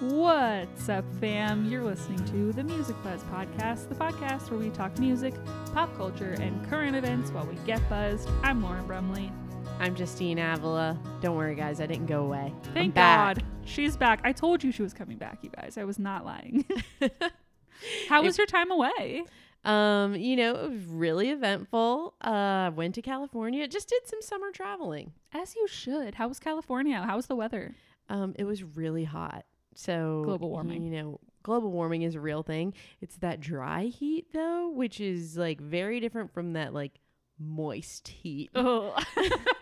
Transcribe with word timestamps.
What's 0.00 0.88
up, 0.88 1.04
fam? 1.20 1.66
You're 1.66 1.84
listening 1.84 2.24
to 2.26 2.52
the 2.52 2.64
Music 2.64 2.96
Buzz 3.04 3.22
Podcast, 3.24 3.88
the 3.88 3.94
podcast 3.94 4.50
where 4.50 4.58
we 4.58 4.70
talk 4.70 4.98
music, 4.98 5.34
pop 5.74 5.94
culture, 5.96 6.36
and 6.40 6.68
current 6.70 6.96
events 6.96 7.30
while 7.30 7.44
we 7.44 7.56
get 7.66 7.86
buzzed. 7.88 8.28
I'm 8.42 8.62
Lauren 8.62 8.86
Brumley. 8.86 9.30
I'm 9.78 9.94
Justine 9.94 10.38
Avila. 10.38 10.98
Don't 11.20 11.36
worry, 11.36 11.54
guys. 11.54 11.80
I 11.80 11.86
didn't 11.86 12.06
go 12.06 12.24
away. 12.24 12.52
Thank. 12.72 12.94
God 12.94 13.42
she's 13.70 13.96
back. 13.96 14.20
I 14.24 14.32
told 14.32 14.62
you 14.62 14.72
she 14.72 14.82
was 14.82 14.92
coming 14.92 15.16
back, 15.16 15.38
you 15.42 15.50
guys. 15.50 15.78
I 15.78 15.84
was 15.84 15.98
not 15.98 16.24
lying. 16.24 16.64
How 18.08 18.22
was 18.22 18.36
your 18.36 18.46
time 18.46 18.70
away? 18.70 19.24
Um, 19.64 20.14
you 20.14 20.36
know, 20.36 20.54
it 20.54 20.70
was 20.70 20.84
really 20.86 21.30
eventful. 21.30 22.14
Uh, 22.20 22.70
went 22.74 22.94
to 22.96 23.02
California. 23.02 23.66
Just 23.68 23.88
did 23.88 24.06
some 24.06 24.22
summer 24.22 24.50
traveling. 24.50 25.12
As 25.32 25.54
you 25.54 25.66
should. 25.68 26.14
How 26.14 26.28
was 26.28 26.38
California? 26.38 27.02
How 27.02 27.16
was 27.16 27.26
the 27.26 27.36
weather? 27.36 27.74
Um, 28.08 28.34
it 28.38 28.44
was 28.44 28.62
really 28.62 29.04
hot. 29.04 29.44
So 29.74 30.22
Global 30.24 30.50
warming. 30.50 30.84
You 30.84 30.90
know, 30.90 31.20
global 31.42 31.70
warming 31.70 32.02
is 32.02 32.14
a 32.14 32.20
real 32.20 32.42
thing. 32.42 32.74
It's 33.00 33.16
that 33.18 33.40
dry 33.40 33.84
heat 33.84 34.26
though, 34.32 34.70
which 34.70 35.00
is 35.00 35.36
like 35.36 35.60
very 35.60 36.00
different 36.00 36.32
from 36.32 36.54
that 36.54 36.74
like 36.74 37.00
moist 37.38 38.08
heat. 38.08 38.50
Oh. 38.54 38.96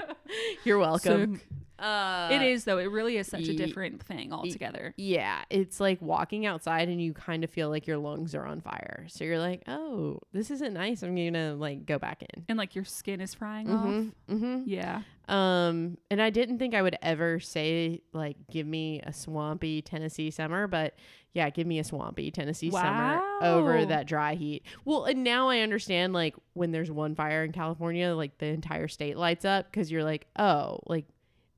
You're 0.64 0.78
welcome. 0.78 1.40
Uh, 1.78 2.28
it 2.32 2.42
is 2.42 2.64
though. 2.64 2.78
It 2.78 2.90
really 2.90 3.16
is 3.16 3.26
such 3.28 3.48
a 3.48 3.54
different 3.54 4.02
thing 4.02 4.32
altogether. 4.32 4.94
Yeah, 4.96 5.42
it's 5.50 5.80
like 5.80 6.00
walking 6.02 6.44
outside 6.46 6.88
and 6.88 7.00
you 7.00 7.12
kind 7.12 7.44
of 7.44 7.50
feel 7.50 7.68
like 7.70 7.86
your 7.86 7.98
lungs 7.98 8.34
are 8.34 8.44
on 8.44 8.60
fire. 8.60 9.06
So 9.08 9.24
you're 9.24 9.38
like, 9.38 9.62
"Oh, 9.68 10.20
this 10.32 10.50
isn't 10.50 10.74
nice. 10.74 11.02
I'm 11.02 11.14
going 11.14 11.34
to 11.34 11.54
like 11.54 11.86
go 11.86 11.98
back 11.98 12.22
in." 12.22 12.44
And 12.48 12.58
like 12.58 12.74
your 12.74 12.84
skin 12.84 13.20
is 13.20 13.34
frying 13.34 13.68
Mhm, 13.68 14.08
off. 14.08 14.14
mhm. 14.36 14.62
Yeah. 14.66 15.02
Um, 15.28 15.98
and 16.10 16.22
I 16.22 16.30
didn't 16.30 16.58
think 16.58 16.74
I 16.74 16.80
would 16.82 16.96
ever 17.02 17.38
say 17.38 18.00
like 18.12 18.36
give 18.50 18.66
me 18.66 19.00
a 19.02 19.12
swampy 19.12 19.82
Tennessee 19.82 20.30
summer, 20.30 20.66
but 20.66 20.94
yeah, 21.34 21.50
give 21.50 21.66
me 21.66 21.78
a 21.78 21.84
swampy 21.84 22.30
Tennessee 22.30 22.70
summer 22.70 23.20
over 23.42 23.84
that 23.84 24.06
dry 24.06 24.34
heat. 24.34 24.64
Well, 24.86 25.04
and 25.04 25.22
now 25.22 25.48
I 25.50 25.60
understand 25.60 26.12
like 26.14 26.34
when 26.54 26.72
there's 26.72 26.90
one 26.90 27.14
fire 27.14 27.44
in 27.44 27.52
California, 27.52 28.14
like 28.14 28.38
the 28.38 28.46
entire 28.46 28.88
state 28.88 29.16
lights 29.18 29.44
up 29.44 29.70
because 29.70 29.90
you're 29.92 30.02
like, 30.04 30.26
oh, 30.38 30.80
like 30.86 31.04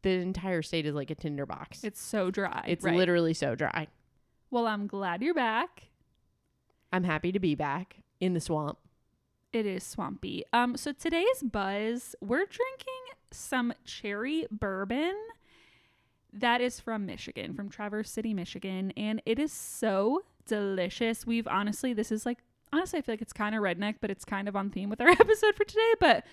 the 0.02 0.10
entire 0.10 0.62
state 0.62 0.86
is 0.86 0.94
like 0.94 1.10
a 1.10 1.14
tinderbox. 1.14 1.84
It's 1.84 2.00
so 2.00 2.30
dry. 2.30 2.64
It's 2.66 2.84
right. 2.84 2.96
literally 2.96 3.34
so 3.34 3.54
dry. 3.54 3.88
Well, 4.50 4.66
I'm 4.66 4.86
glad 4.86 5.22
you're 5.22 5.34
back. 5.34 5.88
I'm 6.92 7.04
happy 7.04 7.32
to 7.32 7.38
be 7.38 7.54
back 7.54 8.02
in 8.20 8.34
the 8.34 8.40
swamp. 8.40 8.78
It 9.52 9.66
is 9.66 9.84
swampy. 9.84 10.44
Um, 10.52 10.76
so 10.76 10.92
today's 10.92 11.42
buzz, 11.42 12.14
we're 12.20 12.46
drinking 12.46 13.04
some 13.30 13.72
cherry 13.84 14.46
bourbon 14.50 15.14
that 16.32 16.60
is 16.60 16.78
from 16.78 17.06
Michigan, 17.06 17.54
from 17.54 17.68
Traverse 17.68 18.10
City, 18.10 18.34
Michigan, 18.34 18.92
and 18.96 19.20
it 19.26 19.38
is 19.38 19.52
so 19.52 20.22
delicious. 20.46 21.26
We've 21.26 21.48
honestly, 21.48 21.92
this 21.92 22.12
is 22.12 22.24
like 22.24 22.38
honestly, 22.72 22.98
I 22.98 23.02
feel 23.02 23.14
like 23.14 23.22
it's 23.22 23.32
kind 23.32 23.54
of 23.54 23.62
redneck, 23.62 23.96
but 24.00 24.10
it's 24.10 24.24
kind 24.24 24.48
of 24.48 24.54
on 24.54 24.70
theme 24.70 24.90
with 24.90 25.00
our 25.00 25.08
episode 25.20 25.54
for 25.54 25.64
today. 25.64 25.94
But 25.98 26.24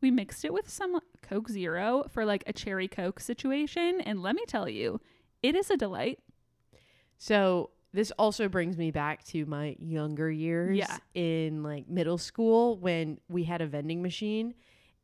we 0.00 0.10
mixed 0.10 0.44
it 0.44 0.52
with 0.52 0.68
some 0.68 0.98
Coke 1.22 1.48
Zero 1.48 2.04
for 2.10 2.24
like 2.24 2.44
a 2.46 2.52
cherry 2.52 2.88
Coke 2.88 3.20
situation, 3.20 4.00
and 4.00 4.22
let 4.22 4.34
me 4.36 4.44
tell 4.46 4.68
you, 4.68 5.00
it 5.42 5.54
is 5.54 5.70
a 5.70 5.76
delight. 5.76 6.18
So 7.18 7.70
this 7.92 8.10
also 8.18 8.48
brings 8.48 8.76
me 8.76 8.90
back 8.90 9.24
to 9.24 9.46
my 9.46 9.76
younger 9.78 10.30
years 10.30 10.76
Yeah. 10.76 10.98
in 11.14 11.62
like 11.62 11.88
middle 11.88 12.18
school 12.18 12.76
when 12.78 13.18
we 13.28 13.44
had 13.44 13.60
a 13.62 13.66
vending 13.66 14.02
machine 14.02 14.54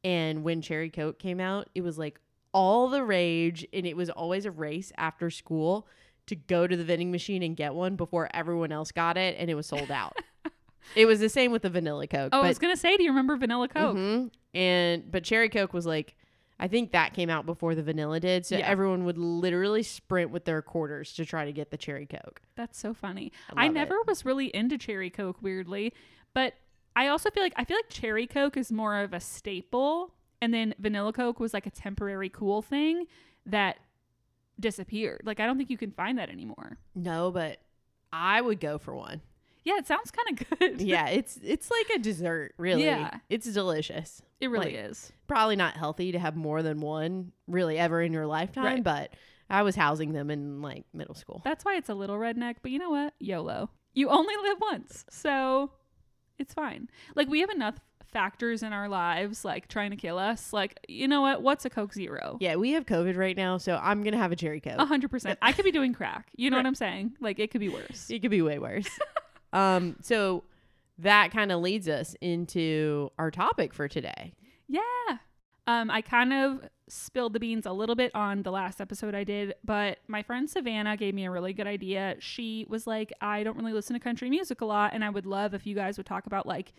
and 0.04 0.42
when 0.44 0.60
Cherry 0.60 0.90
Coke 0.90 1.18
came 1.18 1.40
out, 1.40 1.70
it 1.74 1.80
was 1.82 1.96
like 1.98 2.20
all 2.52 2.88
the 2.88 3.02
rage 3.02 3.66
and 3.72 3.86
it 3.86 3.96
was 3.96 4.10
always 4.10 4.44
a 4.44 4.50
race 4.50 4.92
after 4.98 5.30
school 5.30 5.86
to 6.26 6.36
go 6.36 6.66
to 6.66 6.76
the 6.76 6.84
vending 6.84 7.10
machine 7.10 7.42
and 7.42 7.56
get 7.56 7.74
one 7.74 7.96
before 7.96 8.28
everyone 8.34 8.72
else 8.72 8.92
got 8.92 9.16
it 9.16 9.36
and 9.38 9.48
it 9.48 9.54
was 9.54 9.66
sold 9.66 9.90
out. 9.90 10.16
it 10.96 11.06
was 11.06 11.20
the 11.20 11.28
same 11.28 11.52
with 11.52 11.62
the 11.62 11.70
vanilla 11.70 12.06
Coke. 12.06 12.30
Oh, 12.32 12.38
I 12.38 12.42
but 12.42 12.48
was 12.48 12.58
gonna 12.58 12.76
say, 12.76 12.96
do 12.96 13.02
you 13.02 13.10
remember 13.10 13.36
Vanilla 13.36 13.68
Coke? 13.68 13.96
Mhm. 13.96 14.30
And 14.54 15.10
but 15.10 15.24
cherry 15.24 15.48
coke 15.48 15.72
was 15.72 15.86
like 15.86 16.14
I 16.60 16.68
think 16.68 16.92
that 16.92 17.12
came 17.12 17.28
out 17.28 17.44
before 17.44 17.74
the 17.74 17.82
vanilla 17.82 18.20
did. 18.20 18.46
So 18.46 18.56
Yeah. 18.56 18.68
everyone 18.68 19.04
would 19.04 19.18
literally 19.18 19.82
sprint 19.82 20.30
with 20.30 20.44
their 20.44 20.62
quarters 20.62 21.12
to 21.14 21.24
try 21.24 21.44
to 21.44 21.52
get 21.52 21.70
the 21.72 21.76
cherry 21.76 22.06
coke. 22.06 22.40
That's 22.54 22.78
so 22.78 22.94
funny. 22.94 23.32
I 23.56 23.64
I, 23.64 23.66
love 23.66 23.74
never 23.74 23.96
was 24.06 24.24
really 24.24 24.46
into 24.54 24.78
cherry 24.78 25.10
coke 25.10 25.38
weirdly, 25.42 25.92
but 26.34 26.54
I 26.94 27.08
also 27.08 27.30
feel 27.30 27.42
like 27.42 27.54
I 27.56 27.64
feel 27.64 27.76
like 27.78 27.88
cherry 27.88 28.26
coke 28.28 28.56
is 28.56 28.70
more 28.70 28.98
of 28.98 29.12
a 29.12 29.18
staple 29.18 30.14
and 30.40 30.52
then 30.54 30.74
vanilla 30.78 31.12
coke 31.12 31.40
was 31.40 31.52
like 31.54 31.66
a 31.66 31.70
temporary 31.70 32.28
cool 32.28 32.62
thing 32.62 33.06
that 33.46 33.78
disappeared. 34.60 35.22
Like 35.24 35.40
I 35.40 35.46
don't 35.46 35.56
think 35.58 35.70
you 35.70 35.78
can 35.78 35.90
find 35.90 36.18
that 36.18 36.28
anymore. 36.28 36.78
No, 36.94 37.30
but 37.30 37.58
I 38.12 38.40
would 38.40 38.60
go 38.60 38.78
for 38.78 38.94
one. 38.94 39.20
Yeah, 39.64 39.78
it 39.78 39.86
sounds 39.86 40.10
kind 40.10 40.40
of 40.40 40.58
good. 40.58 40.80
Yeah, 40.82 41.08
it's 41.08 41.38
it's 41.42 41.70
like 41.70 41.88
a 41.96 41.98
dessert, 41.98 42.54
really. 42.58 42.84
Yeah. 42.84 43.18
It's 43.28 43.46
delicious. 43.52 44.20
It 44.40 44.48
really 44.50 44.76
Like, 44.76 44.90
is. 44.90 45.12
Probably 45.28 45.54
not 45.56 45.76
healthy 45.76 46.12
to 46.12 46.18
have 46.18 46.34
more 46.36 46.62
than 46.62 46.80
one 46.80 47.32
really 47.46 47.78
ever 47.78 48.02
in 48.02 48.12
your 48.12 48.26
lifetime, 48.26 48.64
Right. 48.64 48.82
but 48.84 49.14
I 49.48 49.62
was 49.62 49.76
housing 49.76 50.12
them 50.12 50.30
in 50.30 50.62
like 50.62 50.84
middle 50.92 51.14
school. 51.14 51.42
That's 51.44 51.64
why 51.64 51.76
it's 51.76 51.88
a 51.88 51.94
little 51.94 52.16
redneck, 52.16 52.56
but 52.62 52.70
you 52.72 52.78
know 52.78 52.90
what? 52.90 53.14
YOLO. 53.20 53.70
You 53.94 54.08
only 54.08 54.34
live 54.42 54.56
once. 54.60 55.04
So 55.10 55.70
it's 56.38 56.54
fine. 56.54 56.88
Like 57.14 57.28
we 57.28 57.40
have 57.40 57.50
enough 57.50 57.76
factors 58.12 58.62
in 58.62 58.72
our 58.74 58.88
lives 58.88 59.42
like 59.44 59.68
trying 59.68 59.90
to 59.90 59.96
kill 59.96 60.18
us. 60.18 60.52
Like, 60.52 60.78
you 60.88 61.06
know 61.08 61.20
what? 61.20 61.40
What's 61.42 61.64
a 61.64 61.70
Coke 61.70 61.94
Zero? 61.94 62.36
Yeah, 62.40 62.56
we 62.56 62.72
have 62.72 62.84
COVID 62.84 63.16
right 63.16 63.36
now, 63.36 63.58
so 63.58 63.78
I'm 63.82 64.02
gonna 64.02 64.18
have 64.18 64.32
a 64.32 64.36
cherry 64.36 64.60
coke. 64.60 64.74
A 64.78 64.84
hundred 64.86 65.10
percent. 65.10 65.38
I 65.40 65.52
could 65.52 65.64
be 65.64 65.70
doing 65.72 65.92
crack. 65.94 66.30
You 66.36 66.50
know 66.50 66.56
Right. 66.58 66.64
what 66.64 66.68
I'm 66.68 66.74
saying? 66.74 67.16
Like 67.20 67.38
it 67.38 67.50
could 67.50 67.60
be 67.60 67.68
worse. 67.68 68.10
It 68.10 68.20
could 68.22 68.30
be 68.30 68.42
way 68.42 68.58
worse. 68.58 68.88
um, 69.52 69.96
so 70.02 70.44
that 70.98 71.32
kind 71.32 71.50
of 71.50 71.60
leads 71.60 71.88
us 71.88 72.14
into 72.20 73.10
our 73.18 73.30
topic 73.30 73.74
for 73.74 73.88
today. 73.88 74.34
Yeah. 74.68 75.18
Um, 75.66 75.90
I 75.90 76.00
kind 76.00 76.32
of 76.32 76.68
spilled 76.88 77.32
the 77.32 77.40
beans 77.40 77.66
a 77.66 77.72
little 77.72 77.94
bit 77.94 78.14
on 78.14 78.42
the 78.42 78.50
last 78.50 78.80
episode 78.80 79.14
I 79.14 79.24
did, 79.24 79.54
but 79.64 79.98
my 80.08 80.22
friend 80.22 80.50
Savannah 80.50 80.96
gave 80.96 81.14
me 81.14 81.24
a 81.24 81.30
really 81.30 81.52
good 81.52 81.66
idea. 81.66 82.16
She 82.18 82.66
was 82.68 82.86
like, 82.86 83.12
I 83.20 83.42
don't 83.42 83.56
really 83.56 83.72
listen 83.72 83.94
to 83.94 84.00
country 84.00 84.28
music 84.28 84.60
a 84.60 84.64
lot, 84.64 84.92
and 84.92 85.04
I 85.04 85.10
would 85.10 85.26
love 85.26 85.54
if 85.54 85.66
you 85.66 85.74
guys 85.74 85.96
would 85.96 86.06
talk 86.06 86.26
about 86.26 86.46
like 86.46 86.72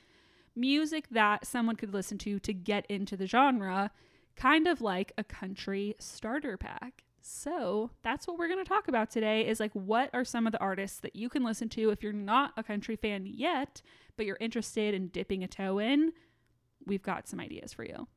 music 0.56 1.08
that 1.12 1.48
someone 1.48 1.76
could 1.76 1.94
listen 1.94 2.18
to 2.20 2.40
to 2.40 2.54
get 2.54 2.86
into 2.88 3.18
the 3.18 3.26
genre, 3.26 3.92
kind 4.36 4.68
of 4.68 4.82
like 4.82 5.12
a 5.18 5.24
country 5.24 5.96
starter 6.00 6.58
pack. 6.58 7.04
So 7.26 7.90
that's 8.04 8.28
what 8.28 8.38
we're 8.38 8.50
going 8.50 8.64
to 8.64 8.68
talk 8.68 8.90
about 8.90 9.10
today 9.10 9.48
is 9.48 9.62
like 9.62 9.72
what 9.72 10.10
are 10.14 10.26
some 10.26 10.46
of 10.46 10.52
the 10.52 10.60
artists 10.60 11.00
that 11.00 11.16
you 11.16 11.30
can 11.30 11.42
listen 11.42 11.70
to 11.70 11.90
if 11.90 12.04
you're 12.04 12.12
not 12.12 12.52
a 12.58 12.64
country 12.64 12.98
fan 12.98 13.26
yet, 13.26 13.82
but 14.18 14.26
you're 14.26 14.38
interested 14.42 14.94
in 14.94 15.08
dipping 15.08 15.42
a 15.42 15.48
toe 15.48 15.80
in. 15.80 16.12
We've 16.86 17.02
got 17.02 17.30
some 17.30 17.40
ideas 17.40 17.72
for 17.72 17.86
you. 17.86 18.10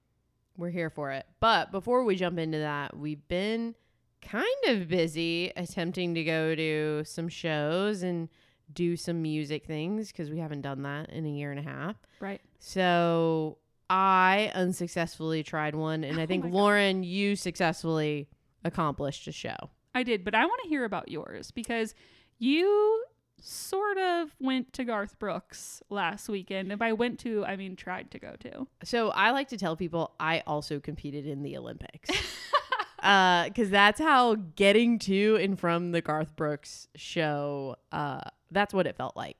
We're 0.56 0.70
here 0.70 0.90
for 0.90 1.12
it. 1.12 1.24
But 1.38 1.70
before 1.70 2.02
we 2.02 2.16
jump 2.16 2.36
into 2.40 2.58
that, 2.58 2.96
we've 2.96 3.26
been 3.28 3.76
kind 4.22 4.44
of 4.66 4.88
busy 4.88 5.52
attempting 5.56 6.14
to 6.16 6.24
go 6.24 6.56
to 6.56 7.04
some 7.04 7.28
shows 7.28 8.02
and 8.02 8.28
do 8.72 8.96
some 8.96 9.22
music 9.22 9.66
things 9.66 10.10
because 10.10 10.30
we 10.30 10.40
haven't 10.40 10.62
done 10.62 10.82
that 10.82 11.10
in 11.10 11.24
a 11.24 11.30
year 11.30 11.52
and 11.52 11.60
a 11.60 11.62
half. 11.62 11.94
Right. 12.18 12.40
So 12.58 13.58
I 13.88 14.50
unsuccessfully 14.52 15.44
tried 15.44 15.76
one, 15.76 16.02
and 16.02 16.18
I 16.20 16.24
Oh 16.24 16.26
think. 16.26 16.46
Lauren, 16.46 17.04
you 17.04 17.36
successfully 17.36 18.28
accomplished 18.64 19.26
a 19.26 19.32
show. 19.32 19.56
I 19.94 20.02
did, 20.02 20.24
but 20.24 20.34
I 20.34 20.44
want 20.44 20.60
to 20.62 20.68
hear 20.68 20.84
about 20.84 21.10
yours 21.10 21.50
because 21.50 21.94
you 22.38 23.04
sort 23.40 23.98
of 23.98 24.34
went 24.40 24.72
to 24.74 24.84
Garth 24.84 25.18
Brooks 25.18 25.82
last 25.88 26.28
weekend. 26.28 26.72
If 26.72 26.82
I 26.82 26.92
went 26.92 27.18
to, 27.20 27.44
I 27.44 27.56
mean, 27.56 27.76
tried 27.76 28.10
to 28.12 28.18
go 28.18 28.34
to. 28.40 28.66
So 28.84 29.10
I 29.10 29.30
like 29.30 29.48
to 29.48 29.56
tell 29.56 29.76
people 29.76 30.14
I 30.18 30.42
also 30.46 30.80
competed 30.80 31.26
in 31.26 31.42
the 31.42 31.56
Olympics. 31.56 32.10
because 32.96 33.70
that's 33.70 34.00
how 34.00 34.34
getting 34.34 34.98
to 34.98 35.38
and 35.40 35.58
from 35.58 35.92
the 35.92 36.00
Garth 36.00 36.34
Brooks 36.34 36.88
show, 36.96 37.76
uh, 37.92 38.20
that's 38.50 38.74
what 38.74 38.86
it 38.86 38.96
felt 38.96 39.16
like. 39.16 39.36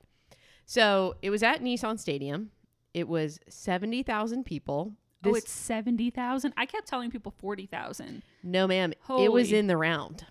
So 0.65 1.15
it 1.21 1.29
was 1.29 1.43
at 1.43 1.61
Nissan 1.61 1.99
Stadium. 1.99 2.51
It 2.93 3.07
was 3.07 3.39
70,000 3.49 4.45
people. 4.45 4.93
Oh, 5.23 5.31
This- 5.33 5.43
it's 5.43 5.51
70,000? 5.51 6.53
I 6.57 6.65
kept 6.65 6.87
telling 6.87 7.09
people 7.11 7.33
40,000. 7.39 8.23
no, 8.43 8.67
ma'am. 8.67 8.93
It 9.19 9.31
was 9.31 9.51
in 9.51 9.67
the 9.67 9.77
round. 9.77 10.25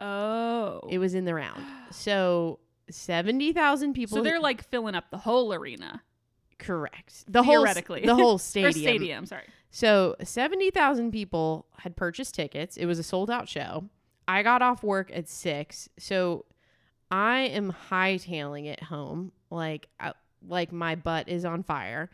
Oh. 0.00 0.80
It 0.90 0.98
was 0.98 1.14
in 1.14 1.24
the 1.24 1.34
round. 1.34 1.64
So 1.90 2.58
70,000 2.90 3.94
people. 3.94 4.16
so 4.18 4.22
they're 4.22 4.40
like 4.40 4.68
filling 4.68 4.94
up 4.94 5.10
the 5.10 5.18
whole 5.18 5.52
arena 5.54 6.02
correct. 6.58 7.24
The 7.28 7.42
whole, 7.42 7.56
Theoretically. 7.56 8.02
the 8.06 8.14
whole 8.14 8.38
stadium. 8.38 8.72
stadium. 8.72 9.26
Sorry. 9.26 9.44
So 9.70 10.14
70,000 10.22 11.10
people 11.10 11.66
had 11.78 11.96
purchased 11.96 12.34
tickets. 12.34 12.76
It 12.76 12.86
was 12.86 12.98
a 12.98 13.02
sold 13.02 13.30
out 13.30 13.48
show. 13.48 13.84
I 14.26 14.42
got 14.42 14.62
off 14.62 14.82
work 14.82 15.10
at 15.12 15.28
six. 15.28 15.88
So 15.98 16.46
I 17.10 17.40
am 17.40 17.74
hightailing 17.90 18.66
it 18.66 18.82
home. 18.84 19.32
Like, 19.50 19.88
uh, 20.00 20.12
like 20.46 20.72
my 20.72 20.94
butt 20.94 21.28
is 21.28 21.44
on 21.44 21.62
fire. 21.62 22.08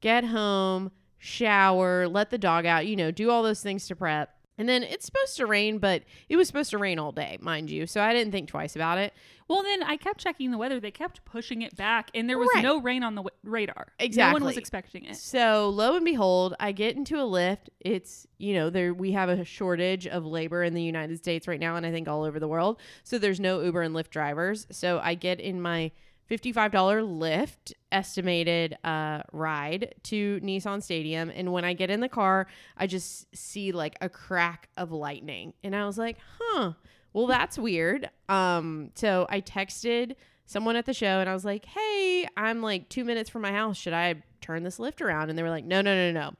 Get 0.00 0.24
home, 0.24 0.92
shower, 1.18 2.08
let 2.08 2.30
the 2.30 2.38
dog 2.38 2.66
out, 2.66 2.86
you 2.86 2.96
know, 2.96 3.10
do 3.10 3.30
all 3.30 3.42
those 3.42 3.60
things 3.62 3.86
to 3.88 3.96
prep. 3.96 4.32
And 4.58 4.66
then 4.66 4.82
it's 4.82 5.04
supposed 5.04 5.36
to 5.36 5.44
rain, 5.44 5.76
but 5.76 6.02
it 6.30 6.36
was 6.36 6.46
supposed 6.46 6.70
to 6.70 6.78
rain 6.78 6.98
all 6.98 7.12
day, 7.12 7.36
mind 7.42 7.70
you. 7.70 7.86
So 7.86 8.00
I 8.00 8.14
didn't 8.14 8.32
think 8.32 8.48
twice 8.48 8.74
about 8.74 8.96
it. 8.96 9.12
Well, 9.48 9.62
then 9.62 9.82
I 9.82 9.98
kept 9.98 10.18
checking 10.18 10.50
the 10.50 10.56
weather. 10.56 10.80
They 10.80 10.90
kept 10.90 11.22
pushing 11.26 11.60
it 11.60 11.76
back, 11.76 12.10
and 12.14 12.26
there 12.28 12.38
was 12.38 12.48
Right. 12.54 12.62
no 12.64 12.80
rain 12.80 13.02
on 13.02 13.14
the 13.16 13.20
w- 13.22 13.36
radar. 13.44 13.88
Exactly. 13.98 14.30
No 14.30 14.32
one 14.32 14.44
was 14.44 14.56
expecting 14.56 15.04
it. 15.04 15.16
So 15.16 15.68
lo 15.68 15.94
and 15.94 16.06
behold, 16.06 16.54
I 16.58 16.72
get 16.72 16.96
into 16.96 17.16
a 17.16 17.24
Lyft. 17.24 17.68
It's 17.80 18.26
you 18.38 18.54
know 18.54 18.70
there 18.70 18.94
we 18.94 19.12
have 19.12 19.28
a 19.28 19.44
shortage 19.44 20.06
of 20.06 20.24
labor 20.24 20.62
in 20.64 20.72
the 20.72 20.82
United 20.82 21.18
States 21.18 21.46
right 21.46 21.60
now, 21.60 21.76
and 21.76 21.84
I 21.84 21.92
think 21.92 22.08
all 22.08 22.24
over 22.24 22.40
the 22.40 22.48
world. 22.48 22.80
So 23.04 23.18
there's 23.18 23.38
no 23.38 23.60
Uber 23.60 23.82
and 23.82 23.94
Lyft 23.94 24.08
drivers. 24.08 24.66
So 24.70 25.00
I 25.04 25.12
get 25.14 25.38
in 25.38 25.60
my 25.60 25.92
fifty-five 26.26 26.72
dollar 26.72 27.02
Lyft 27.02 27.72
estimated 27.90 28.76
uh, 28.84 29.22
ride 29.32 29.94
to 30.04 30.40
Nissan 30.40 30.82
Stadium, 30.82 31.30
and 31.34 31.52
when 31.52 31.64
I 31.64 31.72
get 31.72 31.90
in 31.90 32.00
the 32.00 32.08
car, 32.08 32.46
I 32.76 32.86
just 32.86 33.34
see 33.34 33.72
like 33.72 33.96
a 34.00 34.08
crack 34.08 34.68
of 34.76 34.92
lightning, 34.92 35.54
and 35.64 35.74
I 35.74 35.86
was 35.86 35.98
like, 35.98 36.18
huh. 36.38 36.72
Well, 37.12 37.26
that's 37.26 37.58
weird. 37.58 38.10
Um, 38.28 38.90
so 38.94 39.26
I 39.30 39.40
texted 39.40 40.16
someone 40.44 40.76
at 40.76 40.84
the 40.84 40.92
show 40.92 41.18
and 41.20 41.30
I 41.30 41.32
was 41.32 41.46
like, 41.46 41.64
"Hey, 41.64 42.28
I'm 42.36 42.60
like 42.60 42.90
2 42.90 43.04
minutes 43.04 43.30
from 43.30 43.40
my 43.40 43.52
house. 43.52 43.78
Should 43.78 43.94
I 43.94 44.22
turn 44.42 44.64
this 44.64 44.78
Lyft 44.78 45.00
around?" 45.00 45.30
And 45.30 45.38
they 45.38 45.42
were 45.42 45.48
like, 45.48 45.64
"No, 45.64 45.80
no, 45.80 45.94
no, 45.94 46.12
no. 46.12 46.34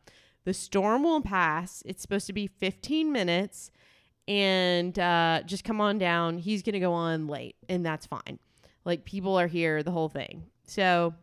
The 0.44 0.52
storm 0.52 1.02
will 1.02 1.22
pass. 1.22 1.82
It's 1.86 2.02
supposed 2.02 2.26
to 2.26 2.34
be 2.34 2.46
15 2.46 3.10
minutes 3.10 3.70
and 4.28 4.98
uh 4.98 5.40
just 5.46 5.64
come 5.64 5.80
on 5.80 5.98
down. 5.98 6.38
He's 6.38 6.62
going 6.62 6.74
to 6.74 6.80
go 6.80 6.92
on 6.92 7.26
late 7.26 7.56
and 7.68 7.84
that's 7.84 8.06
fine. 8.06 8.38
Like 8.86 9.04
people 9.04 9.38
are 9.38 9.48
here, 9.48 9.82
the 9.82 9.90
whole 9.90 10.08
thing." 10.08 10.44
So, 10.64 11.14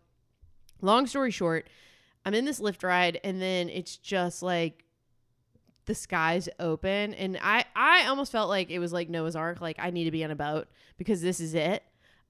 long 0.82 1.08
story 1.08 1.32
short, 1.32 1.68
I'm 2.26 2.34
in 2.34 2.46
this 2.46 2.60
Lyft 2.60 2.84
ride 2.84 3.20
and 3.24 3.42
then 3.42 3.70
it's 3.70 3.98
just 3.98 4.42
like 4.42 4.86
the 5.86 5.96
skies 5.96 6.48
open 6.60 7.14
and 7.14 7.38
I 7.42 7.66
I 7.76 8.08
almost 8.08 8.32
felt 8.32 8.50
like 8.50 8.70
it 8.70 8.80
was 8.80 8.94
like 8.94 9.10
Noah's 9.10 9.36
Ark 9.36 9.60
like 9.60 9.76
I 9.80 9.90
need 9.90 10.06
to 10.06 10.12
be 10.12 10.24
on 10.24 10.32
a 10.32 10.36
boat 10.36 10.68
because 10.98 11.22
this 11.22 11.40
is 11.40 11.54
it. 11.54 11.84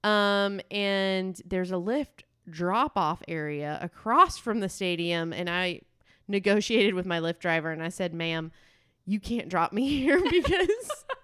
Um 0.03 0.59
and 0.71 1.39
there's 1.45 1.71
a 1.71 1.75
Lyft 1.75 2.23
drop 2.49 2.93
off 2.97 3.21
area 3.27 3.77
across 3.81 4.37
from 4.37 4.59
the 4.59 4.69
stadium 4.69 5.31
and 5.33 5.49
I 5.49 5.81
negotiated 6.27 6.95
with 6.95 7.05
my 7.05 7.19
Lyft 7.19 7.39
driver 7.39 7.71
and 7.71 7.83
I 7.83 7.89
said, 7.89 8.13
"Ma'am, 8.13 8.51
you 9.05 9.19
can't 9.19 9.49
drop 9.49 9.71
me 9.71 9.87
here 9.99 10.19
because 10.19 11.05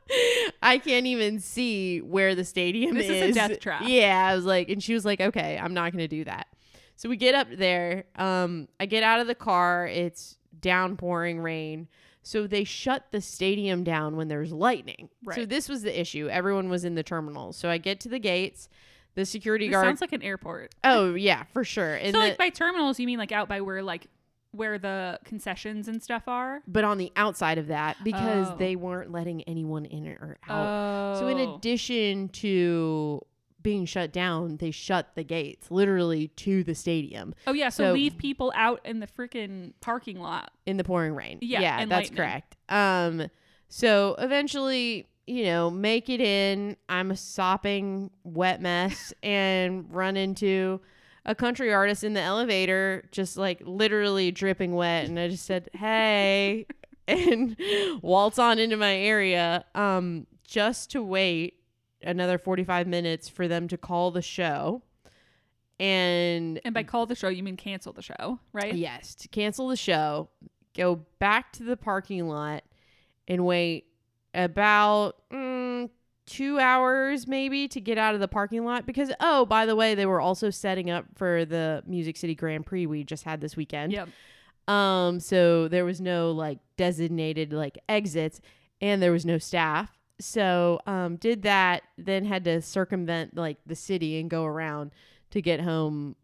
I 0.61 0.77
can't 0.77 1.05
even 1.05 1.39
see 1.39 1.99
where 2.01 2.35
the 2.35 2.43
stadium 2.45 2.97
is. 2.97 3.07
This 3.07 3.21
is 3.23 3.31
a 3.31 3.33
death 3.33 3.59
trap. 3.59 3.83
Yeah, 3.85 4.27
I 4.31 4.35
was 4.35 4.45
like 4.45 4.69
and 4.69 4.81
she 4.83 4.93
was 4.93 5.05
like, 5.05 5.21
"Okay, 5.21 5.57
I'm 5.61 5.73
not 5.73 5.91
going 5.91 5.99
to 6.03 6.07
do 6.07 6.23
that." 6.25 6.47
So 6.95 7.07
we 7.09 7.15
get 7.17 7.33
up 7.35 7.47
there. 7.51 8.05
Um, 8.15 8.67
I 8.79 8.85
get 8.85 9.03
out 9.03 9.19
of 9.21 9.27
the 9.27 9.35
car. 9.35 9.87
It's 9.87 10.37
downpouring 10.59 11.39
rain. 11.39 11.87
So 12.21 12.45
they 12.45 12.63
shut 12.65 13.05
the 13.11 13.21
stadium 13.21 13.83
down 13.83 14.15
when 14.17 14.27
there's 14.27 14.51
lightning. 14.51 15.09
So 15.33 15.45
this 15.45 15.69
was 15.69 15.83
the 15.83 15.99
issue. 15.99 16.27
Everyone 16.29 16.69
was 16.69 16.83
in 16.83 16.95
the 16.95 17.03
terminals. 17.03 17.55
So 17.55 17.69
I 17.69 17.77
get 17.77 17.99
to 18.01 18.09
the 18.09 18.19
gates. 18.19 18.67
The 19.15 19.25
security 19.25 19.65
It 19.65 19.69
guard. 19.71 19.85
sounds 19.85 20.01
like 20.01 20.13
an 20.13 20.21
airport. 20.21 20.75
oh 20.83 21.13
yeah, 21.15 21.43
for 21.53 21.63
sure. 21.63 21.95
And 22.01 22.13
so, 22.13 22.19
the- 22.21 22.27
like 22.29 22.37
by 22.37 22.49
terminals, 22.49 22.99
you 22.99 23.07
mean 23.07 23.17
like 23.17 23.31
out 23.31 23.47
by 23.49 23.61
where 23.61 23.81
like 23.81 24.07
where 24.51 24.79
the 24.79 25.19
concessions 25.25 25.87
and 25.87 26.01
stuff 26.01 26.23
are? 26.27 26.61
but 26.67 26.83
on 26.83 26.97
the 26.97 27.11
outside 27.15 27.57
of 27.57 27.67
that 27.67 27.97
because 28.03 28.47
Oh. 28.49 28.55
they 28.57 28.75
weren't 28.75 29.11
letting 29.11 29.43
anyone 29.43 29.85
in 29.85 30.07
or 30.07 30.37
out. 30.47 31.15
Oh, 31.15 31.19
So 31.19 31.27
in 31.27 31.37
addition 31.37 32.29
to 32.29 33.21
being 33.61 33.85
shut 33.85 34.11
down, 34.13 34.57
they 34.57 34.71
shut 34.71 35.15
the 35.15 35.23
gates 35.23 35.69
literally 35.69 36.29
to 36.29 36.63
the 36.63 36.73
stadium 36.73 37.35
oh 37.45 37.51
yeah, 37.53 37.69
so, 37.69 37.83
so- 37.89 37.93
leave 37.93 38.17
people 38.17 38.51
out 38.55 38.79
in 38.85 38.99
the 39.01 39.07
freaking 39.07 39.73
parking 39.81 40.19
lot. 40.19 40.51
in 40.65 40.77
the 40.77 40.83
pouring 40.83 41.13
rain. 41.13 41.37
Yeah, 41.41 41.61
yeah, 41.61 41.85
that's 41.85 42.09
lightning. 42.09 42.17
correct. 42.17 42.55
Um, 42.69 43.27
so 43.67 44.15
eventually, 44.17 45.07
you 45.27 45.43
know, 45.43 45.69
make 45.69 46.09
it 46.09 46.21
in. 46.21 46.75
I'm 46.87 47.11
a 47.11 47.15
sopping 47.15 48.09
wet 48.23 48.61
mess 48.61 49.13
and 49.23 49.85
run 49.93 50.17
into 50.17 50.79
a 51.25 51.35
country 51.35 51.73
artist 51.73 52.03
in 52.03 52.13
the 52.13 52.21
elevator, 52.21 53.07
just 53.11 53.37
like 53.37 53.61
literally 53.65 54.31
dripping 54.31 54.73
wet, 54.73 55.05
and 55.05 55.19
I 55.19 55.27
just 55.27 55.45
said, 55.45 55.69
"Hey," 55.73 56.65
and 57.07 57.55
waltz 58.01 58.39
on 58.39 58.59
into 58.59 58.77
my 58.77 58.95
area, 58.95 59.65
um, 59.75 60.27
just 60.43 60.91
to 60.91 61.03
wait 61.03 61.55
another 62.01 62.37
45 62.37 62.87
minutes 62.87 63.27
for 63.27 63.47
them 63.47 63.67
to 63.67 63.77
call 63.77 64.11
the 64.11 64.21
show. 64.21 64.83
And 65.79 66.59
And 66.65 66.73
by 66.73 66.83
call 66.83 67.05
the 67.05 67.15
show, 67.15 67.29
you 67.29 67.41
mean 67.41 67.55
cancel 67.55 67.93
the 67.93 68.01
show, 68.01 68.39
right? 68.51 68.73
Yes, 68.73 69.15
to 69.15 69.27
cancel 69.29 69.69
the 69.69 69.77
show, 69.77 70.29
go 70.75 71.05
back 71.19 71.53
to 71.53 71.63
the 71.63 71.77
parking 71.77 72.27
lot 72.27 72.63
and 73.27 73.45
wait 73.45 73.85
about 74.33 75.15
mm, 75.31 75.48
two 76.29 76.59
hours 76.59 77.25
maybe 77.27 77.67
to 77.67 77.81
get 77.81 77.97
out 77.97 78.13
of 78.13 78.19
the 78.19 78.27
parking 78.27 78.63
lot 78.63 78.85
because 78.85 79.11
oh 79.19 79.45
by 79.45 79.65
the 79.65 79.75
way 79.75 79.95
they 79.95 80.05
were 80.05 80.21
also 80.21 80.49
setting 80.51 80.89
up 80.89 81.03
for 81.15 81.43
the 81.43 81.81
music 81.87 82.15
city 82.15 82.35
grand 82.35 82.65
prix 82.65 82.85
we 82.85 83.03
just 83.03 83.23
had 83.23 83.41
this 83.41 83.57
weekend 83.57 83.91
Yep. 83.91 84.09
um 84.67 85.19
so 85.19 85.67
there 85.67 85.83
was 85.85 85.99
no 85.99 86.31
like 86.31 86.59
designated 86.77 87.51
like 87.51 87.77
exits 87.89 88.39
and 88.79 89.01
there 89.01 89.11
was 89.11 89.25
no 89.25 89.37
staff 89.39 89.97
so 90.19 90.79
um 90.85 91.15
did 91.15 91.41
that 91.41 91.81
then 91.97 92.25
had 92.25 92.43
to 92.43 92.61
circumvent 92.61 93.35
like 93.35 93.57
the 93.65 93.75
city 93.75 94.19
and 94.19 94.29
go 94.29 94.45
around 94.45 94.91
to 95.31 95.41
get 95.41 95.59
home 95.61 96.15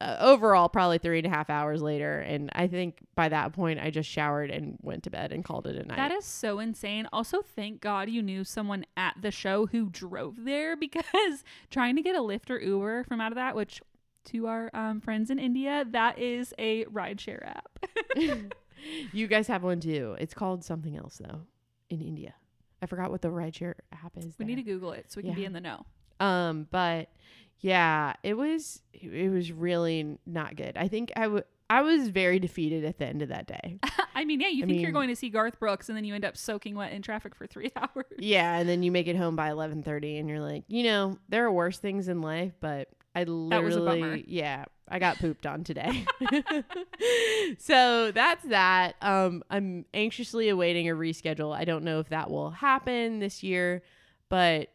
uh, 0.00 0.16
overall 0.20 0.68
probably 0.68 0.98
three 0.98 1.18
and 1.18 1.26
a 1.26 1.30
half 1.30 1.50
hours 1.50 1.82
later 1.82 2.20
and 2.20 2.50
i 2.54 2.66
think 2.66 2.98
by 3.14 3.28
that 3.28 3.52
point 3.52 3.78
i 3.80 3.90
just 3.90 4.08
showered 4.08 4.50
and 4.50 4.78
went 4.82 5.02
to 5.02 5.10
bed 5.10 5.32
and 5.32 5.44
called 5.44 5.66
it 5.66 5.76
a 5.76 5.84
night 5.84 5.96
That 5.96 6.12
is 6.12 6.24
so 6.24 6.58
insane. 6.58 7.06
Also, 7.12 7.42
thank 7.42 7.80
God 7.80 8.08
you 8.08 8.22
knew 8.22 8.44
someone 8.44 8.86
at 8.96 9.14
the 9.20 9.30
show 9.30 9.66
who 9.66 9.90
drove 9.90 10.44
there 10.44 10.76
because 10.86 11.44
trying 11.70 11.96
to 11.96 12.02
get 12.02 12.16
a 12.16 12.20
Lyft 12.20 12.50
or 12.50 12.58
Uber 12.58 13.04
from 13.04 13.20
out 13.20 13.32
of 13.32 13.36
that, 13.36 13.54
which 13.54 13.82
to 14.26 14.46
our 14.46 14.70
um, 14.74 15.00
friends 15.00 15.30
in 15.30 15.38
India, 15.38 15.84
that 15.90 16.18
is 16.18 16.54
a 16.58 16.84
rideshare 16.86 17.44
app. 17.46 17.78
you 19.12 19.26
guys 19.26 19.46
have 19.46 19.62
one 19.62 19.80
too 19.80 20.16
it's 20.18 20.32
called 20.34 20.64
something 20.64 20.96
else 20.96 21.18
though 21.18 21.42
in 21.90 22.00
india 22.00 22.34
i 22.80 22.86
forgot 22.86 23.10
what 23.10 23.20
the 23.20 23.28
rideshare 23.28 23.74
app 23.92 24.12
is 24.16 24.34
we 24.38 24.44
need 24.46 24.56
to. 24.56 24.62
Google 24.62 24.92
it 24.92 25.12
so 25.12 25.18
we 25.18 25.24
can 25.24 25.34
be 25.34 25.44
in 25.44 25.52
the 25.52 25.60
know. 25.60 25.84
Um, 26.18 26.66
but 26.70 27.10
yeah, 27.60 28.14
it 28.22 28.34
was 28.34 28.82
it 28.92 29.30
was 29.30 29.52
really 29.52 30.18
not 30.26 30.56
good. 30.56 30.76
I 30.76 30.88
think 30.88 31.12
I 31.16 31.26
would 31.26 31.44
I 31.68 31.82
was 31.82 32.08
very 32.08 32.40
defeated 32.40 32.84
at 32.84 32.98
the 32.98 33.06
end 33.06 33.22
of 33.22 33.28
that 33.28 33.46
day. 33.46 33.78
I 34.14 34.24
mean, 34.24 34.40
yeah, 34.40 34.48
you 34.48 34.64
I 34.64 34.66
think 34.66 34.82
you're 34.82 34.90
going 34.90 35.08
to 35.08 35.16
see 35.16 35.30
Garth 35.30 35.60
Brooks 35.60 35.88
and 35.88 35.96
then 35.96 36.04
you 36.04 36.14
end 36.14 36.24
up 36.24 36.36
soaking 36.36 36.74
wet 36.74 36.92
in 36.92 37.00
traffic 37.00 37.34
for 37.34 37.46
three 37.46 37.70
hours. 37.76 38.06
yeah, 38.18 38.58
and 38.58 38.68
then 38.68 38.82
you 38.82 38.90
make 38.90 39.06
it 39.06 39.16
home 39.16 39.36
by 39.36 39.50
eleven 39.50 39.82
thirty, 39.82 40.18
and 40.18 40.28
you're 40.28 40.40
like, 40.40 40.64
you 40.68 40.82
know, 40.82 41.18
there 41.28 41.44
are 41.44 41.52
worse 41.52 41.78
things 41.78 42.08
in 42.08 42.20
life, 42.22 42.52
but 42.60 42.88
I 43.14 43.24
literally, 43.24 43.64
was 43.64 43.76
a 43.76 43.80
bummer. 43.80 44.16
yeah, 44.26 44.64
I 44.88 44.98
got 44.98 45.18
pooped 45.18 45.46
on 45.46 45.64
today. 45.64 46.04
so 47.58 48.10
that's 48.12 48.44
that. 48.46 48.96
Um, 49.00 49.42
I'm 49.50 49.84
anxiously 49.94 50.48
awaiting 50.48 50.88
a 50.88 50.94
reschedule. 50.94 51.54
I 51.54 51.64
don't 51.64 51.84
know 51.84 52.00
if 52.00 52.08
that 52.10 52.30
will 52.30 52.50
happen 52.50 53.18
this 53.18 53.42
year, 53.42 53.82
but 54.28 54.68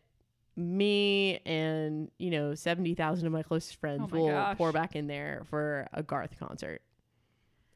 me 0.58 1.40
and 1.46 2.10
you 2.18 2.30
know 2.30 2.56
70,000 2.56 3.26
of 3.28 3.34
my 3.34 3.44
closest 3.44 3.76
friends 3.78 4.02
Oh 4.06 4.08
my 4.16 4.18
will 4.20 4.30
gosh. 4.30 4.58
pour 4.58 4.72
back 4.72 4.96
in 4.96 5.08
there 5.08 5.44
for 5.50 5.88
a 5.94 6.02
Garth 6.04 6.38
concert. 6.40 6.82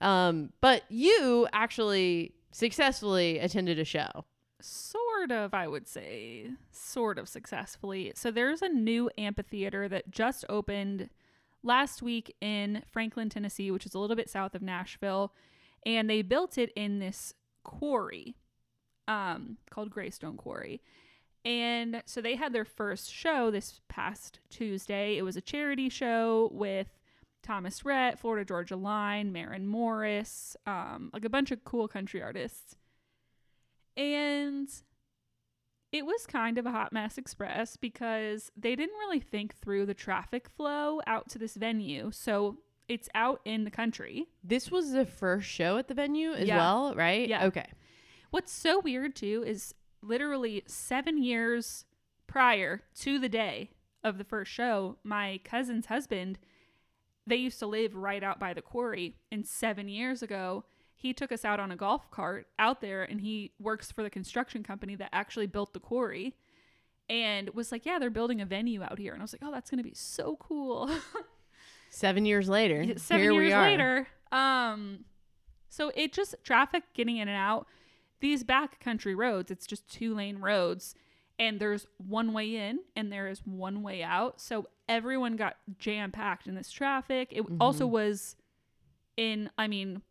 Um, 0.01 0.53
but 0.61 0.83
you 0.89 1.47
actually 1.51 2.33
successfully 2.51 3.39
attended 3.39 3.79
a 3.79 3.85
show. 3.85 4.25
Sort 4.61 5.31
of, 5.31 5.53
I 5.53 5.67
would 5.67 5.87
say. 5.87 6.51
Sort 6.71 7.17
of 7.19 7.27
successfully. 7.27 8.13
So 8.15 8.31
there's 8.31 8.61
a 8.61 8.69
new 8.69 9.09
amphitheater 9.17 9.87
that 9.89 10.09
just 10.09 10.45
opened 10.47 11.09
last 11.63 12.01
week 12.01 12.33
in 12.39 12.83
Franklin, 12.89 13.29
Tennessee, 13.29 13.71
which 13.71 13.85
is 13.85 13.93
a 13.93 13.99
little 13.99 14.15
bit 14.15 14.29
south 14.29 14.55
of 14.55 14.61
Nashville. 14.61 15.33
And 15.85 16.09
they 16.09 16.21
built 16.21 16.57
it 16.57 16.71
in 16.75 16.99
this 16.99 17.33
quarry 17.63 18.35
um, 19.07 19.57
called 19.69 19.89
Greystone 19.89 20.37
Quarry. 20.37 20.81
And 21.45 22.03
so 22.05 22.21
they 22.21 22.35
had 22.35 22.51
their 22.53 22.65
first 22.65 23.11
show 23.11 23.49
this 23.49 23.81
past 23.87 24.39
Tuesday. 24.49 25.17
It 25.17 25.21
was 25.23 25.37
a 25.37 25.41
charity 25.41 25.89
show 25.89 26.49
with 26.51 26.87
Thomas 27.41 27.85
Rhett, 27.85 28.19
Florida 28.19 28.43
Georgia 28.45 28.75
Line, 28.75 29.31
Maren 29.31 29.65
Morris, 29.65 30.57
um, 30.65 31.09
like 31.13 31.23
a 31.25 31.29
bunch 31.29 31.51
of 31.51 31.63
cool 31.63 31.87
country 31.87 32.21
artists. 32.21 32.75
And 33.95 34.69
it 35.91 36.05
was 36.05 36.25
kind 36.27 36.57
of 36.57 36.65
a 36.65 36.71
hot 36.71 36.93
mess 36.93 37.17
express 37.17 37.75
because 37.77 38.51
they 38.55 38.75
didn't 38.75 38.97
really 38.99 39.19
think 39.19 39.55
through 39.55 39.85
the 39.85 39.93
traffic 39.93 40.49
flow 40.49 41.01
out 41.07 41.29
to 41.29 41.39
this 41.39 41.55
venue. 41.55 42.11
So 42.11 42.57
it's 42.87 43.09
out 43.15 43.41
in 43.45 43.63
the 43.63 43.71
country. 43.71 44.27
This 44.43 44.69
was 44.71 44.91
the 44.91 45.05
first 45.05 45.47
show 45.47 45.77
at 45.77 45.87
the 45.87 45.93
venue 45.93 46.31
as 46.33 46.47
Yeah. 46.47 46.57
well, 46.57 46.95
right? 46.95 47.27
Yeah. 47.27 47.45
Okay. 47.45 47.65
What's 48.31 48.51
so 48.51 48.79
weird 48.79 49.15
too 49.15 49.43
is 49.45 49.73
literally 50.01 50.63
seven 50.67 51.21
years 51.21 51.85
prior 52.27 52.81
to 52.99 53.19
the 53.19 53.29
day 53.29 53.71
of 54.03 54.17
the 54.17 54.23
first 54.23 54.51
show, 54.51 54.97
my 55.03 55.39
cousin's 55.43 55.87
husband, 55.87 56.39
they 57.27 57.35
used 57.35 57.59
to 57.59 57.67
live 57.67 57.95
right 57.95 58.23
out 58.23 58.39
by 58.39 58.53
the 58.53 58.61
quarry. 58.61 59.15
And 59.31 59.45
seven 59.45 59.87
years 59.89 60.21
ago, 60.23 60.63
he 60.95 61.13
took 61.13 61.31
us 61.31 61.45
out 61.45 61.59
on 61.59 61.71
a 61.71 61.75
golf 61.75 62.09
cart 62.11 62.47
out 62.57 62.81
there 62.81 63.03
and 63.03 63.21
he 63.21 63.51
works 63.59 63.91
for 63.91 64.03
the 64.03 64.09
construction 64.09 64.63
company 64.63 64.95
that 64.95 65.09
actually 65.13 65.47
built 65.47 65.73
the 65.73 65.79
quarry 65.79 66.35
and 67.09 67.49
was 67.51 67.71
like, 67.71 67.85
Yeah, 67.85 67.99
they're 67.99 68.09
building 68.09 68.41
a 68.41 68.45
venue 68.45 68.83
out 68.83 68.99
here. 68.99 69.13
And 69.13 69.21
I 69.21 69.23
was 69.23 69.33
like, 69.33 69.41
Oh, 69.43 69.51
that's 69.51 69.69
gonna 69.69 69.83
be 69.83 69.93
so 69.93 70.35
cool. 70.39 70.89
Seven 71.89 72.25
years 72.25 72.47
later, 72.49 72.85
Seven 72.97 73.21
here 73.23 73.31
years 73.31 73.47
we 73.47 73.53
are. 73.53 73.61
later. 73.69 74.07
Um 74.31 75.05
so 75.69 75.91
it 75.95 76.13
just 76.13 76.35
traffic 76.43 76.83
getting 76.93 77.17
in 77.17 77.27
and 77.27 77.37
out. 77.37 77.67
These 78.19 78.43
back 78.43 78.79
country 78.79 79.15
roads, 79.15 79.49
it's 79.51 79.65
just 79.67 79.87
two 79.89 80.13
lane 80.15 80.37
roads 80.39 80.95
and 81.37 81.59
there's 81.59 81.87
one 81.97 82.33
way 82.33 82.55
in 82.55 82.79
and 82.95 83.11
there 83.11 83.27
is 83.27 83.39
one 83.45 83.81
way 83.81 84.03
out. 84.03 84.41
So 84.41 84.67
everyone 84.89 85.35
got 85.37 85.55
jam 85.77 86.11
packed 86.11 86.47
in 86.47 86.55
this 86.55 86.69
traffic. 86.71 87.29
It 87.31 87.45
also 87.61 87.87
Mhm. 87.87 87.91
was 87.91 88.35
in, 89.15 89.49
I 89.57 89.67
mean, 89.67 90.01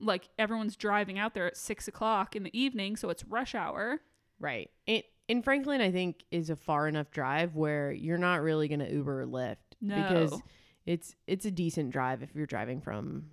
like 0.00 0.28
everyone's 0.38 0.76
driving 0.76 1.18
out 1.18 1.34
there 1.34 1.46
at 1.46 1.56
six 1.56 1.88
o'clock 1.88 2.34
in 2.36 2.42
the 2.44 2.56
evening, 2.58 2.96
so 2.96 3.08
it's 3.10 3.24
rush 3.24 3.54
hour. 3.54 4.00
Right. 4.38 4.70
And, 4.86 5.02
and 5.28 5.44
Franklin, 5.44 5.80
I 5.80 5.90
think, 5.92 6.24
is 6.30 6.50
a 6.50 6.56
far 6.56 6.88
enough 6.88 7.10
drive 7.10 7.54
where 7.56 7.92
you're 7.92 8.18
not 8.18 8.42
really 8.42 8.68
going 8.68 8.80
to 8.80 8.90
Uber 8.92 9.22
or 9.22 9.26
Lyft 9.26 9.56
No. 9.80 9.96
because 9.96 10.40
it's 10.86 11.14
it's 11.28 11.44
a 11.46 11.50
decent 11.50 11.90
drive 11.90 12.22
if 12.22 12.34
you're 12.34 12.46
driving 12.46 12.80
from 12.80 13.30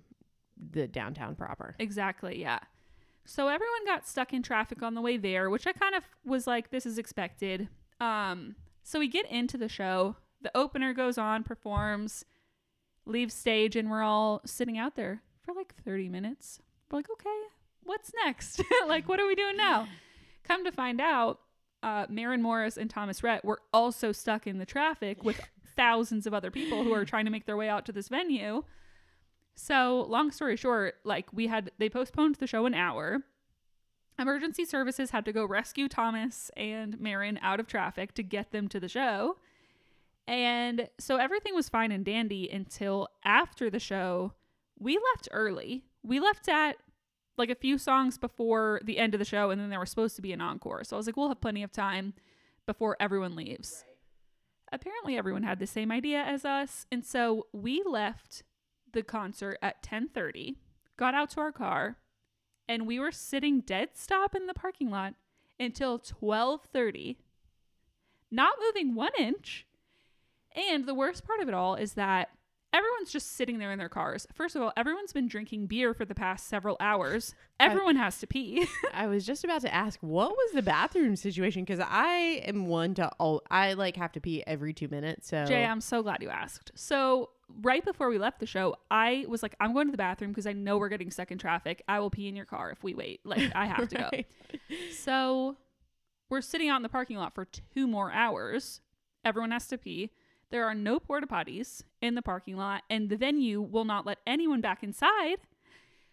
the 0.56 0.86
downtown 0.86 1.34
proper. 1.34 1.74
Exactly, 1.80 2.40
yeah. 2.40 2.60
So 3.24 3.48
everyone 3.48 3.84
got 3.86 4.08
stuck 4.08 4.32
in 4.32 4.42
traffic 4.42 4.82
on 4.82 4.94
the 4.94 5.00
way 5.00 5.16
there, 5.16 5.50
which 5.50 5.66
I 5.66 5.72
kind 5.72 5.94
of 5.94 6.04
was 6.24 6.46
like, 6.46 6.70
this 6.70 6.86
is 6.86 6.98
expected. 6.98 7.68
Um, 8.00 8.56
so 8.82 8.98
we 8.98 9.08
get 9.08 9.30
into 9.30 9.56
the 9.56 9.68
show. 9.68 10.16
The 10.42 10.56
opener 10.56 10.94
goes 10.94 11.18
on, 11.18 11.44
performs, 11.44 12.24
leaves 13.06 13.34
stage, 13.34 13.76
and 13.76 13.90
we're 13.90 14.02
all 14.02 14.40
sitting 14.44 14.78
out 14.78 14.96
there 14.96 15.22
for 15.44 15.54
like 15.54 15.74
30 15.84 16.08
minutes. 16.08 16.60
We're 16.90 16.98
like, 16.98 17.10
okay, 17.10 17.40
what's 17.84 18.12
next? 18.24 18.62
like, 18.88 19.08
what 19.08 19.20
are 19.20 19.26
we 19.26 19.34
doing 19.34 19.56
now? 19.56 19.86
Come 20.44 20.64
to 20.64 20.72
find 20.72 21.00
out, 21.00 21.40
uh, 21.82 22.06
Maren 22.08 22.42
Morris 22.42 22.76
and 22.76 22.90
Thomas 22.90 23.22
Rhett 23.22 23.44
were 23.44 23.60
also 23.72 24.12
stuck 24.12 24.46
in 24.46 24.58
the 24.58 24.66
traffic 24.66 25.22
with 25.24 25.40
thousands 25.76 26.26
of 26.26 26.34
other 26.34 26.50
people 26.50 26.84
who 26.84 26.92
are 26.92 27.04
trying 27.04 27.24
to 27.24 27.30
make 27.30 27.46
their 27.46 27.56
way 27.56 27.68
out 27.68 27.86
to 27.86 27.92
this 27.92 28.08
venue. 28.08 28.64
So, 29.54 30.06
long 30.08 30.30
story 30.30 30.56
short, 30.56 30.94
like 31.04 31.32
we 31.32 31.46
had, 31.46 31.70
they 31.78 31.90
postponed 31.90 32.36
the 32.36 32.46
show 32.46 32.66
an 32.66 32.74
hour. 32.74 33.22
Emergency 34.18 34.64
services 34.64 35.10
had 35.10 35.24
to 35.24 35.32
go 35.32 35.44
rescue 35.44 35.88
Thomas 35.88 36.50
and 36.56 37.00
Maren 37.00 37.38
out 37.42 37.60
of 37.60 37.66
traffic 37.66 38.14
to 38.14 38.22
get 38.22 38.52
them 38.52 38.68
to 38.68 38.80
the 38.80 38.88
show. 38.88 39.36
And 40.26 40.88
so 40.98 41.16
everything 41.16 41.54
was 41.54 41.68
fine 41.68 41.90
and 41.90 42.04
dandy 42.04 42.48
until 42.50 43.08
after 43.24 43.70
the 43.70 43.80
show. 43.80 44.34
We 44.78 44.94
left 44.94 45.28
early. 45.32 45.84
We 46.02 46.20
left 46.20 46.48
at 46.48 46.76
like 47.36 47.50
a 47.50 47.54
few 47.54 47.78
songs 47.78 48.18
before 48.18 48.80
the 48.84 48.98
end 48.98 49.14
of 49.14 49.18
the 49.18 49.24
show, 49.24 49.50
and 49.50 49.60
then 49.60 49.70
there 49.70 49.80
was 49.80 49.90
supposed 49.90 50.16
to 50.16 50.22
be 50.22 50.32
an 50.32 50.40
encore. 50.40 50.84
So 50.84 50.94
I 50.94 50.98
was 50.98 51.06
like, 51.06 51.16
we'll 51.16 51.28
have 51.28 51.40
plenty 51.40 51.62
of 51.62 51.72
time 51.72 52.14
before 52.66 52.96
everyone 53.00 53.34
leaves. 53.34 53.84
Apparently, 54.70 55.16
everyone 55.16 55.42
had 55.42 55.58
the 55.58 55.66
same 55.66 55.90
idea 55.90 56.22
as 56.22 56.44
us, 56.44 56.86
and 56.92 57.04
so 57.04 57.46
we 57.52 57.82
left 57.84 58.44
the 58.92 59.02
concert 59.02 59.58
at 59.62 59.82
10:30, 59.82 60.56
got 60.96 61.14
out 61.14 61.30
to 61.30 61.40
our 61.40 61.52
car, 61.52 61.96
and 62.68 62.86
we 62.86 62.98
were 62.98 63.12
sitting 63.12 63.60
dead 63.60 63.90
stop 63.94 64.34
in 64.34 64.46
the 64.46 64.54
parking 64.54 64.90
lot 64.90 65.14
until 65.58 65.98
12:30, 65.98 67.16
not 68.30 68.54
moving 68.60 68.94
1 68.94 69.10
inch. 69.18 69.66
And 70.54 70.86
the 70.86 70.94
worst 70.94 71.24
part 71.24 71.40
of 71.40 71.48
it 71.48 71.54
all 71.54 71.76
is 71.76 71.94
that 71.94 72.30
everyone's 72.72 73.10
just 73.10 73.32
sitting 73.32 73.58
there 73.58 73.72
in 73.72 73.78
their 73.78 73.88
cars. 73.88 74.26
First 74.34 74.56
of 74.56 74.62
all, 74.62 74.72
everyone's 74.76 75.12
been 75.12 75.28
drinking 75.28 75.66
beer 75.66 75.94
for 75.94 76.04
the 76.04 76.14
past 76.14 76.48
several 76.48 76.76
hours. 76.80 77.34
Everyone 77.58 77.96
has 77.96 78.18
to 78.18 78.26
pee. 78.26 78.66
I 78.94 79.06
was 79.06 79.26
just 79.26 79.44
about 79.44 79.62
to 79.62 79.74
ask, 79.74 80.00
what 80.00 80.30
was 80.30 80.52
the 80.52 80.62
bathroom 80.62 81.16
situation? 81.16 81.64
Because 81.64 81.84
I 81.88 82.42
am 82.44 82.66
one 82.66 82.94
to 82.94 83.08
all 83.18 83.42
I 83.50 83.74
like 83.74 83.96
have 83.96 84.12
to 84.12 84.20
pee 84.20 84.42
every 84.46 84.72
two 84.72 84.88
minutes. 84.88 85.28
So 85.28 85.44
Jay, 85.44 85.64
I'm 85.64 85.80
so 85.80 86.02
glad 86.02 86.22
you 86.22 86.30
asked. 86.30 86.72
So, 86.74 87.30
right 87.62 87.84
before 87.84 88.08
we 88.08 88.18
left 88.18 88.40
the 88.40 88.46
show, 88.46 88.76
I 88.90 89.24
was 89.28 89.42
like, 89.42 89.54
I'm 89.60 89.72
going 89.72 89.86
to 89.86 89.92
the 89.92 89.98
bathroom 89.98 90.30
because 90.30 90.46
I 90.46 90.52
know 90.52 90.78
we're 90.78 90.88
getting 90.88 91.10
stuck 91.10 91.30
in 91.30 91.38
traffic. 91.38 91.82
I 91.88 92.00
will 92.00 92.10
pee 92.10 92.28
in 92.28 92.36
your 92.36 92.44
car 92.44 92.70
if 92.70 92.82
we 92.82 92.94
wait. 92.94 93.20
Like, 93.24 93.54
I 93.54 93.66
have 93.66 93.88
to 93.88 93.96
go. 93.96 94.10
So, 94.92 95.56
we're 96.28 96.40
sitting 96.40 96.68
out 96.68 96.76
in 96.76 96.82
the 96.82 96.88
parking 96.88 97.16
lot 97.16 97.34
for 97.34 97.44
two 97.74 97.86
more 97.86 98.12
hours. 98.12 98.80
Everyone 99.24 99.50
has 99.50 99.66
to 99.68 99.78
pee. 99.78 100.10
There 100.50 100.64
are 100.64 100.74
no 100.74 100.98
porta 100.98 101.26
potties 101.26 101.82
in 102.00 102.14
the 102.14 102.22
parking 102.22 102.56
lot, 102.56 102.82
and 102.90 103.08
the 103.08 103.16
venue 103.16 103.60
will 103.60 103.84
not 103.84 104.06
let 104.06 104.18
anyone 104.26 104.60
back 104.60 104.82
inside. 104.82 105.38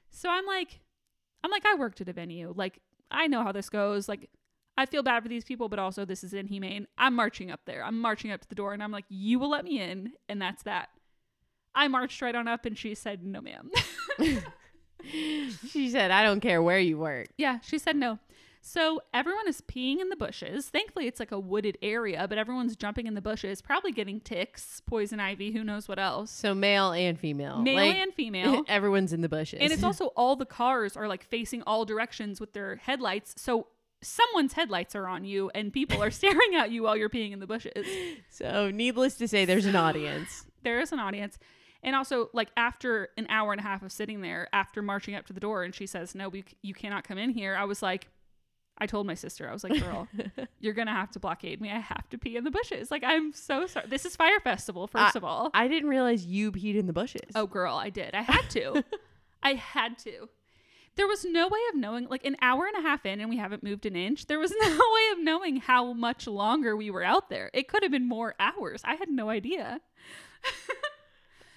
So 0.10 0.29
I'm 0.29 0.46
like, 0.46 0.79
I'm 1.44 1.51
like, 1.51 1.65
I 1.65 1.75
worked 1.75 2.01
at 2.01 2.10
a 2.10 2.13
venue. 2.13 2.53
Like, 2.56 2.79
I 3.10 3.27
know 3.27 3.44
how 3.44 3.51
this 3.51 3.70
goes. 3.70 4.08
Like, 4.08 4.29
I 4.77 4.86
feel 4.86 5.01
bad 5.01 5.24
for 5.24 5.29
these 5.29 5.44
people, 5.44 5.70
but 5.70 5.79
also 5.79 6.06
this 6.06 6.24
is 6.24 6.34
inhumane. 6.34 6.88
I'm 6.98 7.15
marching 7.15 7.50
up 7.50 7.62
there. 7.65 7.84
I'm 7.84 8.00
marching 8.00 8.32
up 8.32 8.41
to 8.41 8.50
the 8.50 8.56
door, 8.56 8.74
and 8.74 8.84
I'm 8.84 8.91
like, 8.91 9.06
you 9.10 9.39
will 9.39 9.50
let 9.50 9.65
me 9.65 9.82
in, 9.82 10.13
and 10.29 10.41
that's 10.41 10.63
that. 10.63 10.89
I 11.77 11.88
marched 11.88 12.22
right 12.22 12.36
on 12.36 12.48
up, 12.48 12.65
and 12.65 12.77
she 12.77 12.96
said, 12.96 13.24
no, 13.24 13.39
ma'am. 13.41 13.69
she 15.69 15.89
said, 15.89 16.12
I 16.12 16.24
don't 16.24 16.39
care 16.41 16.62
where 16.62 16.79
you 16.79 16.98
work. 16.98 17.27
Yeah, 17.38 17.60
she 17.62 17.77
said 17.77 17.96
no. 17.96 18.19
So 18.62 19.00
everyone 19.13 19.48
is 19.48 19.62
peeing 19.62 20.01
in 20.01 20.10
the 20.10 20.17
bushes. 20.17 20.67
Thankfully, 20.67 21.07
it's 21.07 21.22
like 21.22 21.31
a 21.31 21.39
wooded 21.39 21.77
area, 21.81 22.25
but 22.27 22.38
everyone's 22.38 22.75
jumping 22.75 23.07
in 23.07 23.13
the 23.13 23.22
bushes, 23.22 23.62
probably 23.62 23.93
getting 23.93 24.19
ticks, 24.19 24.81
poison 24.86 25.22
ivy, 25.22 25.51
who 25.53 25.63
knows 25.63 25.88
what 25.88 26.00
else. 26.00 26.31
So 26.31 26.53
male 26.53 26.91
and 26.91 27.17
female. 27.17 27.60
Male 27.62 27.75
Like, 27.75 27.96
and 27.96 28.13
female. 28.15 28.63
Everyone's 28.67 29.13
in 29.13 29.22
the 29.22 29.29
bushes. 29.29 29.60
and 29.62 29.72
it's 29.72 29.84
also 29.84 30.07
all 30.17 30.36
the 30.36 30.46
cars 30.46 30.98
are 30.98 31.07
like 31.07 31.24
facing 31.24 31.62
all 31.63 31.86
directions 31.86 32.41
with 32.41 32.51
their 32.51 32.75
headlights. 32.75 33.36
So 33.41 33.67
someone's 34.01 34.53
headlights 34.53 34.96
are 34.96 35.07
on 35.07 35.24
you 35.24 35.50
and 35.55 35.72
people 35.72 36.03
are 36.03 36.12
staring 36.19 36.55
at 36.55 36.69
you 36.69 36.84
while 36.84 36.98
you're 36.98 37.10
peeing 37.10 37.31
in 37.31 37.39
the 37.39 37.48
bushes. 37.48 37.88
so 38.29 38.69
needless 38.69 39.15
to 39.17 39.29
say, 39.29 39.46
there's 39.46 39.65
an 39.65 39.77
audience. 39.77 40.46
There 40.63 40.81
is 40.81 40.91
an 40.91 41.00
audience. 41.00 41.38
And 41.84 41.96
also, 41.96 42.29
like 42.34 42.50
after 42.57 43.10
an 43.17 43.27
hour 43.29 43.51
and 43.51 43.60
a 43.60 43.63
half 43.63 43.84
of 43.84 43.91
sitting 43.91 44.22
there, 44.22 44.48
after 44.51 44.81
marching 44.81 45.15
up 45.15 45.25
to 45.27 45.34
the 45.34 45.39
door, 45.39 45.63
and 45.63 45.74
she 45.74 45.86
says, 45.86 46.15
"No, 46.15 46.29
we, 46.29 46.43
you 46.62 46.74
cannot 46.74 47.03
come 47.03 47.17
in 47.17 47.29
here." 47.29 47.55
I 47.55 47.65
was 47.65 47.81
like, 47.81 48.07
I 48.79 48.86
told 48.88 49.07
my 49.07 49.13
sister, 49.13 49.50
I 49.50 49.53
was 49.53 49.63
like, 49.63 49.79
"Girl, 49.81 50.07
you're 50.60 50.74
gonna 50.74 50.91
have 50.91 51.12
to 51.12 51.19
blockade 51.19 51.62
me. 51.62 51.72
I 51.72 51.79
have 51.79 52.10
to 52.10 52.17
pee 52.17 52.36
in 52.36 52.43
the 52.43 52.51
bushes. 52.51 52.91
Like, 52.91 53.03
I'm 53.03 53.31
so 53.34 53.67
sorry. 53.67 53.88
This 53.88 54.05
is 54.05 54.15
Fyre 54.15 54.39
Festival, 54.39 54.88
first 54.88 55.15
of 55.15 55.24
all. 55.24 55.50
I 55.53 55.67
didn't 55.67 55.89
realize 55.89 56.25
you 56.25 56.51
peed 56.51 56.75
in 56.75 56.88
the 56.88 56.93
bushes. 56.93 57.31
oh, 57.36 57.48
girl, 57.48 57.75
I 57.75 57.89
did. 57.89 58.13
I 58.15 58.22
had 58.22 58.50
to. 58.51 58.84
I 59.43 59.53
had 59.53 59.98
to. 60.00 60.29
There 60.96 61.07
was 61.07 61.24
no 61.25 61.48
way 61.48 61.60
of 61.72 61.75
knowing, 61.79 62.07
like 62.07 62.25
an 62.25 62.38
hour 62.41 62.65
and 62.65 62.75
a 62.84 62.88
half 62.88 63.05
in, 63.05 63.19
and 63.22 63.29
we 63.29 63.38
haven't 63.38 63.62
moved 63.62 63.86
an 63.86 63.96
inch. 63.96 64.25
There 64.25 64.39
was 64.39 64.51
no 64.60 64.67
way 64.67 65.12
of 65.13 65.19
knowing 65.19 65.57
how 65.57 65.93
much 65.93 66.25
longer 66.25 66.75
we 66.75 66.89
were 66.89 67.03
out 67.03 67.29
there. 67.29 67.51
It 67.53 67.67
could 67.67 67.84
have 67.84 67.91
been 67.91 68.07
more 68.07 68.34
hours. 68.39 68.81
I 68.84 68.96
had 68.96 69.10
no 69.10 69.29
idea. 69.29 69.79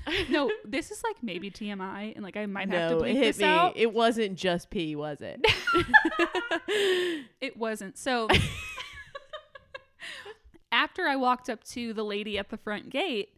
no, 0.28 0.50
this 0.64 0.90
is 0.90 1.02
like 1.04 1.22
maybe 1.22 1.50
TMI, 1.50 2.14
and 2.14 2.24
like 2.24 2.36
I 2.36 2.46
might 2.46 2.70
have 2.70 2.90
to 2.90 2.96
no, 2.96 3.02
bleep 3.02 3.10
it 3.10 3.16
hit 3.16 3.24
this 3.24 3.38
me. 3.38 3.44
out. 3.44 3.76
It 3.76 3.92
wasn't 3.92 4.36
just 4.36 4.70
pee, 4.70 4.96
was 4.96 5.18
it? 5.20 5.44
It 7.40 7.56
wasn't. 7.56 7.98
So 7.98 8.28
after 10.72 11.06
I 11.06 11.16
walked 11.16 11.48
up 11.48 11.64
to 11.64 11.92
the 11.92 12.04
lady 12.04 12.38
at 12.38 12.50
the 12.50 12.56
front 12.56 12.90
gate, 12.90 13.30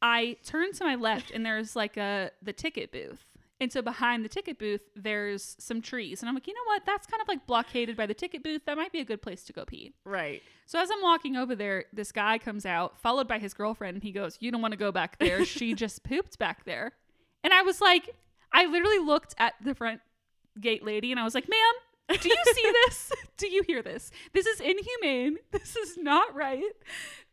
I 0.00 0.36
turned 0.44 0.74
to 0.76 0.84
my 0.84 0.94
left 0.94 1.30
and 1.30 1.44
there's 1.44 1.76
like 1.76 1.96
a 1.96 2.30
the 2.42 2.52
ticket 2.52 2.92
booth. 2.92 3.22
And 3.60 3.72
so 3.72 3.82
behind 3.82 4.24
the 4.24 4.28
ticket 4.28 4.58
booth, 4.58 4.80
there's 4.96 5.54
some 5.60 5.80
trees. 5.80 6.20
And 6.20 6.28
I'm 6.28 6.34
like, 6.34 6.46
you 6.48 6.54
know 6.54 6.64
what? 6.66 6.82
That's 6.84 7.06
kind 7.06 7.22
of 7.22 7.28
like 7.28 7.46
blockaded 7.46 7.96
by 7.96 8.06
the 8.06 8.14
ticket 8.14 8.42
booth. 8.42 8.62
That 8.66 8.76
might 8.76 8.90
be 8.90 9.00
a 9.00 9.04
good 9.04 9.22
place 9.22 9.44
to 9.44 9.52
go 9.52 9.64
pee. 9.64 9.92
right. 10.04 10.42
So 10.66 10.80
as 10.80 10.90
I'm 10.90 11.02
walking 11.02 11.36
over 11.36 11.54
there, 11.54 11.84
this 11.92 12.10
guy 12.10 12.38
comes 12.38 12.64
out, 12.66 12.98
followed 13.00 13.28
by 13.28 13.38
his 13.38 13.52
girlfriend, 13.54 13.96
and 13.96 14.02
he 14.02 14.12
goes, 14.12 14.38
You 14.40 14.50
don't 14.50 14.62
want 14.62 14.72
to 14.72 14.78
go 14.78 14.90
back 14.90 15.18
there. 15.18 15.44
she 15.46 15.74
just 15.74 16.02
pooped 16.04 16.38
back 16.38 16.64
there. 16.64 16.92
And 17.44 17.52
I 17.52 17.62
was 17.62 17.80
like, 17.80 18.10
I 18.52 18.64
literally 18.66 18.98
looked 18.98 19.34
at 19.38 19.54
the 19.62 19.74
front 19.74 20.00
gate 20.60 20.82
lady 20.84 21.10
and 21.10 21.20
I 21.20 21.24
was 21.24 21.34
like, 21.34 21.48
Ma'am, 21.48 22.18
do 22.20 22.28
you 22.28 22.36
see 22.54 22.72
this? 22.86 23.12
do 23.36 23.46
you 23.48 23.62
hear 23.66 23.82
this? 23.82 24.10
This 24.32 24.46
is 24.46 24.60
inhumane. 24.60 25.36
This 25.52 25.76
is 25.76 25.96
not 25.98 26.34
right. 26.34 26.62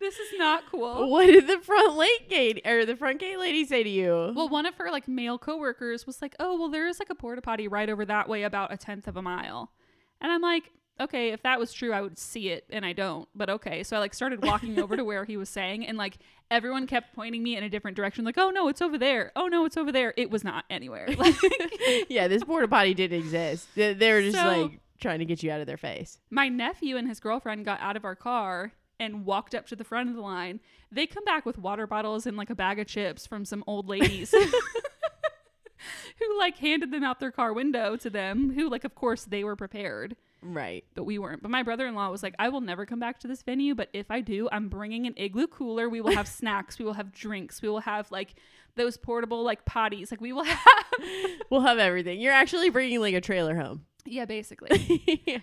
This 0.01 0.17
is 0.19 0.29
not 0.37 0.63
cool. 0.69 1.09
What 1.09 1.27
did 1.27 1.47
the 1.47 1.59
front 1.59 1.95
late 1.95 2.27
gate 2.29 2.61
or 2.65 2.85
the 2.85 2.95
front 2.97 3.19
gate 3.19 3.39
lady 3.39 3.63
say 3.65 3.83
to 3.83 3.89
you? 3.89 4.33
Well, 4.35 4.49
one 4.49 4.65
of 4.65 4.75
her 4.75 4.89
like 4.91 5.07
male 5.07 5.37
coworkers 5.37 6.05
was 6.05 6.21
like, 6.21 6.35
"Oh, 6.39 6.59
well, 6.59 6.69
there 6.69 6.87
is 6.87 6.99
like 6.99 7.09
a 7.09 7.15
porta 7.15 7.41
potty 7.41 7.67
right 7.67 7.89
over 7.89 8.03
that 8.05 8.27
way, 8.27 8.43
about 8.43 8.73
a 8.73 8.77
tenth 8.77 9.07
of 9.07 9.15
a 9.15 9.21
mile," 9.21 9.71
and 10.19 10.31
I'm 10.31 10.41
like, 10.41 10.71
"Okay, 10.99 11.29
if 11.29 11.43
that 11.43 11.59
was 11.59 11.71
true, 11.71 11.93
I 11.93 12.01
would 12.01 12.17
see 12.17 12.49
it, 12.49 12.65
and 12.71 12.83
I 12.85 12.93
don't." 12.93 13.29
But 13.35 13.49
okay, 13.51 13.83
so 13.83 13.95
I 13.95 13.99
like 13.99 14.13
started 14.13 14.43
walking 14.43 14.79
over 14.79 14.97
to 14.97 15.03
where 15.05 15.23
he 15.25 15.37
was 15.37 15.49
saying, 15.49 15.85
and 15.85 15.97
like 15.97 16.17
everyone 16.49 16.87
kept 16.87 17.15
pointing 17.15 17.43
me 17.43 17.55
in 17.55 17.63
a 17.63 17.69
different 17.69 17.95
direction, 17.95 18.25
like, 18.25 18.37
"Oh 18.39 18.49
no, 18.49 18.67
it's 18.69 18.81
over 18.81 18.97
there. 18.97 19.31
Oh 19.35 19.47
no, 19.47 19.65
it's 19.65 19.77
over 19.77 19.91
there." 19.91 20.13
It 20.17 20.31
was 20.31 20.43
not 20.43 20.65
anywhere. 20.69 21.07
Like, 21.17 21.35
yeah, 22.09 22.27
this 22.27 22.43
porta 22.43 22.67
potty 22.67 22.93
did 22.95 23.13
exist. 23.13 23.67
They, 23.75 23.93
they 23.93 24.11
were 24.11 24.21
just 24.21 24.37
So- 24.37 24.47
like 24.63 24.79
trying 24.99 25.19
to 25.19 25.25
get 25.25 25.41
you 25.43 25.51
out 25.51 25.61
of 25.61 25.67
their 25.67 25.77
face. 25.77 26.19
my 26.29 26.47
nephew 26.47 26.95
and 26.97 27.07
his 27.07 27.19
girlfriend 27.19 27.65
got 27.65 27.79
out 27.81 27.95
of 27.97 28.05
our 28.05 28.15
car 28.15 28.71
and 29.01 29.25
walked 29.25 29.53
up 29.53 29.65
to 29.67 29.75
the 29.75 29.83
front 29.83 30.07
of 30.09 30.15
the 30.15 30.21
line. 30.21 30.61
They 30.91 31.07
come 31.07 31.25
back 31.25 31.45
with 31.45 31.57
water 31.57 31.87
bottles 31.87 32.25
and 32.25 32.37
like 32.37 32.49
a 32.49 32.55
bag 32.55 32.79
of 32.79 32.87
chips 32.87 33.27
from 33.27 33.43
some 33.43 33.63
old 33.67 33.89
ladies. 33.89 34.33
who 36.19 36.39
like 36.39 36.57
handed 36.57 36.91
them 36.91 37.03
out 37.03 37.19
their 37.19 37.31
car 37.31 37.51
window 37.53 37.95
to 37.97 38.09
them, 38.09 38.53
who 38.53 38.69
like 38.69 38.83
of 38.83 38.93
course 38.95 39.25
they 39.25 39.43
were 39.43 39.55
prepared, 39.55 40.15
Right. 40.43 40.85
but 40.93 41.03
we 41.05 41.17
weren't. 41.17 41.41
But 41.41 41.49
my 41.51 41.63
brother-in-law 41.63 42.11
was 42.11 42.21
like, 42.21 42.35
"I 42.37 42.49
will 42.49 42.61
never 42.61 42.85
come 42.85 42.99
back 42.99 43.19
to 43.21 43.27
this 43.27 43.41
venue, 43.41 43.73
but 43.73 43.89
if 43.93 44.11
I 44.11 44.21
do, 44.21 44.47
I'm 44.51 44.69
bringing 44.69 45.07
an 45.07 45.13
igloo 45.17 45.47
cooler. 45.47 45.89
We 45.89 46.01
will 46.01 46.15
have 46.15 46.27
snacks, 46.39 46.77
we 46.77 46.85
will 46.85 46.93
have 46.93 47.11
drinks, 47.11 47.61
we 47.61 47.69
will 47.69 47.79
have 47.79 48.11
like 48.11 48.35
those 48.75 48.95
portable 48.97 49.43
like 49.43 49.65
potties. 49.65 50.11
Like 50.11 50.21
we 50.21 50.31
will 50.33 50.43
have 50.43 50.59
We'll 51.49 51.61
have 51.61 51.79
everything. 51.79 52.21
You're 52.21 52.33
actually 52.33 52.69
bringing 52.69 52.99
like 52.99 53.15
a 53.15 53.21
trailer 53.21 53.55
home. 53.55 53.85
Yeah, 54.05 54.25
basically. 54.25 54.69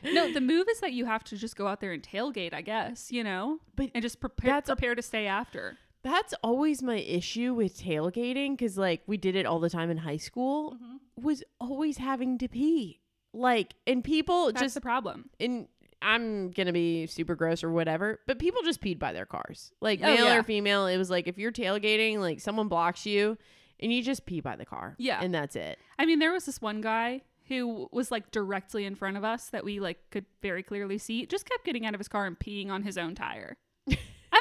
no, 0.05 0.33
the 0.33 0.41
move 0.41 0.67
is 0.71 0.81
that 0.81 0.93
you 0.93 1.05
have 1.07 1.25
to 1.25 1.37
just 1.37 1.57
go 1.57 1.67
out 1.67 1.81
there 1.81 1.93
and 1.93 2.03
tailgate, 2.03 2.53
I 2.55 2.62
guess, 2.62 3.11
you 3.12 3.23
know? 3.25 3.59
But 3.77 3.91
And 3.95 4.03
just 4.03 4.21
prepare 4.21 4.49
that's- 4.55 4.67
prepare 4.67 4.95
to 4.95 5.03
stay 5.03 5.27
after. 5.27 5.79
That's 6.03 6.33
always 6.45 6.83
my 6.83 6.97
issue 6.97 7.55
with 7.55 7.77
tailgating 7.81 8.53
because, 8.57 8.79
like, 8.79 9.03
we 9.07 9.17
did 9.17 9.35
it 9.35 9.47
all 9.47 9.59
the 9.59 9.69
time 9.69 9.91
in 9.91 9.99
high 9.99 10.17
school. 10.17 10.75
Mm-hmm. 10.75 11.23
Was 11.25 11.43
always 11.61 11.99
having 11.99 12.38
to 12.38 12.49
pee, 12.49 13.00
like, 13.33 13.75
and 13.87 14.05
people 14.05 14.47
That's 14.47 14.61
just 14.62 14.75
the 14.75 14.81
problem. 14.81 15.31
and 15.41 15.67
I'm 16.00 16.53
gonna 16.53 16.73
be 16.73 17.09
super 17.09 17.35
gross 17.35 17.65
or 17.65 17.73
whatever, 17.73 18.21
but 18.29 18.38
people 18.38 18.62
just 18.62 18.81
peed 18.81 19.00
by 19.00 19.12
their 19.12 19.27
cars, 19.27 19.73
like 19.81 19.99
Oh, 20.00 20.07
male 20.15 20.27
yeah. 20.27 20.37
or 20.37 20.45
female. 20.45 20.87
It 20.87 20.97
was 20.97 21.11
like 21.11 21.27
if 21.27 21.37
you're 21.38 21.50
tailgating, 21.50 22.19
like 22.19 22.38
someone 22.38 22.69
blocks 22.69 23.05
you, 23.05 23.37
and 23.81 23.93
you 23.93 24.00
just 24.00 24.25
pee 24.25 24.41
by 24.41 24.55
the 24.55 24.65
car, 24.65 24.95
Yeah. 24.99 25.19
and 25.21 25.35
that's 25.35 25.57
it. 25.57 25.77
I 25.99 26.07
mean, 26.07 26.21
there 26.21 26.33
was 26.33 26.47
this 26.47 26.61
one 26.62 26.81
guy 26.81 27.23
who 27.49 27.88
was 27.93 28.11
like 28.11 28.31
directly 28.31 28.85
in 28.85 28.95
front 28.95 29.17
of 29.17 29.25
us 29.25 29.47
that 29.50 29.64
we 29.64 29.81
like 29.81 29.99
could 30.11 30.26
very 30.43 30.62
clearly 30.62 30.99
see, 30.99 31.26
just 31.26 31.49
kept 31.49 31.64
getting 31.64 31.87
out 31.87 31.95
of 31.95 32.00
his 32.00 32.09
car 32.09 32.26
and 32.26 32.38
peeing 32.38 32.71
on 32.71 32.83
his 32.83 32.99
own 32.99 33.14
tire. 33.14 33.57
I'm 33.88 33.97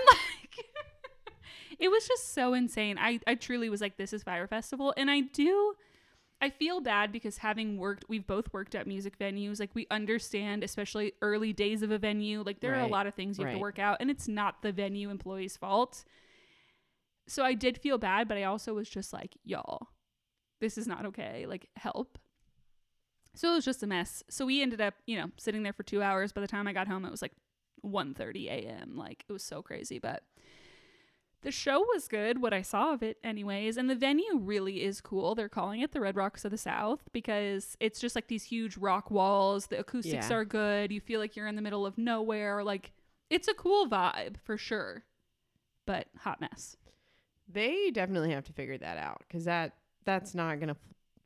like 0.08 0.66
it 1.80 1.90
was 1.90 2.08
just 2.08 2.34
so 2.34 2.54
insane. 2.54 2.98
I, 3.00 3.20
I 3.26 3.36
truly 3.36 3.70
was 3.70 3.82
like, 3.82 3.98
this 3.98 4.14
is 4.14 4.24
Fyre 4.24 4.48
Festival. 4.48 4.94
And 4.98 5.10
I 5.10 5.22
do 5.22 5.76
I 6.40 6.52
feel 6.52 6.82
bad 6.82 7.12
because 7.12 7.38
having 7.38 7.78
worked 7.78 8.06
we've 8.08 8.28
both 8.28 8.54
worked 8.54 8.76
at 8.76 8.86
music 8.86 9.18
venues, 9.18 9.60
like 9.60 9.72
we 9.74 9.88
understand, 9.90 10.64
especially 10.64 11.14
early 11.22 11.52
days 11.52 11.82
of 11.82 11.90
a 11.90 11.98
venue, 11.98 12.44
like 12.44 12.60
there 12.60 12.76
are 12.76 12.82
a 12.82 12.88
lot 12.88 13.08
of 13.08 13.16
things 13.16 13.40
you 13.40 13.46
have 13.46 13.56
to 13.56 13.60
work 13.60 13.80
out 13.80 13.98
and 14.00 14.12
it's 14.12 14.28
not 14.28 14.62
the 14.62 14.72
venue 14.72 15.10
employee's 15.10 15.58
fault. 15.58 16.04
So 17.28 17.44
I 17.44 17.56
did 17.56 17.78
feel 17.78 17.98
bad, 17.98 18.28
but 18.28 18.38
I 18.38 18.44
also 18.44 18.74
was 18.74 18.90
just 18.90 19.12
like, 19.12 19.36
y'all, 19.44 19.90
this 20.62 20.78
is 20.78 20.88
not 20.88 21.06
okay. 21.08 21.46
Like, 21.48 21.68
help. 21.76 22.18
So 23.38 23.52
it 23.52 23.56
was 23.56 23.66
just 23.66 23.84
a 23.84 23.88
mess. 23.88 24.24
So 24.30 24.48
we 24.48 24.64
ended 24.64 24.82
up, 24.82 24.96
you 25.06 25.16
know, 25.16 25.30
sitting 25.38 25.62
there 25.62 25.72
for 25.72 25.84
two 25.84 26.02
hours. 26.02 26.32
By 26.32 26.42
the 26.42 26.48
time 26.48 26.68
I 26.68 26.74
got 26.74 26.88
home, 26.88 27.06
it 27.06 27.12
was 27.12 27.22
like 27.22 27.34
1.30 27.86 28.48
a.m. 28.48 28.98
Like, 28.98 29.26
it 29.30 29.32
was 29.32 29.44
so 29.44 29.62
crazy. 29.62 30.00
But 30.00 30.24
the 31.44 31.52
show 31.52 31.82
was 31.94 32.08
good, 32.08 32.42
what 32.42 32.52
I 32.52 32.64
saw 32.64 32.94
of 32.94 33.04
it, 33.04 33.18
anyways. 33.24 33.78
And 33.78 33.92
the 33.92 33.96
venue 33.96 34.40
really 34.40 34.84
is 34.84 35.02
cool. 35.02 35.36
They're 35.36 35.50
calling 35.50 35.82
it 35.82 35.92
the 35.92 36.02
Red 36.02 36.16
Rocks 36.16 36.46
of 36.46 36.52
the 36.52 36.58
South 36.58 37.02
because 37.14 37.78
it's 37.80 38.00
just 38.00 38.16
like 38.16 38.28
these 38.28 38.46
huge 38.46 38.76
rock 38.76 39.12
walls. 39.12 39.68
The 39.68 39.80
acoustics 39.80 40.30
Yeah. 40.32 40.36
are 40.36 40.44
good. 40.44 40.92
You 40.92 41.00
feel 41.00 41.20
like 41.20 41.36
you're 41.36 41.46
in 41.46 41.56
the 41.56 41.62
middle 41.62 41.86
of 41.86 41.96
nowhere. 41.96 42.64
Like, 42.64 42.92
it's 43.30 43.48
a 43.48 43.54
cool 43.54 43.88
vibe 43.88 44.38
for 44.44 44.58
sure. 44.58 45.04
But 45.86 46.08
hot 46.18 46.42
mess. 46.42 46.76
They 47.48 47.92
definitely 47.92 48.32
have 48.32 48.46
to 48.46 48.54
figure 48.54 48.80
that 48.80 48.98
out 48.98 49.24
because 49.28 49.46
that 49.46 49.76
that's 50.06 50.34
not 50.34 50.60
gonna 50.60 50.76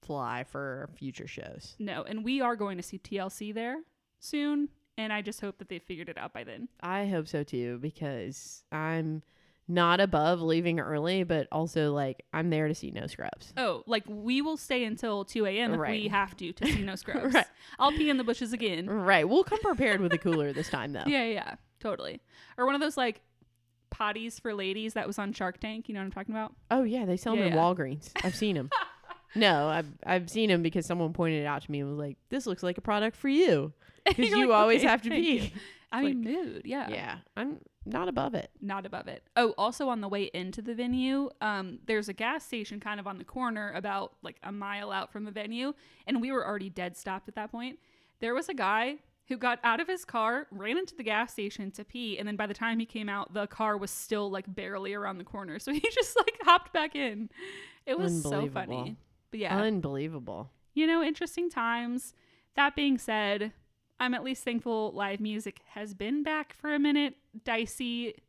fly 0.01 0.43
for 0.49 0.89
future 0.95 1.27
shows. 1.27 1.75
No, 1.79 2.03
and 2.03 2.23
we 2.23 2.41
are 2.41 2.55
going 2.55 2.77
to 2.77 2.83
see 2.83 2.97
TLC 2.99 3.53
there 3.53 3.77
soon, 4.19 4.69
and 4.97 5.11
I 5.13 5.21
just 5.21 5.41
hope 5.41 5.57
that 5.59 5.69
they 5.69 5.79
figured 5.79 6.09
it 6.09 6.17
out 6.17 6.33
by 6.33 6.43
then. 6.43 6.67
I 6.81 7.05
hope 7.07 7.27
so 7.27 7.43
too 7.43 7.77
because 7.81 8.63
I'm 8.71 9.23
not 9.67 10.01
above 10.01 10.41
leaving 10.41 10.79
early, 10.79 11.23
but 11.23 11.47
also 11.51 11.93
like 11.93 12.23
I'm 12.33 12.49
there 12.49 12.67
to 12.67 12.75
see 12.75 12.91
no 12.91 13.07
scrubs. 13.07 13.53
Oh, 13.55 13.83
like 13.87 14.03
we 14.07 14.41
will 14.41 14.57
stay 14.57 14.83
until 14.83 15.23
2 15.23 15.45
a.m. 15.45 15.73
if 15.75 15.79
we 15.79 16.07
have 16.09 16.35
to 16.37 16.51
to 16.51 16.65
see 16.65 16.81
no 16.81 16.95
scrubs. 16.97 17.33
Right. 17.33 17.45
I'll 17.79 17.91
pee 17.91 18.09
in 18.09 18.17
the 18.17 18.23
bushes 18.23 18.53
again. 18.53 18.87
Right, 18.89 19.27
we'll 19.27 19.43
come 19.43 19.59
prepared 19.61 20.01
with 20.01 20.11
a 20.13 20.17
cooler 20.17 20.51
this 20.51 20.69
time 20.69 20.93
though. 20.93 21.03
Yeah, 21.05 21.23
yeah, 21.23 21.33
yeah, 21.33 21.55
totally. 21.79 22.19
Or 22.57 22.65
one 22.65 22.75
of 22.75 22.81
those 22.81 22.97
like 22.97 23.21
potties 23.93 24.39
for 24.41 24.53
ladies 24.53 24.93
that 24.93 25.05
was 25.07 25.19
on 25.19 25.31
Shark 25.33 25.59
Tank. 25.59 25.87
You 25.87 25.93
know 25.93 25.99
what 26.01 26.05
I'm 26.05 26.11
talking 26.11 26.33
about? 26.35 26.53
Oh 26.69 26.83
yeah, 26.83 27.05
they 27.05 27.17
sell 27.17 27.35
them 27.35 27.45
Yeah, 27.45 27.51
in. 27.51 27.57
Walgreens. 27.57 28.09
I've 28.23 28.35
seen 28.35 28.55
them. 28.55 28.69
no, 29.35 29.67
I've 29.67 29.89
I've 30.05 30.29
seen 30.29 30.49
them 30.49 30.61
because 30.61 30.85
someone 30.85 31.13
pointed 31.13 31.43
it 31.43 31.45
out 31.45 31.61
to 31.63 31.71
me 31.71 31.79
and 31.79 31.89
was 31.89 31.99
like, 31.99 32.17
"This 32.29 32.45
looks 32.45 32.63
like 32.63 32.77
a 32.77 32.81
product 32.81 33.15
for 33.17 33.29
you 33.29 33.73
because 34.05 34.29
You're 34.29 34.47
like, 34.47 34.57
always 34.57 34.81
"Okay, 34.81 34.87
have 34.87 35.01
to 35.03 35.09
be. 35.09 35.15
pee." 35.15 35.45
you." 35.45 35.49
I 35.93 36.03
mean, 36.03 36.21
mood. 36.23 36.61
Yeah. 36.63 36.87
Yeah, 36.89 37.17
I'm 37.35 37.57
not 37.85 38.07
above 38.07 38.33
it. 38.33 38.49
not 38.61 38.85
above 38.85 39.09
it. 39.09 39.23
Oh, 39.35 39.53
also 39.57 39.89
on 39.89 39.99
the 39.99 40.07
way 40.07 40.31
into 40.33 40.61
the 40.61 40.73
venue, 40.73 41.29
um, 41.41 41.79
there's 41.85 42.07
a 42.07 42.13
gas 42.13 42.45
station 42.45 42.79
kind 42.79 42.97
of 42.97 43.07
on 43.07 43.17
the 43.17 43.25
corner, 43.25 43.73
about 43.75 44.13
like 44.21 44.37
a 44.43 44.53
mile 44.53 44.91
out 44.91 45.11
from 45.11 45.25
the 45.25 45.31
venue, 45.31 45.73
and 46.07 46.21
we 46.21 46.31
were 46.31 46.47
already 46.47 46.69
dead 46.69 46.95
stopped 46.95 47.27
at 47.27 47.35
that 47.35 47.51
point. 47.51 47.77
There 48.21 48.33
was 48.33 48.47
a 48.47 48.53
guy 48.53 48.99
who 49.27 49.35
got 49.37 49.59
out 49.65 49.81
of 49.81 49.87
his 49.89 50.05
car, 50.05 50.47
ran 50.51 50.77
into 50.77 50.95
the 50.95 51.03
gas 51.03 51.33
station 51.33 51.71
to 51.71 51.83
pee, 51.83 52.17
and 52.17 52.25
then 52.25 52.37
by 52.37 52.47
the 52.47 52.53
time 52.53 52.79
he 52.79 52.85
came 52.85 53.09
out, 53.09 53.33
the 53.33 53.47
car 53.47 53.75
was 53.75 53.91
still 53.91 54.29
like 54.31 54.45
barely 54.47 54.93
around 54.93 55.17
the 55.17 55.23
corner, 55.25 55.59
so 55.59 55.73
he 55.73 55.81
just 55.93 56.15
like 56.15 56.37
hopped 56.43 56.71
back 56.71 56.95
in. 56.95 57.29
It 57.85 57.99
was 57.99 58.21
so 58.23 58.47
funny. 58.47 58.95
But 59.31 59.39
yeah, 59.39 59.57
Unbelievable. 59.57 60.51
you 60.73 60.85
know, 60.85 61.01
interesting 61.01 61.49
times. 61.49 62.13
That 62.55 62.75
being 62.75 62.97
said, 62.97 63.53
I'm 63.99 64.13
at 64.13 64.23
least 64.23 64.43
thankful 64.43 64.91
live 64.93 65.19
music 65.21 65.61
has 65.69 65.93
been 65.93 66.21
back 66.21 66.53
for 66.53 66.73
a 66.73 66.79
minute. 66.79 67.15
Dicey 67.45 68.07
I 68.07 68.09
hope 68.09 68.15
it 68.15 68.21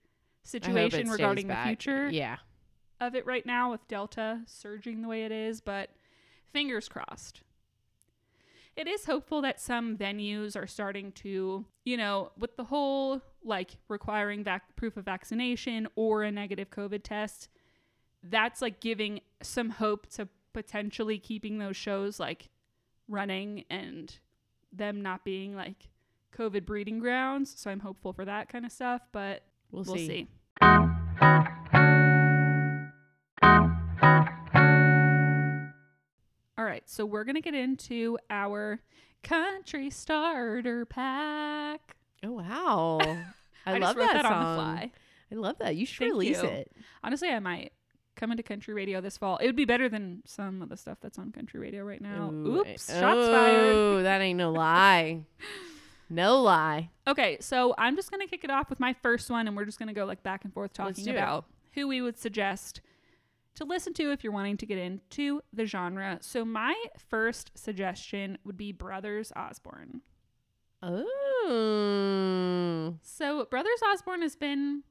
situation 0.49 1.09
regarding 1.11 1.49
the 1.49 1.55
back. 1.55 1.67
future 1.67 2.09
Yeah, 2.09 2.37
of 3.01 3.15
it 3.15 3.27
right 3.27 3.45
now 3.45 3.71
with 3.73 3.87
Delta 3.89 4.43
surging 4.47 5.03
the 5.03 5.09
way 5.09 5.25
it 5.25 5.33
is, 5.33 5.61
but 5.61 5.91
fingers 6.53 6.89
crossed. 6.89 7.43
It 8.77 8.87
is 8.89 9.05
hopeful 9.05 9.43
that 9.43 9.61
some 9.61 9.97
venues 9.99 10.57
are 10.57 10.67
starting 10.67 11.13
to, 11.13 11.67
you 11.85 11.97
know, 11.97 12.33
with 12.39 12.57
the 12.57 12.65
whole 12.65 13.21
like 13.45 13.77
requiring 13.89 14.43
vac- 14.45 14.77
proof 14.77 14.97
of 14.97 15.05
vaccination 15.05 15.89
or 15.95 16.23
a 16.23 16.31
negative 16.31 16.71
COVID 16.71 17.03
test, 17.03 17.49
that's 18.23 18.63
like 18.63 18.81
giving 18.81 19.21
some 19.43 19.71
hope 19.71 20.07
to 20.13 20.29
potentially 20.53 21.19
keeping 21.19 21.59
those 21.59 21.77
shows 21.77 22.21
like 22.21 22.49
running 23.09 23.65
and 23.71 24.19
them 24.73 25.03
not 25.03 25.25
being 25.25 25.55
like 25.55 25.89
COVID 26.37 26.65
breeding 26.65 26.99
grounds. 26.99 27.53
So 27.57 27.71
I'm 27.71 27.81
hopeful 27.81 28.13
for 28.13 28.25
that 28.25 28.49
kind 28.49 28.65
of 28.65 28.73
stuff, 28.73 29.03
but 29.13 29.43
we'll, 29.71 29.85
we'll 29.85 29.97
see. 29.97 30.07
see. 30.07 30.29
All 36.59 36.65
right, 36.65 36.83
so 36.87 37.05
we're 37.05 37.25
gonna 37.25 37.41
get 37.41 37.55
into 37.55 38.19
our 38.31 38.81
country 39.23 39.91
starter 39.91 40.87
pack. 40.87 41.97
Oh 42.23 42.33
wow, 42.33 42.99
I, 43.67 43.75
I, 43.75 43.79
love 43.79 43.97
that, 43.97 44.13
that, 44.13 44.23
song. 44.25 44.33
on 44.33 44.57
the 44.57 44.63
fly. 44.63 44.93
I 45.31 45.35
love 45.35 45.59
that. 45.59 45.77
You 45.77 45.87
should 45.87 45.99
Thank 45.99 46.13
release 46.13 46.43
you. 46.43 46.49
it. 46.49 46.73
Honestly, 47.03 47.31
I 47.31 47.41
might 47.41 47.73
come 48.17 48.37
to 48.37 48.43
country 48.43 48.75
radio 48.75 49.01
this 49.01 49.17
fall. 49.19 49.37
It 49.39 49.47
would 49.47 49.57
be 49.57 49.65
better 49.65 49.89
than 49.89 50.23
some 50.27 50.61
of 50.63 50.69
the 50.69 50.77
stuff 50.77 50.99
that's 51.01 51.19
on 51.19 51.33
country 51.33 51.59
radio 51.61 51.85
right 51.85 52.01
now. 52.01 52.31
Ooh, 52.33 52.59
Oops, 52.61 52.91
eh, 52.91 53.01
shots 53.01 53.29
fired. 53.29 53.75
Oh, 53.75 54.03
that 54.03 54.21
ain't 54.21 54.37
no 54.39 54.53
lie. 54.53 55.25
no 56.11 56.41
lie. 56.43 56.91
Okay, 57.07 57.39
so 57.41 57.75
I'm 57.79 57.97
just 57.97 58.11
gonna 58.11 58.27
kick 58.27 58.45
it 58.45 58.51
off 58.51 58.69
with 58.71 58.81
my 58.81 58.93
first 59.03 59.31
one, 59.31 59.47
and 59.49 59.57
we're 59.57 59.65
just 59.65 59.79
gonna 59.79 59.93
go 59.95 60.05
like 60.05 60.23
back 60.23 60.45
and 60.45 60.53
forth 60.53 60.73
talking 60.73 61.05
do 61.05 61.11
it. 61.11 61.17
about 61.17 61.47
who 61.73 61.89
we 61.89 62.01
would 62.03 62.19
suggest 62.19 62.81
to 63.55 63.65
listen 63.65 63.93
to 63.95 64.11
if 64.13 64.23
you're 64.25 64.33
wanting 64.33 64.57
to 64.59 64.65
get 64.67 64.79
into 64.79 65.41
the 65.53 65.65
genre. 65.67 66.19
So 66.21 66.45
my 66.45 66.75
first 67.09 67.51
suggestion 67.55 68.39
would 68.45 68.57
be 68.57 68.73
Brothers 68.73 69.31
Osborne. 69.37 70.01
Oh, 71.55 72.97
So 73.03 73.45
Brothers 73.51 73.81
Osborne 73.93 74.23
has 74.23 74.37
been 74.37 74.83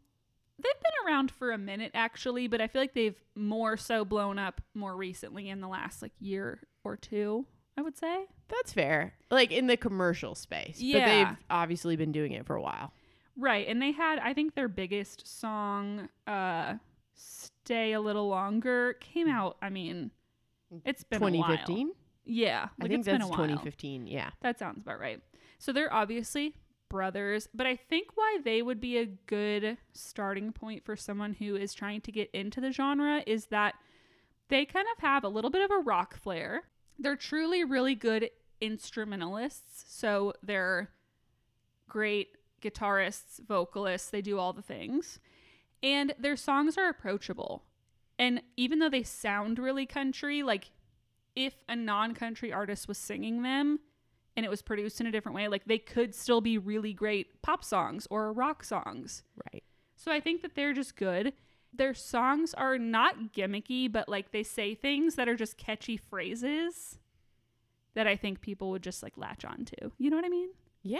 they've 0.63 0.81
been 0.83 1.07
around 1.13 1.31
for 1.31 1.51
a 1.51 1.57
minute 1.57 1.91
actually, 1.93 2.47
but 2.47 2.61
I 2.61 2.67
feel 2.67 2.81
like 2.81 2.93
they've 2.93 3.21
more 3.35 3.77
so 3.77 4.05
blown 4.05 4.37
up 4.39 4.61
more 4.73 4.95
recently 4.95 5.49
in 5.49 5.61
the 5.61 5.67
last 5.67 6.01
like 6.01 6.11
year 6.19 6.61
or 6.83 6.95
two, 6.97 7.45
I 7.77 7.81
would 7.81 7.97
say. 7.97 8.25
that's 8.49 8.73
fair. 8.73 9.13
Like 9.29 9.51
in 9.51 9.67
the 9.67 9.77
commercial 9.77 10.35
space, 10.35 10.77
but 10.77 10.83
Yeah. 10.85 11.05
they've 11.25 11.37
obviously 11.49 11.95
been 11.95 12.11
doing 12.11 12.31
it 12.33 12.45
for 12.45 12.55
a 12.55 12.61
while. 12.61 12.93
Right, 13.37 13.67
and 13.67 13.81
they 13.81 13.91
had 13.91 14.19
I 14.19 14.33
think 14.33 14.55
their 14.55 14.67
biggest 14.67 15.25
song 15.39 16.09
uh 16.27 16.75
Stay 17.13 17.93
a 17.93 18.01
Little 18.01 18.27
Longer 18.27 18.93
came 18.99 19.29
out, 19.29 19.57
I 19.61 19.69
mean, 19.69 20.11
it's 20.85 21.03
been 21.03 21.19
twenty 21.19 21.43
fifteen? 21.43 21.91
Yeah, 22.25 22.67
I 22.79 22.83
like 22.83 22.89
think 22.89 22.99
it's 22.99 23.05
been 23.07 23.19
that's 23.19 23.29
while. 23.29 23.37
2015. 23.39 24.07
Yeah. 24.07 24.29
That 24.41 24.57
sounds 24.59 24.81
about 24.81 24.99
right. 24.99 25.21
So 25.59 25.71
they're 25.73 25.91
obviously 25.93 26.55
brothers, 26.91 27.47
but 27.53 27.65
I 27.65 27.77
think 27.77 28.09
why 28.15 28.39
they 28.43 28.61
would 28.61 28.81
be 28.81 28.97
a 28.97 29.05
good 29.05 29.77
starting 29.93 30.51
point 30.51 30.83
for 30.83 30.97
someone 30.97 31.33
who 31.33 31.55
is 31.55 31.73
trying 31.73 32.01
to 32.01 32.11
get 32.11 32.29
into 32.31 32.59
the 32.59 32.71
genre 32.71 33.23
is 33.25 33.45
that 33.45 33.75
they 34.49 34.65
kind 34.65 34.85
of 34.95 35.01
have 35.01 35.23
a 35.23 35.29
little 35.29 35.49
bit 35.49 35.63
of 35.63 35.71
a 35.71 35.79
rock 35.79 36.17
flair. 36.17 36.63
They're 36.99 37.15
truly 37.15 37.63
really 37.63 37.95
good 37.95 38.29
instrumentalists. 38.59 39.85
So 39.87 40.33
they're 40.43 40.89
great 41.87 42.35
guitarists, 42.61 43.39
vocalists, 43.47 44.09
they 44.09 44.21
do 44.21 44.37
all 44.37 44.51
the 44.51 44.61
things. 44.61 45.17
And 45.81 46.13
their 46.19 46.35
songs 46.35 46.77
are 46.77 46.89
approachable. 46.89 47.63
And 48.19 48.41
even 48.57 48.79
though 48.79 48.89
they 48.89 49.03
sound 49.03 49.59
really 49.59 49.85
country, 49.85 50.43
like 50.43 50.71
if 51.37 51.55
a 51.69 51.75
non-country 51.77 52.51
artist 52.51 52.89
was 52.89 52.97
singing 52.97 53.43
them 53.43 53.79
and 54.35 54.45
it 54.45 54.49
was 54.49 54.61
produced 54.61 55.01
in 55.01 55.07
a 55.07 55.11
different 55.11 55.35
way, 55.35 55.47
like 55.47 55.65
they 55.65 55.77
could 55.77 56.15
still 56.15 56.41
be 56.41 56.57
really 56.57 56.93
great 56.93 57.41
pop 57.41 57.63
songs 57.63 58.07
or 58.09 58.31
rock 58.31 58.63
songs. 58.63 59.23
Right. 59.51 59.63
So 59.95 60.11
I 60.11 60.19
think 60.19 60.41
that 60.41 60.55
they're 60.55 60.73
just 60.73 60.95
good. 60.95 61.33
Their 61.73 61.93
songs 61.93 62.53
are 62.53 62.77
not 62.77 63.33
gimmicky, 63.33 63.91
but 63.91 64.09
like 64.09 64.31
they 64.31 64.43
say 64.43 64.75
things 64.75 65.15
that 65.15 65.29
are 65.29 65.35
just 65.35 65.57
catchy 65.57 65.95
phrases 65.97 66.97
that 67.93 68.07
I 68.07 68.15
think 68.15 68.41
people 68.41 68.71
would 68.71 68.83
just 68.83 69.03
like 69.03 69.17
latch 69.17 69.45
onto. 69.45 69.91
You 69.97 70.09
know 70.09 70.15
what 70.15 70.25
I 70.25 70.29
mean? 70.29 70.49
Yeah. 70.81 70.99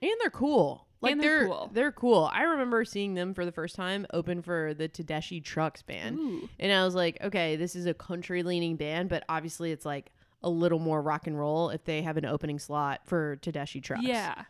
And 0.00 0.12
they're 0.20 0.30
cool. 0.30 0.86
Like 1.00 1.12
And 1.12 1.20
they're 1.20 1.40
they're 1.40 1.46
cool. 1.46 1.56
cool. 1.56 1.70
They're 1.72 1.92
cool. 1.92 2.30
I 2.32 2.42
remember 2.42 2.84
seeing 2.84 3.14
them 3.14 3.34
for 3.34 3.44
the 3.44 3.52
first 3.52 3.74
time 3.76 4.06
open 4.12 4.42
for 4.42 4.74
the 4.74 4.88
Tedeschi 4.88 5.42
Trucks 5.42 5.82
band. 5.82 6.18
Ooh. 6.18 6.48
And 6.58 6.72
I 6.72 6.84
was 6.84 6.94
like, 6.94 7.18
okay, 7.22 7.56
this 7.56 7.76
is 7.76 7.86
a 7.86 7.94
country 7.94 8.42
leaning 8.42 8.76
band, 8.76 9.08
but 9.08 9.24
obviously 9.28 9.70
it's 9.72 9.84
like 9.84 10.10
a 10.42 10.48
little 10.50 10.78
more 10.78 11.02
rock 11.02 11.26
and 11.26 11.38
roll 11.38 11.70
if 11.70 11.84
they 11.84 12.02
have 12.02 12.16
an 12.16 12.24
opening 12.24 12.58
slot 12.58 13.00
for 13.04 13.36
Tedeschi 13.42 13.82
Trucks. 13.82 14.04
Yeah. 14.04 14.44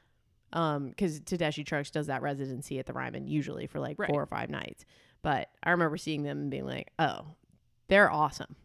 Um, 0.52 0.88
because 0.90 1.20
Tedeschi 1.20 1.64
Trucks 1.64 1.90
does 1.90 2.06
that 2.06 2.22
residency 2.22 2.78
at 2.78 2.86
the 2.86 2.92
Ryman 2.92 3.26
usually 3.26 3.66
for 3.66 3.80
like 3.80 3.98
Right. 3.98 4.08
four 4.10 4.22
or 4.22 4.26
five 4.26 4.50
nights. 4.50 4.84
But 5.22 5.48
I 5.62 5.70
remember 5.72 5.96
seeing 5.96 6.22
them 6.22 6.38
and 6.42 6.50
being 6.50 6.64
like, 6.66 6.92
oh, 6.98 7.26
they're 7.88 8.10
awesome. 8.10 8.56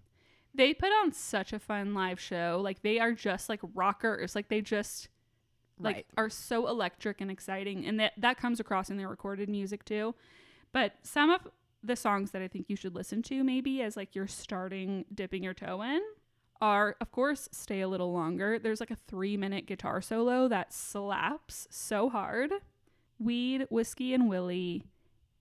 They 0.56 0.74
put 0.74 0.92
on 0.92 1.12
such 1.12 1.52
a 1.52 1.60
fun 1.60 1.94
live 1.94 2.20
show. 2.20 2.60
Like 2.64 2.82
they 2.84 3.00
are 3.00 3.14
just 3.14 3.50
like 3.50 3.60
rockers. 3.74 4.36
Like 4.36 4.50
they 4.50 4.62
just 4.62 5.10
like 5.80 5.96
Right. 5.96 6.06
are 6.18 6.30
so 6.30 6.68
electric 6.68 7.20
and 7.22 7.32
exciting 7.32 7.86
and 7.86 8.00
that 8.00 8.14
that 8.18 8.38
comes 8.38 8.60
across 8.60 8.90
in 8.92 8.98
their 8.98 9.10
recorded 9.10 9.50
music 9.50 9.84
too. 9.84 10.14
But 10.72 10.94
some 11.02 11.32
of 11.32 11.48
the 11.82 11.96
songs 11.96 12.32
that 12.32 12.42
I 12.42 12.48
think 12.48 12.70
you 12.70 12.76
should 12.76 12.96
listen 12.96 13.22
to 13.24 13.44
maybe 13.44 13.82
as 13.82 13.98
like 13.98 14.14
you're 14.16 14.28
starting 14.28 15.06
dipping 15.14 15.44
your 15.44 15.54
toe 15.56 15.82
in 15.82 16.02
are 16.62 16.96
of 17.02 17.12
course 17.12 17.50
Stay 17.52 17.82
a 17.82 17.88
Little 17.88 18.14
Longer. 18.14 18.58
There's 18.60 18.80
like 18.80 18.92
a 18.92 18.98
3-minute 19.12 19.66
guitar 19.66 20.02
solo 20.02 20.48
that 20.48 20.72
slaps 20.74 21.68
so 21.70 22.10
hard. 22.10 22.52
Weed, 23.20 23.68
Whiskey 23.70 24.14
and 24.14 24.28
Willie 24.30 24.84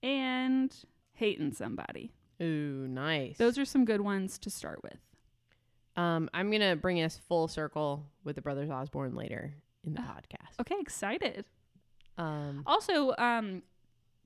and 0.01 0.73
Hating 1.13 1.53
Somebody. 1.53 2.11
Ooh, 2.41 2.87
nice. 2.87 3.37
Those 3.37 3.57
are 3.57 3.65
some 3.65 3.85
good 3.85 4.01
ones 4.01 4.37
to 4.39 4.49
start 4.49 4.81
with. 4.83 4.97
um, 5.95 6.27
I'm 6.33 6.49
gonna 6.51 6.75
bring 6.75 7.01
us 7.01 7.17
full 7.27 7.47
circle 7.47 8.05
with 8.23 8.35
the 8.35 8.41
Brothers 8.41 8.69
Osborne 8.69 9.15
later 9.15 9.53
in 9.85 9.93
the 9.93 10.01
Ah. 10.01 10.17
podcast. 10.17 10.59
Okay, 10.59 10.75
excited. 10.79 11.45
Um, 12.17 12.63
Also, 12.65 13.13
um, 13.17 13.61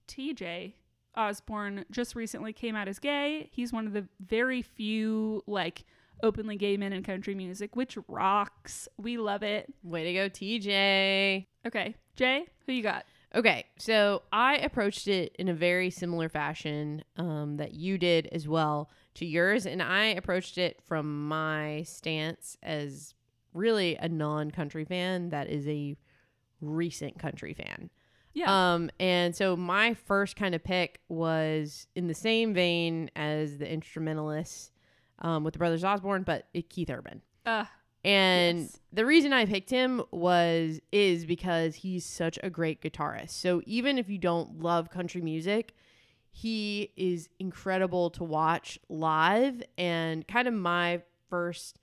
TJ 0.07 0.73
Osborne 1.15 1.83
just 1.91 2.15
recently 2.15 2.53
came 2.53 2.75
out 2.75 2.87
as 2.87 2.99
gay. 2.99 3.49
He's 3.51 3.73
one 3.73 3.85
of 3.87 3.93
the 3.93 4.07
very 4.19 4.61
few 4.61 5.43
like 5.47 5.83
openly 6.23 6.55
gay 6.55 6.77
men 6.77 6.93
in 6.93 7.03
country 7.03 7.35
music, 7.35 7.75
which 7.75 7.97
rocks. 8.07 8.87
We 8.97 9.17
love 9.17 9.43
it. 9.43 9.73
way 9.83 10.03
to 10.05 10.13
go, 10.13 10.29
TJ. 10.29 11.45
Okay, 11.65 11.95
Jay, 12.15 12.45
who 12.65 12.73
you 12.73 12.83
got? 12.83 13.05
Okay, 13.35 13.65
so 13.77 14.23
I 14.31 14.57
approached 14.57 15.07
it 15.07 15.35
in 15.37 15.49
a 15.49 15.53
very 15.53 15.89
similar 15.89 16.29
fashion 16.29 17.03
um, 17.17 17.57
that 17.57 17.73
you 17.73 17.97
did 17.97 18.27
as 18.31 18.47
well 18.47 18.89
to 19.15 19.25
yours, 19.25 19.65
and 19.65 19.81
I 19.81 20.05
approached 20.05 20.57
it 20.57 20.81
from 20.85 21.27
my 21.27 21.83
stance 21.83 22.57
as 22.63 23.13
really 23.53 23.95
a 23.97 24.07
non-country 24.07 24.85
fan 24.85 25.29
that 25.29 25.49
is 25.49 25.67
a 25.67 25.97
recent 26.61 27.19
country 27.19 27.53
fan. 27.53 27.89
Yeah. 28.33 28.73
Um, 28.73 28.91
and 28.99 29.35
so 29.35 29.57
my 29.57 29.93
first 29.93 30.35
kind 30.35 30.53
of 30.53 30.63
pick 30.63 30.99
was 31.09 31.87
in 31.95 32.07
the 32.07 32.13
same 32.13 32.53
vein 32.53 33.09
as 33.15 33.57
the 33.57 33.71
instrumentalists 33.71 34.71
um, 35.19 35.43
with 35.43 35.53
the 35.53 35.57
Brothers 35.59 35.83
Osborne, 35.83 36.23
but 36.23 36.47
it, 36.53 36.69
Keith 36.69 36.89
Urban. 36.89 37.21
Uh, 37.45 37.65
And 38.03 38.59
Yes. 38.61 38.79
the 38.93 39.05
reason 39.05 39.33
I 39.33 39.45
picked 39.45 39.69
him 39.69 40.01
was 40.11 40.79
is 40.91 41.25
because 41.25 41.75
he's 41.75 42.05
such 42.05 42.37
a 42.43 42.49
great 42.49 42.81
guitarist. 42.81 43.31
So 43.31 43.61
even 43.65 43.97
if 43.97 44.09
you 44.09 44.17
don't 44.17 44.59
love 44.61 44.89
country 44.89 45.21
music, 45.21 45.73
he 46.31 46.91
is 46.95 47.29
incredible 47.39 48.09
to 48.11 48.23
watch 48.23 48.79
live 48.89 49.63
and 49.77 50.27
kind 50.27 50.47
of 50.47 50.53
my 50.53 51.01
first 51.29 51.79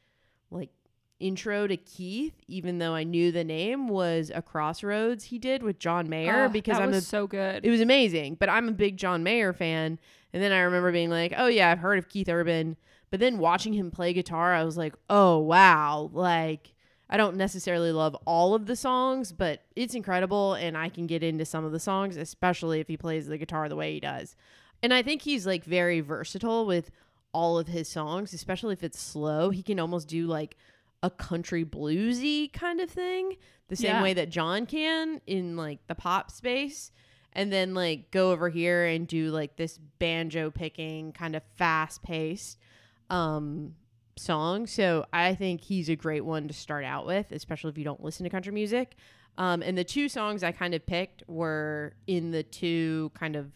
like 0.50 0.70
intro 1.18 1.66
to 1.66 1.76
Keith, 1.76 2.34
even 2.46 2.78
though 2.78 2.94
I 2.94 3.02
knew 3.02 3.32
the 3.32 3.44
name 3.44 3.88
was 3.88 4.30
a 4.34 4.42
crossroads 4.42 5.24
he 5.24 5.38
did 5.38 5.62
with 5.62 5.78
John 5.78 6.08
Mayer 6.08 6.44
uh, 6.44 6.48
because 6.48 6.76
that 6.76 6.82
I'm 6.84 6.90
was 6.90 6.98
a 6.98 7.06
so 7.06 7.26
good. 7.26 7.64
it 7.64 7.70
was 7.70 7.80
amazing. 7.80 8.36
But 8.36 8.48
I'm 8.48 8.68
a 8.68 8.72
big 8.72 8.96
John 8.96 9.22
Mayer 9.24 9.52
fan. 9.52 9.98
And 10.32 10.42
then 10.42 10.52
I 10.52 10.60
remember 10.60 10.90
being 10.92 11.10
like, 11.10 11.32
oh, 11.36 11.46
yeah, 11.46 11.70
I've 11.70 11.78
heard 11.78 11.98
of 11.98 12.08
Keith 12.08 12.28
Urban. 12.28 12.76
But 13.14 13.20
then 13.20 13.38
watching 13.38 13.74
him 13.74 13.92
play 13.92 14.12
guitar, 14.12 14.54
I 14.54 14.64
was 14.64 14.76
like, 14.76 14.92
oh, 15.08 15.38
wow. 15.38 16.10
Like, 16.12 16.74
I 17.08 17.16
don't 17.16 17.36
necessarily 17.36 17.92
love 17.92 18.16
all 18.24 18.56
of 18.56 18.66
the 18.66 18.74
songs, 18.74 19.30
but 19.30 19.62
it's 19.76 19.94
incredible. 19.94 20.54
And 20.54 20.76
I 20.76 20.88
can 20.88 21.06
get 21.06 21.22
into 21.22 21.44
some 21.44 21.64
of 21.64 21.70
the 21.70 21.78
songs, 21.78 22.16
especially 22.16 22.80
if 22.80 22.88
he 22.88 22.96
plays 22.96 23.28
the 23.28 23.38
guitar 23.38 23.68
the 23.68 23.76
way 23.76 23.92
he 23.94 24.00
does. 24.00 24.34
And 24.82 24.92
I 24.92 25.02
think 25.02 25.22
he's 25.22 25.46
like 25.46 25.62
very 25.64 26.00
versatile 26.00 26.66
with 26.66 26.90
all 27.32 27.56
of 27.56 27.68
his 27.68 27.86
songs, 27.88 28.34
especially 28.34 28.72
if 28.72 28.82
it's 28.82 28.98
slow. 28.98 29.50
He 29.50 29.62
can 29.62 29.78
almost 29.78 30.08
do 30.08 30.26
like 30.26 30.56
a 31.04 31.08
country 31.08 31.64
bluesy 31.64 32.52
kind 32.52 32.80
of 32.80 32.90
thing, 32.90 33.36
the 33.68 33.76
same 33.76 33.90
Yeah. 33.90 34.02
way 34.02 34.14
that 34.14 34.28
John 34.28 34.66
can 34.66 35.20
in 35.24 35.56
like 35.56 35.86
the 35.86 35.94
pop 35.94 36.32
space 36.32 36.90
and 37.32 37.52
then 37.52 37.74
like 37.74 38.10
go 38.10 38.32
over 38.32 38.48
here 38.48 38.84
and 38.84 39.06
do 39.06 39.30
like 39.30 39.54
this 39.54 39.78
banjo 40.00 40.50
picking 40.50 41.12
kind 41.12 41.36
of 41.36 41.44
fast 41.54 42.02
paced 42.02 42.58
um 43.14 43.74
song. 44.16 44.66
So 44.66 45.04
I 45.12 45.34
think 45.34 45.60
he's 45.62 45.88
a 45.88 45.96
great 45.96 46.24
one 46.24 46.46
to 46.48 46.54
start 46.54 46.84
out 46.84 47.04
with, 47.06 47.32
especially 47.32 47.70
if 47.70 47.78
you 47.78 47.84
don't 47.84 48.02
listen 48.02 48.24
to 48.24 48.30
country 48.30 48.52
music. 48.52 48.96
Um 49.38 49.62
and 49.62 49.76
the 49.76 49.84
two 49.84 50.08
songs 50.08 50.42
I 50.42 50.52
kind 50.52 50.74
of 50.74 50.84
picked 50.86 51.22
were 51.28 51.94
in 52.06 52.30
the 52.30 52.42
two 52.42 53.10
kind 53.14 53.34
of 53.36 53.50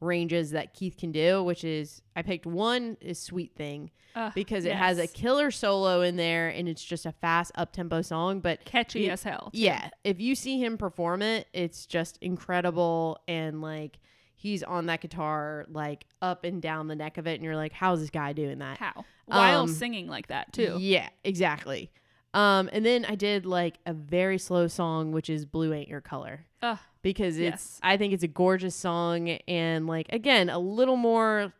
ranges 0.00 0.50
that 0.50 0.74
Keith 0.74 0.96
can 0.98 1.12
do, 1.12 1.42
which 1.42 1.64
is 1.64 2.02
I 2.14 2.22
picked 2.22 2.46
one 2.46 2.96
is 3.00 3.18
Sweet 3.18 3.54
Thing 3.56 3.90
Uh, 4.14 4.30
because 4.34 4.64
it 4.66 4.74
has 4.74 4.98
a 4.98 5.06
killer 5.06 5.50
solo 5.50 6.02
in 6.02 6.16
there 6.16 6.48
and 6.50 6.68
it's 6.68 6.84
just 6.84 7.06
a 7.06 7.12
fast 7.12 7.50
up 7.56 7.72
tempo 7.72 8.02
song, 8.02 8.40
but 8.40 8.64
catchy 8.64 9.06
it- 9.06 9.10
as 9.10 9.22
hell. 9.22 9.50
too. 9.52 9.60
yeah, 9.60 9.88
if 10.04 10.20
you 10.20 10.34
see 10.34 10.62
him 10.62 10.76
perform 10.78 11.22
it, 11.22 11.46
it's 11.54 11.86
just 11.86 12.18
incredible 12.20 13.18
and 13.26 13.60
like 13.62 13.98
he's 14.44 14.62
on 14.62 14.84
that 14.84 15.00
guitar 15.00 15.64
like 15.70 16.04
up 16.20 16.44
and 16.44 16.60
down 16.60 16.86
the 16.86 16.94
neck 16.94 17.16
of 17.16 17.26
it 17.26 17.32
and 17.36 17.42
you're 17.42 17.56
like 17.56 17.72
how's 17.72 17.98
this 18.00 18.10
guy 18.10 18.34
doing 18.34 18.58
that? 18.58 18.76
How? 18.76 19.04
While 19.24 19.62
Um, 19.62 19.68
singing 19.68 20.06
like 20.06 20.26
that 20.26 20.52
too. 20.52 20.76
Yeah, 20.78 21.08
exactly. 21.24 21.90
Um 22.34 22.68
and 22.72 22.84
then 22.84 23.06
I 23.06 23.14
did 23.14 23.46
like 23.46 23.78
a 23.86 23.94
very 23.94 24.36
slow 24.38 24.66
song 24.68 25.12
which 25.12 25.30
is 25.30 25.46
Blue 25.46 25.72
Ain't 25.72 25.88
Your 25.88 26.02
Color 26.02 26.44
Ugh, 26.62 26.78
because 27.00 27.38
it's 27.38 27.78
Yes. 27.78 27.80
I 27.82 27.96
think 27.96 28.12
it's 28.12 28.22
a 28.22 28.28
gorgeous 28.28 28.74
song 28.76 29.30
and 29.48 29.86
like 29.86 30.08
again, 30.12 30.50
a 30.50 30.58
little 30.58 30.96
more 30.98 31.54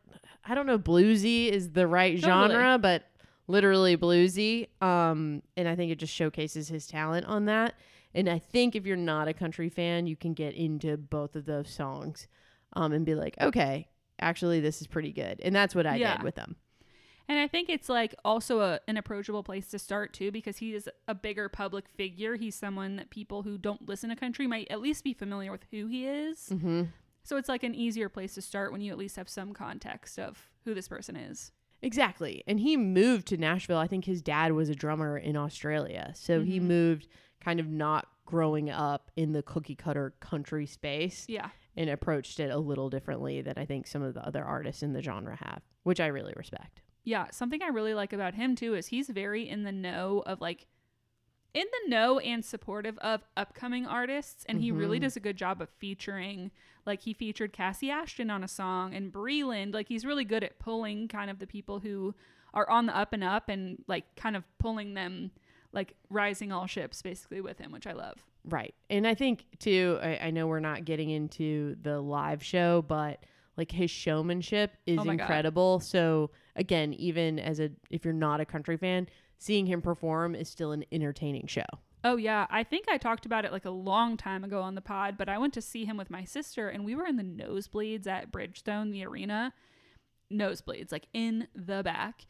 I 0.44 0.54
don't 0.54 0.66
know 0.66 0.78
bluesy 0.78 1.48
is 1.48 1.70
the 1.70 1.86
right 1.86 2.20
Totally. 2.20 2.50
genre, 2.52 2.78
but 2.78 3.04
literally 3.46 3.96
bluesy. 3.96 4.68
Um 4.82 5.42
and 5.56 5.66
I 5.66 5.74
think 5.74 5.90
it 5.90 5.98
just 5.98 6.12
showcases 6.12 6.68
his 6.68 6.86
talent 6.86 7.24
on 7.24 7.46
that. 7.46 7.76
And 8.16 8.28
I 8.28 8.38
think 8.38 8.76
if 8.76 8.84
you're 8.84 8.96
not 8.96 9.26
a 9.26 9.32
country 9.32 9.68
fan, 9.70 10.06
you 10.06 10.16
can 10.16 10.34
get 10.34 10.52
into 10.54 10.98
both 10.98 11.34
of 11.34 11.46
those 11.46 11.70
songs 11.70 12.28
um 12.76 12.92
and 12.92 13.04
be 13.06 13.14
like, 13.14 13.36
"Okay, 13.40 13.88
actually 14.18 14.60
this 14.60 14.80
is 14.80 14.86
pretty 14.86 15.12
good." 15.12 15.40
And 15.42 15.54
that's 15.54 15.74
what 15.74 15.86
I 15.86 15.96
Yeah. 15.96 16.16
did 16.16 16.24
with 16.24 16.34
them. 16.34 16.56
And 17.26 17.38
I 17.38 17.48
think 17.48 17.70
it's 17.70 17.88
like 17.88 18.14
also 18.22 18.60
a, 18.60 18.80
an 18.86 18.98
approachable 18.98 19.42
place 19.42 19.68
to 19.68 19.78
start 19.78 20.12
too 20.12 20.30
because 20.30 20.58
he 20.58 20.74
is 20.74 20.90
a 21.08 21.14
bigger 21.14 21.48
public 21.48 21.88
figure. 21.88 22.36
He's 22.36 22.54
someone 22.54 22.96
that 22.96 23.08
people 23.08 23.42
who 23.44 23.56
don't 23.56 23.88
listen 23.88 24.10
to 24.10 24.16
country 24.16 24.46
might 24.46 24.66
at 24.70 24.82
least 24.82 25.04
be 25.04 25.14
familiar 25.14 25.50
with 25.50 25.64
who 25.70 25.86
he 25.86 26.06
is. 26.06 26.50
Mhm. 26.52 26.88
So 27.22 27.38
it's 27.38 27.48
like 27.48 27.62
an 27.62 27.74
easier 27.74 28.10
place 28.10 28.34
to 28.34 28.42
start 28.42 28.72
when 28.72 28.82
you 28.82 28.92
at 28.92 28.98
least 28.98 29.16
have 29.16 29.30
some 29.30 29.54
context 29.54 30.18
of 30.18 30.50
who 30.66 30.74
this 30.74 30.86
person 30.88 31.16
is. 31.16 31.50
Exactly. 31.80 32.42
And 32.46 32.60
he 32.60 32.76
moved 32.76 33.26
to 33.28 33.38
Nashville. 33.38 33.78
I 33.78 33.86
think 33.86 34.04
his 34.04 34.20
dad 34.20 34.52
was 34.52 34.68
a 34.68 34.74
drummer 34.74 35.16
in 35.16 35.34
Australia. 35.36 36.12
So 36.14 36.42
he 36.42 36.60
Mhm. 36.60 36.64
moved 36.64 37.08
kind 37.40 37.58
of 37.58 37.68
not 37.68 38.06
growing 38.26 38.68
up 38.68 39.10
in 39.16 39.32
the 39.32 39.42
cookie 39.42 39.74
cutter 39.74 40.10
country 40.20 40.66
space 40.66 41.24
Yeah. 41.28 41.50
And 41.76 41.90
approached 41.90 42.38
it 42.38 42.50
a 42.50 42.58
little 42.58 42.88
differently 42.90 43.40
than 43.42 43.54
I 43.56 43.64
think 43.64 43.86
some 43.86 44.02
of 44.02 44.14
the 44.14 44.24
other 44.26 44.44
artists 44.44 44.82
in 44.82 44.92
the 44.92 45.02
genre 45.02 45.36
have, 45.36 45.60
which 45.82 45.98
I 46.00 46.06
really 46.06 46.32
respect. 46.36 46.80
Yeah. 47.02 47.26
Something 47.32 47.62
I 47.62 47.68
really 47.68 47.94
like 47.94 48.12
about 48.12 48.34
him 48.34 48.54
too 48.56 48.74
is 48.74 48.86
he's 48.86 49.08
very 49.10 49.48
in 49.48 49.64
the 49.64 49.72
know 49.72 50.22
of 50.24 50.40
like, 50.40 50.66
in 51.52 51.64
the 51.70 51.90
know 51.90 52.18
and 52.20 52.44
supportive 52.44 52.96
of 52.98 53.22
upcoming 53.36 53.86
artists. 53.86 54.44
And 54.48 54.60
he 54.60 54.70
really 54.72 54.98
Mhm. 54.98 55.02
does 55.02 55.16
a 55.16 55.20
good 55.20 55.36
job 55.36 55.60
of 55.60 55.68
featuring, 55.68 56.50
like, 56.86 57.02
he 57.02 57.12
featured 57.12 57.52
Kassi 57.52 57.90
Ashton 57.90 58.30
on 58.30 58.42
a 58.42 58.48
song 58.48 58.94
and 58.94 59.12
Breland. 59.12 59.72
Like, 59.74 59.88
he's 59.88 60.04
really 60.04 60.24
good 60.24 60.42
at 60.42 60.58
pulling 60.58 61.06
kind 61.08 61.30
of 61.30 61.38
the 61.40 61.46
people 61.46 61.80
who 61.80 62.14
are 62.52 62.68
on 62.70 62.86
the 62.86 62.96
up 62.96 63.12
and 63.12 63.22
up 63.24 63.48
and 63.48 63.82
like 63.88 64.14
kind 64.16 64.36
of 64.36 64.44
pulling 64.58 64.94
them, 64.94 65.30
like, 65.72 65.94
rising 66.08 66.50
all 66.52 66.66
ships 66.66 67.02
basically 67.02 67.40
with 67.40 67.58
him, 67.58 67.70
which 67.72 67.86
I 67.86 67.92
love. 67.92 68.24
Right. 68.46 68.74
And 68.90 69.06
I 69.06 69.14
think 69.14 69.44
too, 69.58 69.98
I, 70.02 70.18
I 70.24 70.30
know 70.30 70.46
we're 70.46 70.60
not 70.60 70.84
getting 70.84 71.10
into 71.10 71.76
the 71.82 72.00
live 72.00 72.42
show, 72.42 72.82
but 72.86 73.24
like 73.56 73.70
his 73.72 73.90
showmanship 73.90 74.72
is 74.86 74.98
Oh 74.98 75.04
my 75.04 75.16
God. 75.16 75.22
incredible. 75.22 75.80
So 75.80 76.30
again, 76.56 76.92
even 76.94 77.38
as 77.38 77.60
a 77.60 77.70
if 77.90 78.04
you're 78.04 78.12
not 78.14 78.40
a 78.40 78.44
country 78.44 78.76
fan, 78.76 79.08
seeing 79.38 79.66
him 79.66 79.80
perform 79.80 80.34
is 80.34 80.48
still 80.48 80.72
an 80.72 80.84
entertaining 80.92 81.46
show. 81.46 81.64
Oh 82.06 82.16
yeah, 82.16 82.46
I 82.50 82.64
think 82.64 82.84
I 82.90 82.98
talked 82.98 83.24
about 83.24 83.46
it 83.46 83.52
like 83.52 83.64
a 83.64 83.70
long 83.70 84.18
time 84.18 84.44
ago 84.44 84.60
on 84.60 84.74
the 84.74 84.82
pod, 84.82 85.16
but 85.16 85.30
I 85.30 85.38
went 85.38 85.54
to 85.54 85.62
see 85.62 85.86
him 85.86 85.96
with 85.96 86.10
my 86.10 86.24
sister 86.24 86.68
and 86.68 86.84
we 86.84 86.94
were 86.94 87.06
in 87.06 87.16
the 87.16 87.22
nosebleeds 87.22 88.06
at 88.06 88.30
Bridgestone, 88.30 88.92
the 88.92 89.06
arena. 89.06 89.54
Nosebleeds, 90.32 90.90
like 90.90 91.06
in 91.12 91.48
the 91.54 91.82
back. 91.82 92.26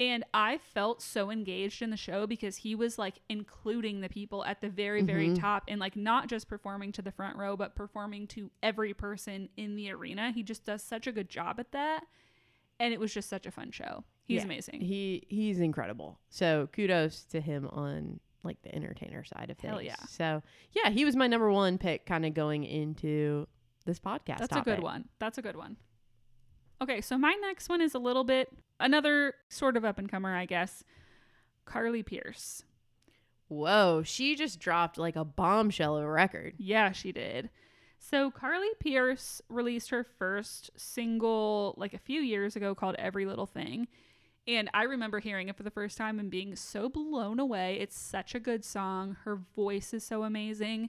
And 0.00 0.24
I 0.32 0.56
felt 0.58 1.02
so 1.02 1.30
engaged 1.30 1.82
in 1.82 1.90
the 1.90 1.96
show 1.96 2.26
because 2.26 2.56
he 2.56 2.74
was 2.74 2.98
like 2.98 3.20
including 3.28 4.00
the 4.00 4.08
people 4.08 4.44
at 4.46 4.62
the 4.62 4.70
very, 4.70 5.02
very 5.02 5.28
Mhm. 5.28 5.38
top 5.38 5.64
and 5.68 5.78
like 5.78 5.94
not 5.94 6.26
just 6.26 6.48
performing 6.48 6.90
to 6.92 7.02
the 7.02 7.12
front 7.12 7.36
row, 7.36 7.54
but 7.54 7.74
performing 7.74 8.26
to 8.28 8.50
every 8.62 8.94
person 8.94 9.50
in 9.58 9.76
the 9.76 9.90
arena. 9.90 10.30
He 10.32 10.42
just 10.42 10.64
does 10.64 10.82
such 10.82 11.06
a 11.06 11.12
good 11.12 11.28
job 11.28 11.60
at 11.60 11.72
that. 11.72 12.04
And 12.78 12.94
it 12.94 12.98
was 12.98 13.12
just 13.12 13.28
such 13.28 13.44
a 13.44 13.50
fun 13.50 13.70
show. 13.72 14.04
He's 14.26 14.38
Yeah. 14.38 14.44
amazing. 14.44 14.80
He 14.80 15.26
he's 15.28 15.60
incredible. 15.60 16.18
So 16.30 16.68
kudos 16.72 17.24
to 17.26 17.40
him 17.42 17.66
on 17.68 18.20
like 18.42 18.62
the 18.62 18.74
entertainer 18.74 19.22
side 19.22 19.50
of 19.50 19.58
things. 19.58 19.70
Hell 19.70 19.82
yeah. 19.82 19.96
So 20.06 20.42
yeah, 20.72 20.88
he 20.88 21.04
was 21.04 21.14
my 21.14 21.26
number 21.26 21.52
one 21.52 21.76
pick 21.76 22.06
kind 22.06 22.24
of 22.24 22.32
going 22.32 22.64
into 22.64 23.46
this 23.84 24.00
podcast. 24.00 24.38
That's 24.38 24.56
a 24.56 24.62
good 24.62 24.82
one. 24.82 25.10
That's 25.18 25.36
a 25.36 25.42
good 25.42 25.56
one. 25.56 25.76
Okay, 26.82 27.00
so 27.00 27.18
my 27.18 27.34
next 27.40 27.68
one 27.68 27.80
is 27.80 27.94
a 27.94 27.98
little 27.98 28.24
bit 28.24 28.48
another 28.78 29.34
sort 29.48 29.76
of 29.76 29.84
up 29.84 29.98
and 29.98 30.10
comer, 30.10 30.34
I 30.34 30.46
guess. 30.46 30.82
Carly 31.66 32.02
Pearce. 32.02 32.64
Whoa, 33.48 34.02
she 34.04 34.34
just 34.34 34.60
dropped 34.60 34.96
like 34.96 35.16
a 35.16 35.24
bombshell 35.24 35.96
of 35.96 36.04
a 36.04 36.10
record. 36.10 36.54
Yeah, 36.56 36.92
she 36.92 37.12
did. 37.12 37.50
So 37.98 38.30
Carly 38.30 38.70
Pearce 38.80 39.42
released 39.48 39.90
her 39.90 40.04
first 40.04 40.70
single 40.76 41.74
like 41.76 41.92
a 41.92 41.98
few 41.98 42.22
years 42.22 42.56
ago 42.56 42.74
called 42.74 42.96
Every 42.98 43.26
Little 43.26 43.46
Thing. 43.46 43.88
And 44.48 44.70
I 44.72 44.84
remember 44.84 45.20
hearing 45.20 45.48
it 45.48 45.56
for 45.56 45.62
the 45.62 45.70
first 45.70 45.98
time 45.98 46.18
and 46.18 46.30
being 46.30 46.56
so 46.56 46.88
blown 46.88 47.38
away. 47.38 47.76
It's 47.78 47.98
such 47.98 48.34
a 48.34 48.40
good 48.40 48.64
song. 48.64 49.16
Her 49.24 49.36
voice 49.54 49.92
is 49.92 50.02
so 50.02 50.22
amazing. 50.22 50.88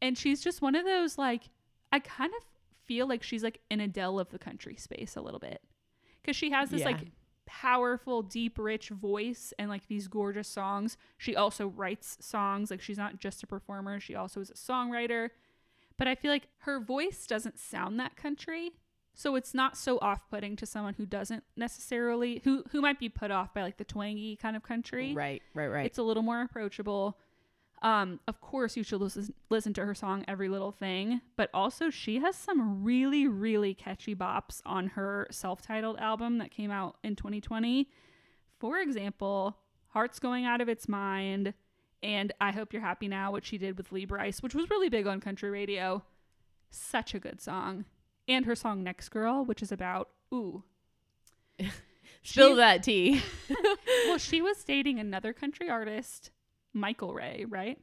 And 0.00 0.16
she's 0.16 0.40
just 0.40 0.62
one 0.62 0.74
of 0.74 0.86
those 0.86 1.18
like 1.18 1.50
I 1.92 1.98
kind 1.98 2.32
of 2.36 2.44
feel 2.90 3.06
like 3.06 3.22
she's 3.22 3.44
like 3.44 3.60
an 3.70 3.78
Adele 3.78 4.18
of 4.18 4.30
the 4.30 4.38
country 4.38 4.74
space 4.74 5.14
a 5.14 5.20
little 5.20 5.38
bit. 5.38 5.62
Cuz 6.24 6.34
she 6.34 6.50
has 6.50 6.70
this 6.70 6.80
Yeah. 6.80 6.86
like 6.88 7.12
powerful, 7.46 8.20
deep, 8.22 8.58
rich 8.58 8.88
voice 8.88 9.52
and 9.60 9.70
like 9.70 9.86
these 9.86 10.08
gorgeous 10.08 10.48
songs. 10.48 10.96
She 11.16 11.36
also 11.36 11.68
writes 11.68 12.18
songs. 12.20 12.68
Like 12.68 12.82
she's 12.82 12.98
not 12.98 13.20
just 13.20 13.44
a 13.44 13.46
performer, 13.46 14.00
she 14.00 14.16
also 14.16 14.40
is 14.40 14.50
a 14.50 14.54
songwriter. 14.54 15.30
But 15.96 16.08
I 16.08 16.16
feel 16.16 16.32
like 16.32 16.48
her 16.58 16.80
voice 16.80 17.28
doesn't 17.28 17.60
sound 17.60 18.00
that 18.00 18.16
country. 18.16 18.72
So 19.14 19.36
it's 19.36 19.54
not 19.54 19.76
so 19.76 19.98
off-putting 19.98 20.56
to 20.56 20.66
someone 20.66 20.94
who 20.94 21.06
doesn't 21.06 21.44
necessarily 21.56 22.40
who 22.42 22.64
who 22.70 22.80
might 22.80 22.98
be 22.98 23.08
put 23.08 23.30
off 23.30 23.54
by 23.54 23.62
like 23.62 23.76
the 23.76 23.84
twangy 23.84 24.34
kind 24.36 24.56
of 24.56 24.64
country. 24.64 25.12
Right, 25.14 25.42
right, 25.54 25.68
right. 25.68 25.86
It's 25.86 25.98
a 25.98 26.02
little 26.02 26.22
more 26.24 26.42
approachable. 26.42 27.18
Um, 27.82 28.20
of 28.28 28.40
course, 28.40 28.76
you 28.76 28.82
should 28.82 29.00
listen 29.00 29.32
listen 29.48 29.72
to 29.74 29.86
her 29.86 29.94
song 29.94 30.24
"Every 30.28 30.48
Little 30.48 30.72
Thing," 30.72 31.22
but 31.36 31.48
also 31.54 31.88
she 31.88 32.18
has 32.18 32.36
some 32.36 32.84
really, 32.84 33.26
really 33.26 33.72
catchy 33.72 34.14
bops 34.14 34.60
on 34.66 34.88
her 34.88 35.26
self-titled 35.30 35.98
album 35.98 36.38
that 36.38 36.50
came 36.50 36.70
out 36.70 36.96
in 37.02 37.16
2020. 37.16 37.88
For 38.58 38.78
example, 38.78 39.56
"Heart's 39.88 40.18
Going 40.18 40.44
Out 40.44 40.60
of 40.60 40.68
Its 40.68 40.88
Mind" 40.88 41.54
and 42.02 42.32
"I 42.38 42.50
Hope 42.52 42.72
You're 42.74 42.82
Happy 42.82 43.08
Now," 43.08 43.32
which 43.32 43.46
she 43.46 43.56
did 43.56 43.78
with 43.78 43.92
Lee 43.92 44.04
Brice, 44.04 44.42
which 44.42 44.54
was 44.54 44.68
really 44.68 44.90
big 44.90 45.06
on 45.06 45.20
country 45.20 45.48
radio. 45.48 46.02
Such 46.70 47.14
a 47.14 47.18
good 47.18 47.40
song, 47.40 47.86
and 48.28 48.44
her 48.44 48.54
song 48.54 48.82
"Next 48.82 49.08
Girl," 49.08 49.44
which 49.44 49.62
is 49.62 49.72
about 49.72 50.10
ooh. 50.34 50.64
Spill 52.22 52.56
that 52.56 52.82
tea. 52.82 53.22
Well, 54.06 54.18
she 54.18 54.42
was 54.42 54.64
dating 54.64 54.98
another 54.98 55.32
country 55.32 55.68
artist, 55.70 56.30
Michael 56.72 57.12
Ray, 57.14 57.44
right? 57.48 57.78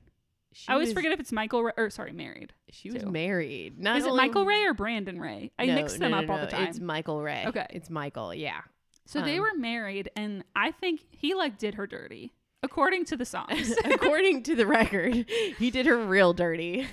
She 0.53 0.67
I 0.69 0.73
always 0.73 0.87
was- 0.89 0.93
forget 0.93 1.11
if 1.11 1.19
it's 1.19 1.31
Michael 1.31 1.63
Ray, 1.63 1.73
or 1.77 1.89
sorry, 1.89 2.13
married. 2.13 2.53
she 2.71 2.89
was 2.89 3.03
too. 3.03 3.11
married. 3.11 3.79
Not 3.79 3.97
Is 3.97 4.05
it 4.05 4.09
only- 4.09 4.27
Michael 4.27 4.45
Ray 4.45 4.63
or 4.63 4.73
Brandon 4.73 5.19
Ray? 5.19 5.51
I 5.59 5.65
No, 5.65 5.75
mix 5.75 5.93
them 5.97 6.11
no, 6.11 6.17
up 6.19 6.25
no, 6.25 6.33
all 6.33 6.39
the 6.39 6.47
time. 6.47 6.67
It's 6.67 6.79
Michael 6.79 7.21
Ray. 7.21 7.45
Okay. 7.47 7.67
It's 7.69 7.89
Michael. 7.89 8.33
Yeah. 8.33 8.61
so 9.05 9.21
they 9.21 9.35
um, 9.37 9.41
were 9.43 9.53
married, 9.57 10.09
and 10.15 10.43
I 10.55 10.71
think 10.71 11.01
he 11.11 11.33
like 11.33 11.57
did 11.57 11.75
her 11.75 11.85
dirty, 11.87 12.33
according 12.63 13.05
to 13.05 13.17
the 13.17 13.25
songs. 13.25 13.73
According 13.85 14.43
to 14.43 14.55
the 14.55 14.65
record, 14.65 15.13
he 15.57 15.69
did 15.71 15.85
her 15.85 15.97
real 15.97 16.33
dirty. 16.33 16.87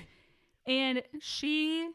and 0.67 1.03
she 1.21 1.89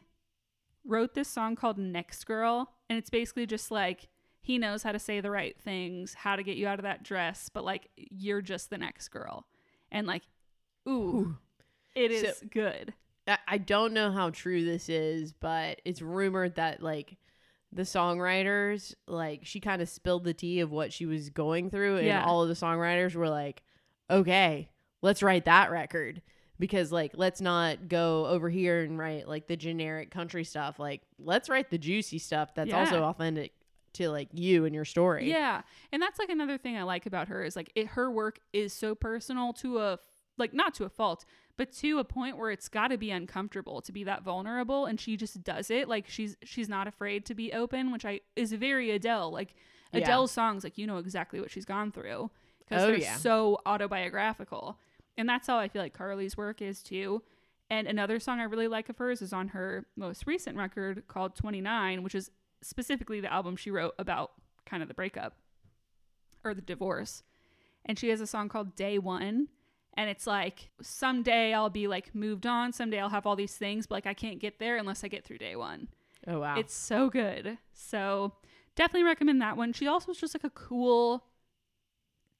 wrote 0.84 1.14
this 1.14 1.28
song 1.28 1.56
called 1.56 1.78
Next 1.78 2.24
Girl, 2.24 2.70
and 2.88 2.98
it's 2.98 3.10
basically 3.10 3.46
just 3.46 3.70
like 3.70 4.08
he 4.42 4.58
knows 4.58 4.82
how 4.82 4.92
to 4.92 4.98
say 4.98 5.20
the 5.20 5.30
right 5.30 5.56
things, 5.60 6.14
how 6.14 6.34
to 6.36 6.42
get 6.42 6.56
you 6.56 6.66
out 6.66 6.78
of 6.78 6.82
that 6.84 7.02
dress, 7.02 7.48
but 7.52 7.64
like 7.64 7.88
you're 7.96 8.42
just 8.42 8.70
the 8.70 8.78
next 8.78 9.08
girl, 9.08 9.46
and 9.90 10.06
like, 10.06 10.22
ooh, 10.88 10.92
Ooh. 10.92 11.36
it 11.94 12.36
So- 12.36 12.46
good. 12.50 12.94
I, 13.46 13.58
don't 13.58 13.92
know 13.92 14.10
how 14.10 14.30
true 14.30 14.64
this 14.64 14.88
is, 14.88 15.32
but 15.32 15.80
it's 15.84 16.02
rumored 16.02 16.56
that 16.56 16.82
like 16.82 17.16
the 17.72 17.82
songwriters, 17.82 18.94
like 19.06 19.42
she 19.44 19.60
kind 19.60 19.80
of 19.80 19.88
spilled 19.88 20.24
the 20.24 20.34
tea 20.34 20.58
of 20.60 20.72
what 20.72 20.92
she 20.92 21.06
was 21.06 21.30
going 21.30 21.70
through, 21.70 21.98
and 21.98 22.06
Yeah. 22.06 22.24
all 22.24 22.42
of 22.42 22.48
the 22.48 22.54
songwriters 22.54 23.14
were 23.14 23.28
like, 23.28 23.62
"Okay, 24.10 24.70
let's 25.00 25.22
write 25.22 25.44
that 25.44 25.70
record." 25.70 26.22
Because 26.58 26.90
like 26.90 27.12
let's 27.14 27.40
not 27.40 27.86
go 27.88 28.26
over 28.26 28.50
here 28.50 28.80
and 28.82 28.98
write 28.98 29.28
like 29.28 29.46
the 29.46 29.56
generic 29.56 30.10
country 30.10 30.42
stuff. 30.42 30.80
Like 30.80 31.02
let's 31.18 31.48
write 31.48 31.70
the 31.70 31.78
juicy 31.78 32.18
stuff 32.18 32.52
that's 32.54 32.72
also 32.72 33.04
authentic 33.04 33.52
to 33.94 34.10
like 34.10 34.28
you 34.32 34.64
and 34.64 34.74
your 34.74 34.84
story. 34.84 35.28
Yeah, 35.30 35.62
and 35.92 36.00
that's 36.00 36.18
like 36.18 36.28
another 36.30 36.58
thing 36.58 36.76
I 36.76 36.82
like 36.84 37.06
about 37.06 37.28
her 37.28 37.42
is 37.42 37.56
like 37.56 37.70
it, 37.74 37.88
her 37.88 38.10
work 38.10 38.40
is 38.52 38.72
so 38.72 38.94
personal 38.94 39.52
to 39.54 39.78
a 39.78 39.98
like 40.38 40.54
not 40.54 40.74
to 40.74 40.84
a 40.84 40.88
fault, 40.88 41.24
but 41.56 41.70
to 41.72 41.98
a 41.98 42.04
point 42.04 42.38
where 42.38 42.50
it's 42.50 42.68
got 42.68 42.88
to 42.88 42.96
be 42.96 43.10
uncomfortable 43.10 43.80
to 43.82 43.92
be 43.92 44.04
that 44.04 44.22
vulnerable, 44.22 44.86
and 44.86 44.98
she 45.00 45.16
just 45.16 45.42
does 45.44 45.70
it. 45.70 45.88
Like 45.88 46.08
she's 46.08 46.36
she's 46.42 46.68
not 46.68 46.86
afraid 46.86 47.26
to 47.26 47.34
be 47.34 47.52
open, 47.52 47.92
which 47.92 48.04
I 48.04 48.20
is 48.36 48.52
very 48.52 48.90
Adele. 48.90 49.30
Like 49.32 49.54
Yeah. 49.92 50.00
Adele's 50.00 50.30
songs, 50.32 50.64
like 50.64 50.78
you 50.78 50.86
know 50.86 50.98
exactly 50.98 51.40
what 51.40 51.50
she's 51.50 51.64
gone 51.66 51.92
through 51.92 52.30
because 52.60 52.82
Oh, 52.84 52.86
they're 52.86 52.96
yeah. 52.98 53.16
so 53.16 53.58
autobiographical, 53.66 54.78
and 55.18 55.28
that's 55.28 55.46
how 55.46 55.58
I 55.58 55.68
feel 55.68 55.82
like 55.82 55.92
Carly's 55.94 56.36
work 56.36 56.62
is 56.62 56.82
too. 56.82 57.22
And 57.68 57.86
another 57.86 58.18
song 58.18 58.40
I 58.40 58.44
really 58.44 58.66
like 58.66 58.88
of 58.88 58.96
hers 58.98 59.22
is 59.22 59.32
on 59.32 59.48
her 59.48 59.86
most 59.96 60.26
recent 60.26 60.56
record 60.56 61.04
called 61.06 61.36
29, 61.36 62.02
which 62.02 62.16
is 62.16 62.30
specifically 62.62 63.20
the 63.20 63.32
album 63.32 63.56
she 63.56 63.70
wrote 63.70 63.94
about 63.98 64.32
kind 64.66 64.82
of 64.82 64.88
the 64.88 64.94
breakup 64.94 65.34
or 66.44 66.54
the 66.54 66.62
divorce. 66.62 67.22
And 67.84 67.98
she 67.98 68.08
has 68.10 68.20
a 68.20 68.26
song 68.26 68.48
called 68.48 68.76
Day 68.76 68.98
One. 68.98 69.48
And 69.94 70.08
it's 70.08 70.26
like, 70.26 70.70
someday 70.80 71.52
I'll 71.52 71.70
be 71.70 71.88
like 71.88 72.14
moved 72.14 72.46
on. 72.46 72.72
Someday 72.72 73.00
I'll 73.00 73.08
have 73.08 73.26
all 73.26 73.36
these 73.36 73.56
things, 73.56 73.86
but 73.86 73.96
like 73.96 74.06
I 74.06 74.14
can't 74.14 74.38
get 74.38 74.58
there 74.58 74.76
unless 74.76 75.02
I 75.02 75.08
get 75.08 75.24
through 75.24 75.38
day 75.38 75.56
one. 75.56 75.88
Oh 76.26 76.40
wow. 76.40 76.56
It's 76.56 76.74
so 76.74 77.10
good. 77.10 77.58
So 77.72 78.34
definitely 78.76 79.04
recommend 79.04 79.42
that 79.42 79.56
one. 79.56 79.72
She 79.72 79.86
also 79.86 80.12
is 80.12 80.18
just 80.18 80.34
like 80.34 80.44
a 80.44 80.50
cool 80.50 81.24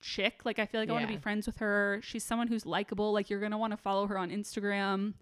chick. 0.00 0.42
Like 0.44 0.58
I 0.58 0.66
feel 0.66 0.80
like 0.80 0.90
I 0.90 0.92
want 0.92 1.06
to 1.06 1.12
be 1.12 1.18
friends 1.18 1.46
with 1.46 1.58
her. 1.58 2.00
She's 2.02 2.24
someone 2.24 2.48
who's 2.48 2.64
likable. 2.66 3.12
Like 3.12 3.30
you're 3.30 3.40
gonna 3.40 3.58
want 3.58 3.72
to 3.72 3.76
follow 3.76 4.06
her 4.06 4.16
on 4.16 4.30
Instagram. 4.30 5.14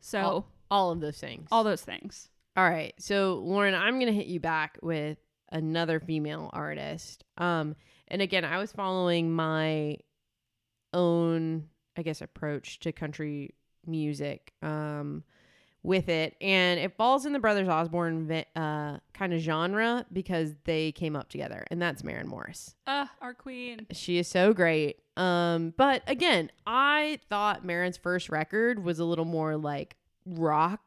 So 0.00 0.20
all, 0.20 0.48
all 0.70 0.90
of 0.90 1.00
those 1.00 1.18
things. 1.18 1.48
all 1.52 1.64
those 1.64 1.82
things. 1.82 2.30
All 2.56 2.68
right. 2.68 2.94
So, 2.98 3.42
Lauren, 3.44 3.74
I'm 3.74 3.94
going 3.94 4.06
to 4.06 4.12
hit 4.12 4.26
you 4.26 4.40
back 4.40 4.78
with 4.82 5.18
another 5.52 6.00
female 6.00 6.50
artist. 6.52 7.22
Um 7.38 7.76
and 8.08 8.20
again, 8.20 8.44
I 8.44 8.58
was 8.58 8.72
following 8.72 9.32
my 9.32 9.96
own 10.92 11.68
I 11.96 12.02
guess 12.02 12.20
approach 12.20 12.80
to 12.80 12.92
country 12.92 13.54
music 13.86 14.52
um 14.62 15.22
with 15.82 16.08
it 16.08 16.34
and 16.40 16.80
it 16.80 16.96
falls 16.96 17.24
in 17.26 17.32
the 17.32 17.38
Brothers 17.38 17.68
Osborne 17.68 18.30
uh 18.56 18.98
kind 19.12 19.32
of 19.32 19.40
genre 19.40 20.04
because 20.12 20.54
they 20.64 20.90
came 20.92 21.14
up 21.14 21.28
together 21.28 21.64
and 21.70 21.80
that's 21.80 22.02
Maren 22.02 22.26
Morris. 22.26 22.74
Uh, 22.86 23.06
our 23.20 23.34
queen. 23.34 23.86
She 23.92 24.18
is 24.18 24.26
so 24.26 24.52
great. 24.52 24.98
Um, 25.16 25.72
but 25.76 26.02
again, 26.08 26.50
I 26.66 27.20
thought 27.28 27.64
Maren's 27.64 27.96
first 27.96 28.28
record 28.28 28.82
was 28.82 28.98
a 28.98 29.04
little 29.04 29.24
more 29.24 29.56
like 29.56 29.96
rock 30.26 30.80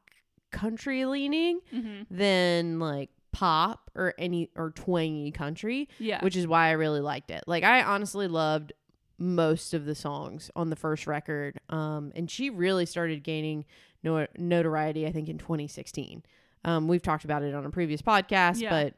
country 0.60 1.06
leaning 1.06 1.60
hmm 1.72 2.02
than 2.10 2.80
like 2.80 3.10
pop 3.32 3.91
or 3.96 4.13
any 4.17 4.50
or 4.56 4.72
twangy 4.72 5.32
country, 5.32 5.88
Yeah. 6.00 6.24
which 6.24 6.36
is 6.36 6.48
why 6.48 6.70
I 6.70 6.72
really 6.72 7.02
liked 7.02 7.30
it. 7.32 7.43
Like 7.46 7.63
I 7.63 7.84
honestly 7.84 8.28
loved 8.28 8.74
most 9.20 9.74
of 9.74 9.86
the 9.86 9.93
songs 9.96 10.50
on 10.56 10.70
the 10.70 10.76
first 10.76 11.06
record. 11.08 11.60
Um, 11.70 12.12
and 12.15 12.30
she 12.32 12.50
really 12.50 12.86
started 12.86 13.24
gaining 13.24 13.65
no- 14.04 14.28
notoriety, 14.38 15.06
I 15.08 15.12
think, 15.12 15.28
in 15.30 15.38
2016. 15.38 16.24
Um, 16.65 16.88
we've 16.88 17.02
talked 17.02 17.26
about 17.26 17.43
it 17.43 17.54
on 17.54 17.65
a 17.65 17.70
previous 17.70 18.02
podcast, 18.02 18.60
Yeah. 18.60 18.70
but 18.70 18.93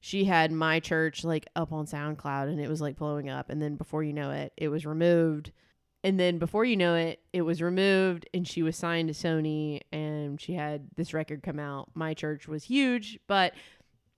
she 0.00 0.24
had 0.24 0.52
my 0.52 0.80
church 0.80 1.24
like 1.24 1.46
up 1.56 1.72
on 1.72 1.86
SoundCloud 1.86 2.48
and 2.48 2.60
it 2.60 2.68
was 2.68 2.80
like 2.80 2.96
blowing 2.96 3.28
up. 3.28 3.50
And 3.50 3.60
then 3.60 3.76
before 3.76 4.02
you 4.02 4.12
know 4.12 4.30
it, 4.30 4.52
it 4.56 4.68
was 4.68 4.84
removed. 4.86 5.50
And 6.04 6.18
then 6.18 6.38
before 6.38 6.64
you 6.64 6.76
know 6.76 6.94
it, 6.94 7.20
it 7.32 7.42
was 7.42 7.60
removed 7.60 8.28
and 8.32 8.46
she 8.46 8.62
was 8.62 8.76
signed 8.76 9.08
to 9.08 9.14
Sony 9.14 9.80
and 9.92 10.40
she 10.40 10.54
had 10.54 10.86
this 10.96 11.12
record 11.12 11.42
come 11.42 11.58
out. 11.58 11.90
My 11.94 12.14
church 12.14 12.46
was 12.46 12.64
huge, 12.64 13.18
but 13.26 13.52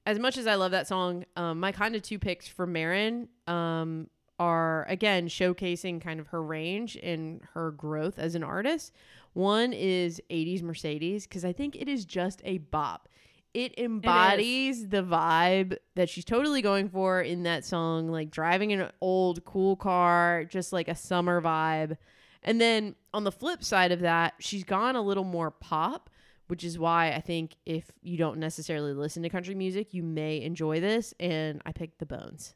as 0.07 0.19
much 0.19 0.37
as 0.37 0.47
I 0.47 0.57
love 0.57 0.73
that 0.73 0.89
song, 0.89 1.25
um, 1.37 1.61
my 1.61 1.73
kind 1.73 1.95
of 1.95 2.03
two 2.03 2.19
picks 2.19 2.47
for 2.47 2.67
Maren 2.67 3.29
um, 3.47 4.09
are 4.39 4.85
again 4.89 5.29
showcasing 5.29 6.01
kind 6.01 6.21
of 6.21 6.29
her 6.29 6.43
range 6.43 6.97
and 7.03 7.41
her 7.55 7.71
growth 7.71 8.19
as 8.19 8.35
an 8.35 8.43
artist. 8.43 8.93
One 9.33 9.73
is 9.73 10.21
80s 10.31 10.63
Mercedes 10.63 11.27
because 11.27 11.45
I 11.45 11.53
think 11.53 11.77
it 11.77 11.89
is 11.89 12.05
just 12.05 12.43
a 12.45 12.59
bop. 12.59 13.09
It 13.53 13.79
embodies 13.79 14.89
the 14.89 15.03
vibe 15.03 15.77
that 15.97 16.09
she's 16.09 16.25
totally 16.25 16.63
going 16.63 16.89
for 16.89 17.21
in 17.21 17.43
that 17.45 17.65
song, 17.65 18.09
like 18.09 18.31
driving 18.31 18.73
an 18.73 18.91
old 19.01 19.45
cool 19.45 19.75
car, 19.77 20.45
just 20.49 20.73
like 20.73 20.89
a 20.89 20.95
summer 20.95 21.41
vibe. 21.43 21.97
And 22.43 22.61
then 22.61 22.95
on 23.13 23.25
the 23.25 23.33
flip 23.33 23.65
side 23.65 23.93
of 23.93 24.01
that, 24.01 24.35
she's 24.39 24.65
gone 24.65 24.95
a 24.97 25.03
little 25.03 25.25
more 25.25 25.51
pop, 25.51 26.11
which 26.47 26.63
is 26.65 26.79
why 26.79 27.13
I 27.13 27.21
think 27.21 27.57
if 27.67 27.91
you 28.03 28.17
don't 28.17 28.39
necessarily 28.39 28.93
listen 28.93 29.23
to 29.25 29.29
country 29.29 29.55
music, 29.55 29.93
you 29.95 30.03
may 30.03 30.41
enjoy 30.41 30.81
this. 30.81 31.13
And 31.19 31.61
I 31.67 31.73
picked 31.73 31.99
The 31.99 32.07
Bones 32.07 32.55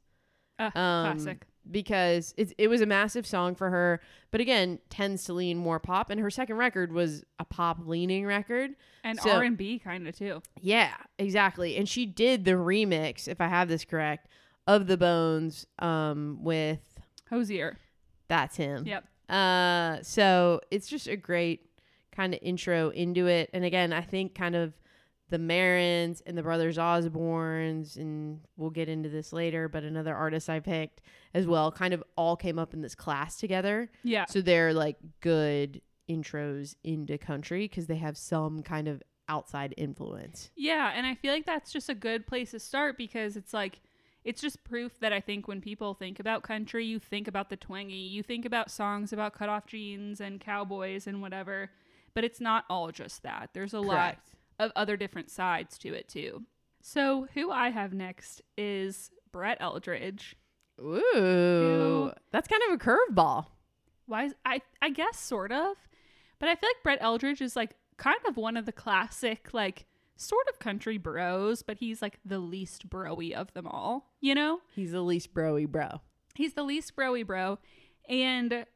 Uh, 0.58 0.64
Um, 0.64 0.70
classic. 1.18 1.46
Because 1.70 2.34
it, 2.36 2.52
it 2.58 2.68
was 2.68 2.80
a 2.80 2.86
massive 2.86 3.26
song 3.26 3.54
for 3.54 3.70
her, 3.70 4.00
but 4.30 4.40
again, 4.40 4.78
tends 4.90 5.24
to 5.24 5.32
lean 5.32 5.56
more 5.56 5.80
pop. 5.80 6.10
And 6.10 6.20
her 6.20 6.30
second 6.30 6.56
record 6.56 6.92
was 6.92 7.24
a 7.38 7.44
pop 7.44 7.78
leaning 7.84 8.26
record. 8.26 8.72
And 9.02 9.18
so- 9.18 9.30
R 9.30 9.42
and 9.42 9.56
B 9.56 9.78
kind 9.78 10.06
of 10.06 10.16
too. 10.16 10.42
Yeah, 10.60 10.94
exactly. 11.18 11.76
And 11.76 11.88
she 11.88 12.04
did 12.06 12.44
the 12.44 12.52
remix, 12.52 13.28
if 13.28 13.40
I 13.40 13.48
have 13.48 13.68
this 13.68 13.84
correct, 13.84 14.28
of 14.66 14.86
The 14.86 14.96
Bones 14.96 15.66
um, 15.78 16.38
with 16.42 16.98
Hozier. 17.30 17.78
That's 18.28 18.56
Him. 18.56 18.86
Yep. 18.86 19.04
Uh, 19.28 20.02
so 20.02 20.60
it's 20.70 20.86
just 20.88 21.06
a 21.08 21.16
great 21.16 21.66
kind 22.12 22.34
of 22.34 22.40
intro 22.42 22.90
into 22.90 23.26
it. 23.26 23.50
And 23.52 23.64
again, 23.64 23.92
I 23.92 24.02
think 24.02 24.34
kind 24.34 24.54
of 24.54 24.74
the 25.34 25.38
Marens 25.40 26.22
and 26.26 26.38
the 26.38 26.44
Brothers 26.44 26.76
Osbornes, 26.76 27.96
and 27.96 28.38
we'll 28.56 28.70
get 28.70 28.88
into 28.88 29.08
this 29.08 29.32
later, 29.32 29.68
but 29.68 29.82
another 29.82 30.14
artist 30.14 30.48
I 30.48 30.60
picked 30.60 31.00
as 31.34 31.44
well 31.44 31.72
kind 31.72 31.92
of 31.92 32.04
all 32.16 32.36
came 32.36 32.56
up 32.56 32.72
in 32.72 32.82
this 32.82 32.94
class 32.94 33.36
together. 33.36 33.90
Yeah. 34.04 34.26
So 34.26 34.40
they're 34.40 34.72
like 34.72 34.96
good 35.20 35.82
intros 36.08 36.76
into 36.84 37.18
country 37.18 37.66
because 37.66 37.88
they 37.88 37.96
have 37.96 38.16
some 38.16 38.62
kind 38.62 38.86
of 38.86 39.02
outside 39.28 39.74
influence. 39.76 40.52
Yeah, 40.54 40.92
and 40.94 41.04
I 41.04 41.16
feel 41.16 41.32
like 41.32 41.46
that's 41.46 41.72
just 41.72 41.88
a 41.88 41.96
good 41.96 42.28
place 42.28 42.52
to 42.52 42.60
start 42.60 42.96
because 42.96 43.36
it's 43.36 43.52
like 43.52 43.80
it's 44.22 44.40
just 44.40 44.62
proof 44.62 45.00
that 45.00 45.12
I 45.12 45.20
think 45.20 45.48
when 45.48 45.60
people 45.60 45.94
think 45.94 46.20
about 46.20 46.44
country, 46.44 46.86
you 46.86 47.00
think 47.00 47.26
about 47.26 47.50
the 47.50 47.56
twangy, 47.56 47.94
you 47.94 48.22
think 48.22 48.44
about 48.44 48.70
songs 48.70 49.12
about 49.12 49.34
cutoff 49.34 49.66
jeans 49.66 50.20
and 50.20 50.40
cowboys 50.40 51.08
and 51.08 51.20
whatever, 51.20 51.72
but 52.14 52.22
it's 52.22 52.40
not 52.40 52.66
all 52.70 52.92
just 52.92 53.24
that. 53.24 53.50
There's 53.52 53.74
a 53.74 53.80
lot 53.80 54.18
of 54.58 54.70
other 54.76 54.96
different 54.96 55.30
sides 55.30 55.78
to 55.78 55.92
it 55.94 56.08
too. 56.08 56.44
So, 56.82 57.26
who 57.34 57.50
I 57.50 57.70
have 57.70 57.94
next 57.94 58.42
is 58.58 59.10
Brett 59.32 59.58
Eldredge. 59.60 60.34
Ooh, 60.80 61.00
Ew. 61.14 62.12
that's 62.30 62.48
kind 62.48 62.62
of 62.68 62.74
a 62.74 62.78
curveball. 62.78 63.46
Why 64.06 64.24
is, 64.24 64.34
I 64.44 64.60
I 64.82 64.90
guess 64.90 65.18
sort 65.18 65.50
of, 65.52 65.76
but 66.38 66.48
I 66.48 66.54
feel 66.56 66.68
like 66.68 66.82
Brett 66.82 67.00
Eldredge 67.02 67.40
is 67.40 67.56
like 67.56 67.76
kind 67.96 68.18
of 68.28 68.36
one 68.36 68.56
of 68.56 68.66
the 68.66 68.72
classic 68.72 69.48
like 69.54 69.86
sort 70.16 70.46
of 70.52 70.58
country 70.58 70.98
bros, 70.98 71.62
but 71.62 71.78
he's 71.78 72.02
like 72.02 72.18
the 72.24 72.38
least 72.38 72.88
broy 72.90 73.32
of 73.32 73.52
them 73.54 73.66
all. 73.66 74.12
You 74.20 74.34
know, 74.34 74.60
He's 74.74 74.92
the 74.92 75.00
least 75.00 75.32
broy 75.34 75.66
bro. 75.68 76.00
he's 76.34 76.52
the 76.54 76.62
least 76.64 76.94
broy 76.96 77.26
bro, 77.26 77.58
and 78.08 78.66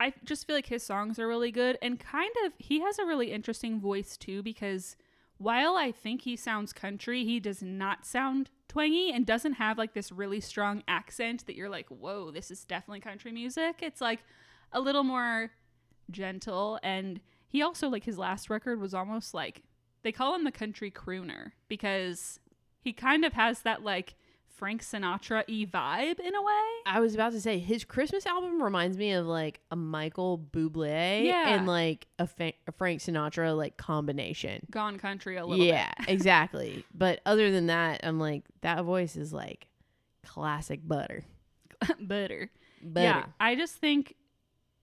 I 0.00 0.12
just 0.24 0.46
feel 0.46 0.56
like 0.56 0.66
his 0.66 0.82
songs 0.82 1.18
are 1.18 1.28
really 1.28 1.52
good 1.52 1.78
and 1.80 2.00
kind 2.00 2.32
of 2.44 2.52
he 2.58 2.80
has 2.80 2.98
a 2.98 3.04
really 3.04 3.32
interesting 3.32 3.80
voice 3.80 4.16
too 4.16 4.42
because 4.42 4.96
while 5.38 5.76
I 5.76 5.92
think 5.92 6.22
he 6.22 6.36
sounds 6.36 6.72
country, 6.72 7.24
he 7.24 7.40
does 7.40 7.62
not 7.62 8.06
sound 8.06 8.50
twangy 8.68 9.12
and 9.12 9.26
doesn't 9.26 9.54
have 9.54 9.78
like 9.78 9.94
this 9.94 10.12
really 10.12 10.40
strong 10.40 10.82
accent 10.88 11.46
that 11.46 11.56
you're 11.56 11.68
like, 11.68 11.88
whoa, 11.88 12.30
this 12.30 12.50
is 12.50 12.64
definitely 12.64 13.00
country 13.00 13.32
music. 13.32 13.76
It's 13.80 14.00
like 14.00 14.20
a 14.72 14.80
little 14.80 15.04
more 15.04 15.50
gentle 16.10 16.78
and 16.82 17.20
he 17.48 17.62
also 17.62 17.88
like 17.88 18.04
his 18.04 18.18
last 18.18 18.50
record 18.50 18.80
was 18.80 18.94
almost 18.94 19.32
like 19.32 19.62
they 20.02 20.12
call 20.12 20.34
him 20.34 20.44
the 20.44 20.52
country 20.52 20.90
crooner 20.90 21.52
because 21.68 22.38
he 22.80 22.92
kind 22.92 23.24
of 23.24 23.32
has 23.32 23.62
that 23.62 23.82
like 23.82 24.14
Frank 24.56 24.82
Sinatra 24.82 25.42
y 25.48 25.66
vibe 25.70 26.20
in 26.20 26.34
a 26.34 26.42
way. 26.42 26.62
I 26.86 27.00
was 27.00 27.14
about 27.14 27.32
to 27.32 27.40
say 27.40 27.58
his 27.58 27.84
Christmas 27.84 28.24
album 28.24 28.62
reminds 28.62 28.96
me 28.96 29.12
of 29.12 29.26
like 29.26 29.60
a 29.70 29.76
Michael 29.76 30.38
Bublé 30.38 31.24
Yeah. 31.24 31.54
and 31.54 31.66
like 31.66 32.06
a, 32.18 32.26
Fa- 32.26 32.52
a 32.66 32.72
Frank 32.72 33.00
Sinatra 33.00 33.56
like 33.56 33.76
combination. 33.76 34.66
Gone 34.70 34.98
country 34.98 35.36
a 35.36 35.44
little 35.44 35.64
Yeah, 35.64 35.90
exactly. 36.08 36.84
But 36.94 37.20
other 37.26 37.50
than 37.50 37.66
that, 37.66 38.00
I'm 38.04 38.20
like 38.20 38.44
that 38.60 38.84
voice 38.84 39.16
is 39.16 39.32
like 39.32 39.66
classic 40.24 40.86
butter. 40.86 41.24
Butter. 42.00 42.50
Butter. 42.82 43.04
Yeah, 43.04 43.24
I 43.40 43.56
just 43.56 43.74
think 43.76 44.14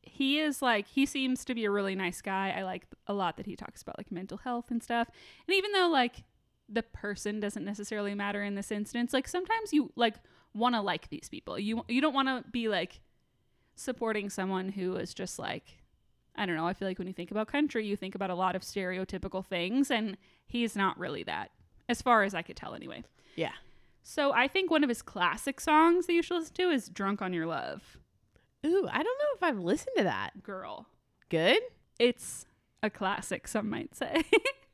he 0.04 0.40
is 0.40 0.62
like 0.62 0.88
he 0.88 1.06
seems 1.06 1.46
to 1.46 1.56
be 1.56 1.66
a 1.66 1.72
really 1.72 1.96
nice 1.96 2.22
guy. 2.22 2.54
I 2.58 2.64
like 2.64 2.86
a 3.08 3.14
lot 3.14 3.38
that 3.38 3.46
he 3.46 3.56
talks 3.56 3.82
about 3.82 3.98
like 3.98 4.12
mental 4.12 4.38
health 4.40 4.66
and 4.70 4.84
stuff. 4.84 5.08
And 5.48 5.56
even 5.56 5.72
though 5.72 5.88
like 5.90 6.24
the 6.72 6.84
person 6.84 7.40
doesn't 7.40 7.66
necessarily 7.66 8.16
matter 8.16 8.42
in 8.44 8.56
this 8.56 8.72
instance, 8.72 9.14
like 9.14 9.28
sometimes 9.28 9.74
you 9.74 9.92
like 9.96 10.16
want 10.54 10.76
to 10.76 10.82
like 10.82 11.10
these 11.10 11.30
people. 11.30 11.60
You 11.60 11.86
you 11.88 12.02
don't 12.02 12.14
want 12.14 12.28
to 12.28 12.50
be 12.50 12.68
like 12.68 13.02
supporting 13.76 14.30
someone 14.30 14.70
who 14.70 14.96
is 14.96 15.14
just 15.14 15.40
like 15.40 15.78
I 16.36 16.46
don't 16.46 16.56
know. 16.56 16.68
I 16.68 16.74
feel 16.74 16.88
like 16.88 16.98
when 16.98 17.08
you 17.08 17.14
think 17.14 17.32
about 17.32 17.48
country, 17.48 17.86
you 17.86 17.98
think 17.98 18.16
about 18.16 18.30
a 18.30 18.36
lot 18.36 18.56
of 18.56 18.62
stereotypical 18.62 19.46
things 19.46 19.92
and 19.92 20.18
he's 20.48 20.76
not 20.76 20.98
really 20.98 21.24
that 21.24 21.52
as 21.90 22.02
far 22.02 22.24
as 22.24 22.34
I 22.34 22.42
could 22.42 22.56
tell 22.56 22.74
anyway. 22.74 23.04
Yeah. 23.36 23.52
So 24.04 24.32
I 24.34 24.48
think 24.48 24.72
one 24.72 24.84
of 24.84 24.90
his 24.90 25.02
classic 25.02 25.60
songs 25.60 26.08
that 26.08 26.14
you 26.14 26.24
should 26.24 26.40
listen 26.40 26.56
to 26.56 26.70
is 26.70 26.90
Drunk 26.90 27.22
on 27.22 27.34
Your 27.34 27.46
Love. 27.46 27.98
Ooh, 28.66 28.88
I 28.92 29.04
don't 29.04 29.20
know 29.20 29.36
if 29.36 29.44
I've 29.44 29.60
listened 29.60 29.96
to 29.98 30.04
that. 30.04 30.42
Girl. 30.42 30.88
Good. 31.30 31.60
It's 32.00 32.46
a 32.82 32.90
classic, 32.90 33.48
some 33.48 33.70
might 33.70 33.96
say. 33.96 34.24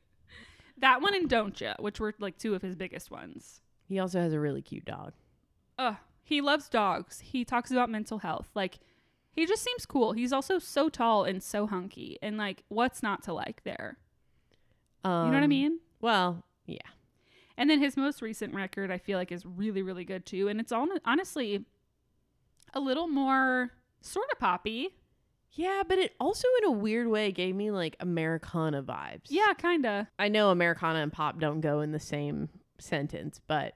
that 0.79 1.01
one 1.01 1.15
and 1.15 1.29
Don't 1.29 1.59
Ya, 1.59 1.75
which 1.79 1.99
were 1.99 2.13
like 2.19 2.37
two 2.37 2.53
of 2.55 2.61
his 2.61 2.75
biggest 2.75 3.11
ones. 3.11 3.61
He 3.87 3.99
also 3.99 4.19
has 4.19 4.33
a 4.33 4.39
really 4.39 4.61
cute 4.61 4.85
dog. 4.85 5.13
Ugh. 5.77 5.95
He 6.23 6.41
loves 6.41 6.67
dogs. 6.67 7.21
He 7.21 7.45
talks 7.45 7.71
about 7.71 7.89
mental 7.89 8.19
health. 8.19 8.49
Like, 8.53 8.79
he 9.31 9.45
just 9.45 9.63
seems 9.63 9.85
cool. 9.85 10.11
He's 10.11 10.33
also 10.33 10.59
so 10.59 10.89
tall 10.89 11.23
and 11.23 11.41
so 11.41 11.67
hunky. 11.67 12.17
And 12.21 12.37
like, 12.37 12.63
what's 12.67 13.01
not 13.01 13.23
to 13.23 13.33
like 13.33 13.63
there? 13.63 13.97
Um, 15.05 15.27
You 15.27 15.31
know 15.31 15.37
what 15.37 15.43
I 15.43 15.47
mean? 15.47 15.79
Well, 16.01 16.43
yeah. 16.65 16.79
And 17.55 17.69
then 17.69 17.79
his 17.79 17.95
most 17.95 18.21
recent 18.21 18.53
record, 18.53 18.91
I 18.91 18.97
feel 18.97 19.17
like, 19.17 19.31
is 19.31 19.45
really, 19.45 19.81
really 19.81 20.03
good 20.03 20.25
too. 20.25 20.47
And 20.49 20.59
it's 20.59 20.71
all 20.71 20.87
honestly 21.05 21.63
a 22.73 22.79
little 22.79 23.07
more 23.07 23.71
sort 24.01 24.27
of 24.31 24.37
poppy. 24.39 24.89
Yeah, 25.51 25.83
but 25.87 25.97
it 25.97 26.13
also 26.19 26.47
in 26.61 26.69
a 26.69 26.71
weird 26.71 27.07
way 27.07 27.31
gave 27.31 27.55
me 27.55 27.71
like 27.71 27.95
Americana 27.99 28.83
vibes. 28.83 29.25
Yeah, 29.29 29.53
kind 29.57 29.85
of. 29.85 30.07
I 30.19 30.27
know 30.27 30.51
Americana 30.51 30.99
and 30.99 31.11
pop 31.11 31.39
don't 31.39 31.61
go 31.61 31.81
in 31.81 31.91
the 31.91 31.99
same 31.99 32.49
sentence, 32.79 33.41
but 33.47 33.73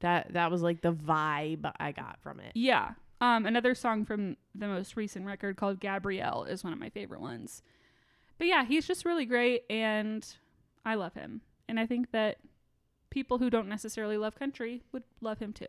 that 0.00 0.32
that 0.32 0.50
was 0.50 0.62
like 0.62 0.80
the 0.80 0.92
vibe 0.92 1.70
I 1.78 1.92
got 1.92 2.18
from 2.20 2.40
it. 2.40 2.52
Yeah. 2.54 2.92
Um, 3.20 3.46
another 3.46 3.74
song 3.74 4.04
from 4.04 4.36
the 4.54 4.66
most 4.66 4.96
recent 4.96 5.24
record 5.24 5.56
called 5.56 5.80
Gabrielle 5.80 6.44
is 6.44 6.64
one 6.64 6.72
of 6.72 6.78
my 6.78 6.90
favorite 6.90 7.20
ones. 7.20 7.62
But 8.36 8.48
yeah, 8.48 8.64
he's 8.64 8.86
just 8.86 9.04
really 9.04 9.24
great 9.24 9.62
and 9.70 10.26
I 10.84 10.96
love 10.96 11.14
him. 11.14 11.40
And 11.68 11.78
I 11.80 11.86
think 11.86 12.10
that 12.10 12.38
people 13.10 13.38
who 13.38 13.48
don't 13.48 13.68
necessarily 13.68 14.18
love 14.18 14.38
country 14.38 14.82
would 14.92 15.04
love 15.20 15.38
him 15.38 15.52
too. 15.52 15.66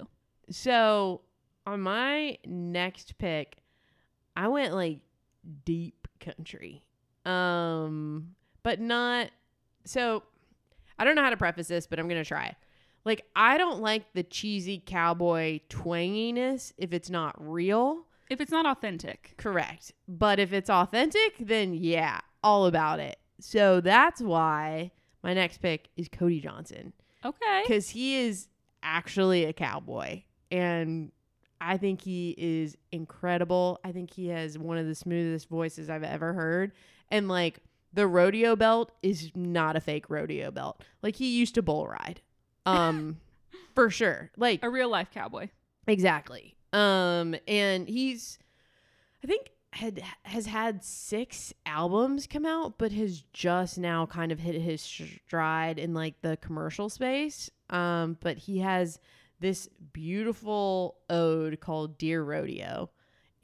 So 0.50 1.22
on 1.66 1.82
my 1.82 2.38
next 2.46 3.18
pick, 3.18 3.58
I 4.36 4.48
went 4.48 4.74
like 4.74 5.00
deep 5.66 6.08
country. 6.20 6.84
Um, 7.26 8.36
but 8.64 8.80
not 8.80 9.30
so 9.86 10.24
I 10.98 11.04
don't 11.04 11.16
know 11.16 11.24
how 11.24 11.30
to 11.30 11.38
preface 11.38 11.68
this, 11.68 11.88
but 11.88 12.00
I'm 12.00 12.08
gonna 12.08 12.26
try 12.26 12.48
it. 12.48 12.56
Like 13.04 13.24
I 13.36 13.58
don't 13.58 13.82
like 13.82 14.14
the 14.14 14.24
cheesy 14.24 14.82
cowboy 14.86 15.60
twanginess 15.70 16.74
if 16.78 16.94
it's 16.94 17.10
not 17.10 17.36
real. 17.40 18.06
If 18.30 18.42
it's 18.42 18.52
not 18.52 18.66
authentic. 18.66 19.36
Correct. 19.38 19.92
But 20.08 20.40
if 20.40 20.52
it's 20.54 20.70
authentic, 20.70 21.36
then 21.40 21.74
yeah, 21.76 22.22
all 22.44 22.66
about 22.66 23.00
it. 23.00 23.18
So 23.40 23.82
that's 23.82 24.22
why 24.22 24.92
my 25.24 25.34
next 25.34 25.60
pick 25.62 25.90
is 25.96 26.08
Cody 26.10 26.40
Johnson 26.40 26.94
Okay. 27.24 27.62
because 27.68 27.90
he 27.90 28.16
is 28.18 28.48
actually 28.82 29.46
a 29.46 29.54
cowboy 29.54 30.24
and 30.52 31.12
I 31.66 31.78
think 31.78 32.02
he 32.02 32.36
is 32.38 32.78
incredible. 32.92 33.80
I 33.84 33.92
think 33.92 34.14
he 34.14 34.28
has 34.28 34.58
one 34.58 34.78
of 34.78 34.86
the 34.86 34.96
smoothest 34.96 35.50
voices 35.50 35.90
I've 35.90 36.04
ever 36.04 36.34
heard. 36.34 36.72
And 37.10 37.28
like 37.28 37.60
the 37.94 38.08
rodeo 38.08 38.56
belt 38.56 38.92
is 39.02 39.32
not 39.36 39.76
a 39.76 39.80
fake 39.80 40.10
rodeo 40.10 40.52
belt. 40.52 40.84
Like 41.02 41.16
he 41.16 41.38
used 41.38 41.56
to 41.56 41.62
bull 41.62 41.88
ride. 41.88 42.22
Um 42.66 43.18
for 43.76 43.90
sure. 43.90 44.32
Like 44.38 44.64
A 44.64 44.70
real 44.70 44.90
life 44.90 45.10
cowboy. 45.12 45.50
Exactly. 45.88 46.56
Um, 46.74 47.36
and 47.48 47.88
he's, 47.88 48.38
I 49.24 49.28
think, 49.28 49.52
had 49.72 50.02
has 50.24 50.46
had 50.46 50.84
six 50.84 51.54
albums 51.66 52.28
come 52.28 52.46
out, 52.46 52.78
but 52.78 52.92
has 52.92 53.24
just 53.34 53.78
now 53.78 54.06
kind 54.06 54.32
of 54.32 54.40
hit 54.40 54.56
his 54.56 54.82
stride 54.82 55.80
in 55.80 55.94
like 55.94 56.22
the 56.22 56.38
commercial 56.38 56.90
space. 56.90 57.50
Um, 57.70 58.18
but 58.22 58.38
he 58.38 58.60
has 58.60 59.00
this 59.46 59.70
beautiful 59.94 60.96
ode 61.08 61.60
called 61.60 62.00
Dear 62.00 62.24
Rodeo. 62.24 62.90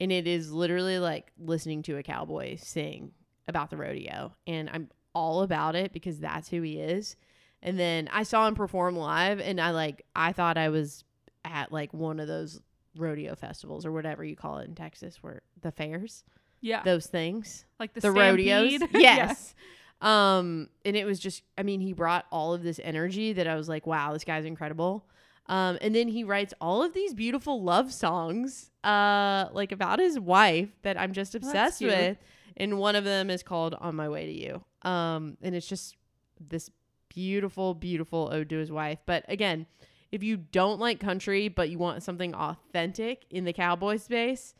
And 0.00 0.10
it 0.10 0.26
is 0.26 0.50
literally 0.50 0.98
like 0.98 1.30
listening 1.38 1.82
to 1.84 1.96
a 1.96 2.02
cowboy 2.02 2.56
sing 2.56 3.12
about 3.46 3.70
the 3.70 3.76
rodeo. 3.76 4.32
And 4.48 4.68
I'm 4.72 4.88
all 5.14 5.42
about 5.42 5.76
it 5.76 5.92
because 5.92 6.18
that's 6.18 6.48
who 6.48 6.60
he 6.62 6.78
is. 6.80 7.14
And 7.62 7.78
then 7.78 8.08
I 8.12 8.24
saw 8.24 8.48
him 8.48 8.56
perform 8.56 8.96
live 8.96 9.38
and 9.38 9.60
I 9.60 9.70
like 9.70 10.04
I 10.16 10.32
thought 10.32 10.58
I 10.58 10.70
was 10.70 11.04
at 11.44 11.70
like 11.70 11.94
one 11.94 12.18
of 12.18 12.26
those 12.26 12.60
rodeo 12.96 13.36
festivals 13.36 13.86
or 13.86 13.92
whatever 13.92 14.24
you 14.24 14.34
call 14.34 14.58
it 14.58 14.66
in 14.68 14.74
Texas 14.74 15.22
where 15.22 15.42
the 15.60 15.70
fairs, 15.70 16.24
Yeah. 16.60 16.82
those 16.82 17.06
things 17.06 17.64
like 17.78 17.92
the, 17.94 18.00
the 18.00 18.10
rodeos. 18.10 18.72
Yeah. 18.92 19.16
Yes. 19.16 19.54
Um, 20.00 20.68
and 20.84 20.96
it 20.96 21.04
was 21.04 21.20
just, 21.20 21.44
I 21.56 21.62
mean, 21.62 21.80
he 21.80 21.92
brought 21.92 22.26
all 22.32 22.54
of 22.54 22.64
this 22.64 22.80
energy 22.82 23.34
that 23.34 23.46
I 23.46 23.54
was 23.54 23.68
like, 23.68 23.86
wow, 23.86 24.12
this 24.12 24.24
guy's 24.24 24.44
incredible. 24.44 25.06
Um, 25.46 25.78
and 25.80 25.94
then 25.94 26.08
he 26.08 26.24
writes 26.24 26.54
all 26.60 26.82
of 26.82 26.94
these 26.94 27.14
beautiful 27.14 27.62
love 27.62 27.92
songs, 27.92 28.70
uh, 28.84 29.46
like 29.52 29.72
about 29.72 29.98
his 29.98 30.18
wife 30.18 30.70
that 30.82 30.98
I'm 30.98 31.12
just 31.12 31.34
obsessed 31.34 31.80
with. 31.80 32.18
And 32.56 32.78
one 32.78 32.96
of 32.96 33.04
them 33.04 33.28
is 33.30 33.42
called 33.42 33.74
On 33.80 33.94
My 33.96 34.08
Way 34.08 34.26
to 34.26 34.32
You. 34.32 34.64
Um, 34.88 35.36
and 35.42 35.54
it's 35.54 35.66
just 35.66 35.96
this 36.40 36.70
beautiful, 37.08 37.74
beautiful 37.74 38.28
ode 38.32 38.48
to 38.50 38.58
his 38.58 38.70
wife. 38.70 38.98
But 39.04 39.24
again, 39.28 39.66
if 40.10 40.22
you 40.22 40.36
don't 40.36 40.78
like 40.78 41.00
country, 41.00 41.48
but 41.48 41.70
you 41.70 41.78
want 41.78 42.02
something 42.02 42.34
authentic 42.34 43.24
in 43.30 43.44
the 43.44 43.52
cowboy 43.52 43.96
space, 43.96 44.54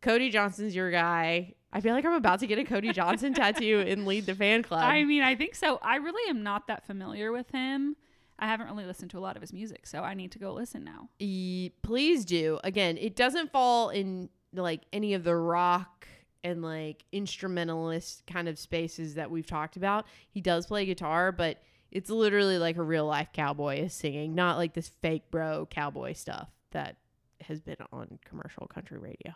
Cody 0.00 0.30
Johnson's 0.30 0.74
your 0.74 0.90
guy. 0.90 1.54
I 1.72 1.80
feel 1.80 1.94
like 1.94 2.04
I'm 2.04 2.12
about 2.12 2.40
to 2.40 2.46
get 2.46 2.58
a 2.58 2.64
Cody 2.64 2.92
Johnson 2.92 3.32
tattoo 3.34 3.84
and 3.86 4.06
lead 4.06 4.26
the 4.26 4.34
fan 4.34 4.62
club. 4.62 4.82
I 4.82 5.04
mean, 5.04 5.22
I 5.22 5.34
think 5.34 5.54
so. 5.54 5.78
I 5.82 5.96
really 5.96 6.28
am 6.30 6.42
not 6.42 6.66
that 6.66 6.86
familiar 6.86 7.32
with 7.32 7.50
him. 7.50 7.96
I 8.40 8.46
haven't 8.46 8.66
really 8.68 8.86
listened 8.86 9.10
to 9.12 9.18
a 9.18 9.20
lot 9.20 9.36
of 9.36 9.42
his 9.42 9.52
music, 9.52 9.86
so 9.86 10.02
I 10.02 10.14
need 10.14 10.32
to 10.32 10.38
go 10.38 10.52
listen 10.52 10.82
now. 10.82 11.08
E- 11.18 11.70
please 11.82 12.24
do. 12.24 12.58
Again, 12.64 12.96
it 12.98 13.14
doesn't 13.14 13.52
fall 13.52 13.90
in 13.90 14.30
like 14.52 14.82
any 14.92 15.14
of 15.14 15.22
the 15.24 15.36
rock 15.36 16.08
and 16.42 16.62
like 16.62 17.04
instrumentalist 17.12 18.26
kind 18.26 18.48
of 18.48 18.58
spaces 18.58 19.14
that 19.14 19.30
we've 19.30 19.46
talked 19.46 19.76
about. 19.76 20.06
He 20.30 20.40
does 20.40 20.66
play 20.66 20.86
guitar, 20.86 21.32
but 21.32 21.58
it's 21.90 22.08
literally 22.08 22.58
like 22.58 22.76
a 22.76 22.82
real 22.82 23.06
life 23.06 23.28
cowboy 23.32 23.80
is 23.82 23.92
singing, 23.92 24.34
not 24.34 24.56
like 24.56 24.74
this 24.74 24.90
fake 25.02 25.30
bro 25.30 25.66
cowboy 25.70 26.14
stuff 26.14 26.48
that 26.70 26.96
has 27.42 27.60
been 27.60 27.76
on 27.92 28.18
commercial 28.24 28.66
country 28.66 28.98
radio. 28.98 29.34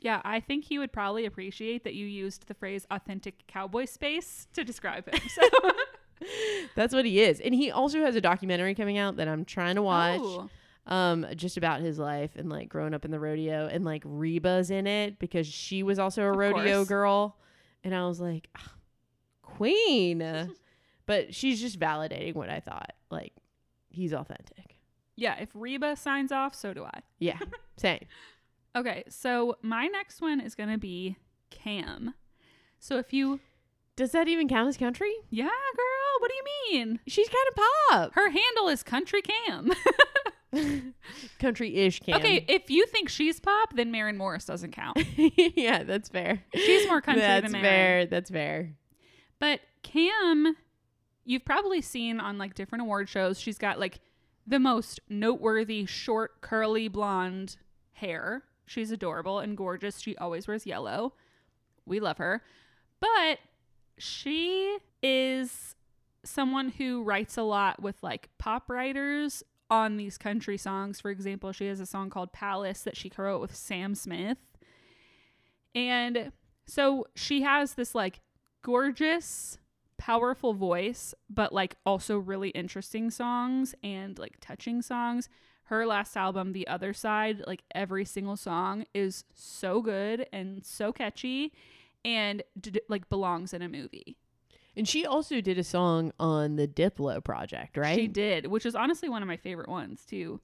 Yeah, 0.00 0.20
I 0.24 0.38
think 0.40 0.64
he 0.64 0.78
would 0.78 0.92
probably 0.92 1.26
appreciate 1.26 1.82
that 1.84 1.94
you 1.94 2.06
used 2.06 2.46
the 2.46 2.54
phrase 2.54 2.86
authentic 2.90 3.46
cowboy 3.48 3.84
space 3.84 4.46
to 4.52 4.62
describe 4.62 5.12
him. 5.12 5.20
So 5.28 5.42
That's 6.74 6.94
what 6.94 7.04
he 7.04 7.20
is. 7.20 7.40
And 7.40 7.54
he 7.54 7.70
also 7.70 8.00
has 8.00 8.16
a 8.16 8.20
documentary 8.20 8.74
coming 8.74 8.98
out 8.98 9.16
that 9.16 9.28
I'm 9.28 9.44
trying 9.44 9.74
to 9.76 9.82
watch. 9.82 10.20
Oh, 10.22 10.48
um 10.86 11.26
just 11.36 11.58
about 11.58 11.80
his 11.82 11.98
life 11.98 12.30
and 12.34 12.48
like 12.48 12.70
growing 12.70 12.94
up 12.94 13.04
in 13.04 13.10
the 13.10 13.20
rodeo 13.20 13.66
and 13.70 13.84
like 13.84 14.02
Reba's 14.06 14.70
in 14.70 14.86
it 14.86 15.18
because 15.18 15.46
she 15.46 15.82
was 15.82 15.98
also 15.98 16.22
a 16.22 16.30
Of 16.30 16.36
rodeo 16.38 16.76
course. 16.78 16.88
girl 16.88 17.36
and 17.84 17.94
I 17.94 18.06
was 18.06 18.20
like 18.20 18.48
"Ah, 18.56 18.72
queen 19.42 20.18
but 21.06 21.34
she's 21.34 21.60
just 21.60 21.78
validating 21.78 22.34
what 22.34 22.48
I 22.48 22.60
thought 22.60 22.94
like 23.10 23.34
he's 23.90 24.12
authentic 24.14 24.76
yeah, 25.14 25.34
if 25.40 25.48
Reba 25.52 25.96
signs 25.96 26.30
off, 26.30 26.54
so 26.54 26.72
do 26.72 26.84
I. 26.84 27.00
yeah 27.18 27.38
same 27.76 28.06
Okay, 28.76 29.02
so 29.08 29.56
my 29.62 29.88
next 29.88 30.20
one 30.22 30.40
is 30.40 30.54
going 30.54 30.68
to 30.70 30.78
be 30.78 31.16
Cam. 31.50 32.14
So 32.78 32.96
if 32.98 33.12
you, 33.12 33.40
does 33.98 34.12
that 34.12 34.28
even 34.28 34.48
count 34.48 34.68
as 34.68 34.76
country 34.76 35.12
yeah, 35.28 35.44
girl, 35.44 36.20
what 36.20 36.30
do 36.30 36.34
you 36.36 36.78
mean? 36.84 37.00
she's 37.06 37.28
kind 37.28 37.46
of 37.48 37.54
pop 37.90 38.14
Her 38.14 38.30
handle 38.30 38.68
is 38.68 38.82
Country 38.82 39.20
Cam. 39.22 39.72
country-ish 41.38 42.00
Cam. 42.00 42.16
okay, 42.16 42.44
if 42.48 42.70
you 42.70 42.86
think 42.86 43.08
she's 43.08 43.38
pop, 43.40 43.74
then 43.74 43.90
Maren 43.90 44.16
Morris 44.16 44.44
doesn't 44.46 44.72
count. 44.72 44.98
yeah 45.16 45.82
that's 45.82 46.08
fair 46.08 46.42
She's 46.54 46.86
more 46.86 47.00
country 47.00 47.20
that's 47.22 47.42
than 47.44 47.52
Maren. 47.52 47.64
fair 47.64 48.06
that's 48.06 48.30
fair 48.30 48.72
But 49.38 49.60
Cam, 49.82 50.56
you've 51.24 51.44
probably 51.44 51.80
seen 51.80 52.20
on 52.20 52.38
like 52.38 52.54
different 52.54 52.82
award 52.82 53.08
shows, 53.08 53.38
she's 53.38 53.58
got 53.58 53.78
like 53.78 54.00
the 54.46 54.58
most 54.58 55.00
noteworthy 55.08 55.84
short 55.86 56.40
curly 56.40 56.88
blonde 56.88 57.56
hair. 57.92 58.44
She's 58.66 58.90
adorable 58.90 59.38
and 59.38 59.56
gorgeous. 59.56 59.98
She 60.00 60.16
always 60.16 60.46
wears 60.48 60.66
yellow. 60.66 61.14
We 61.86 62.00
love 62.00 62.18
her. 62.18 62.42
But 63.00 63.38
she 63.98 64.78
is 65.02 65.74
someone 66.24 66.70
who 66.70 67.02
writes 67.02 67.36
a 67.36 67.42
lot 67.42 67.80
with 67.80 68.02
like 68.02 68.28
pop 68.38 68.68
writers 68.70 69.42
on 69.70 69.96
these 69.96 70.18
country 70.18 70.56
songs. 70.56 71.00
For 71.00 71.10
example, 71.10 71.52
she 71.52 71.66
has 71.66 71.80
a 71.80 71.86
song 71.86 72.10
called 72.10 72.32
Palace 72.32 72.82
that 72.82 72.96
she 72.96 73.10
co-wrote 73.10 73.40
with 73.40 73.54
Sam 73.54 73.94
Smith. 73.94 74.38
And 75.74 76.32
so 76.66 77.06
she 77.14 77.42
has 77.42 77.74
this 77.74 77.94
like 77.94 78.20
gorgeous, 78.62 79.58
powerful 79.96 80.54
voice, 80.54 81.14
but 81.28 81.52
like 81.52 81.76
also 81.84 82.18
really 82.18 82.50
interesting 82.50 83.10
songs 83.10 83.74
and 83.82 84.18
like 84.18 84.36
touching 84.40 84.82
songs. 84.82 85.28
Her 85.64 85.86
last 85.86 86.16
album, 86.16 86.52
The 86.52 86.66
Other 86.66 86.94
Side, 86.94 87.44
like 87.46 87.62
every 87.74 88.06
single 88.06 88.36
song 88.36 88.84
is 88.94 89.24
so 89.34 89.82
good 89.82 90.26
and 90.32 90.64
so 90.64 90.92
catchy 90.92 91.52
and 92.04 92.42
d- 92.60 92.80
like 92.88 93.08
belongs 93.08 93.52
in 93.52 93.62
a 93.62 93.68
movie. 93.68 94.16
and 94.76 94.86
she 94.88 95.04
also 95.04 95.40
did 95.40 95.58
a 95.58 95.64
song 95.64 96.12
on 96.20 96.56
the 96.56 96.68
Diplo 96.68 97.22
project 97.22 97.76
right 97.76 97.96
She 97.98 98.06
did, 98.06 98.46
which 98.46 98.64
is 98.66 98.74
honestly 98.74 99.08
one 99.08 99.22
of 99.22 99.28
my 99.28 99.36
favorite 99.36 99.68
ones 99.68 100.04
too. 100.06 100.40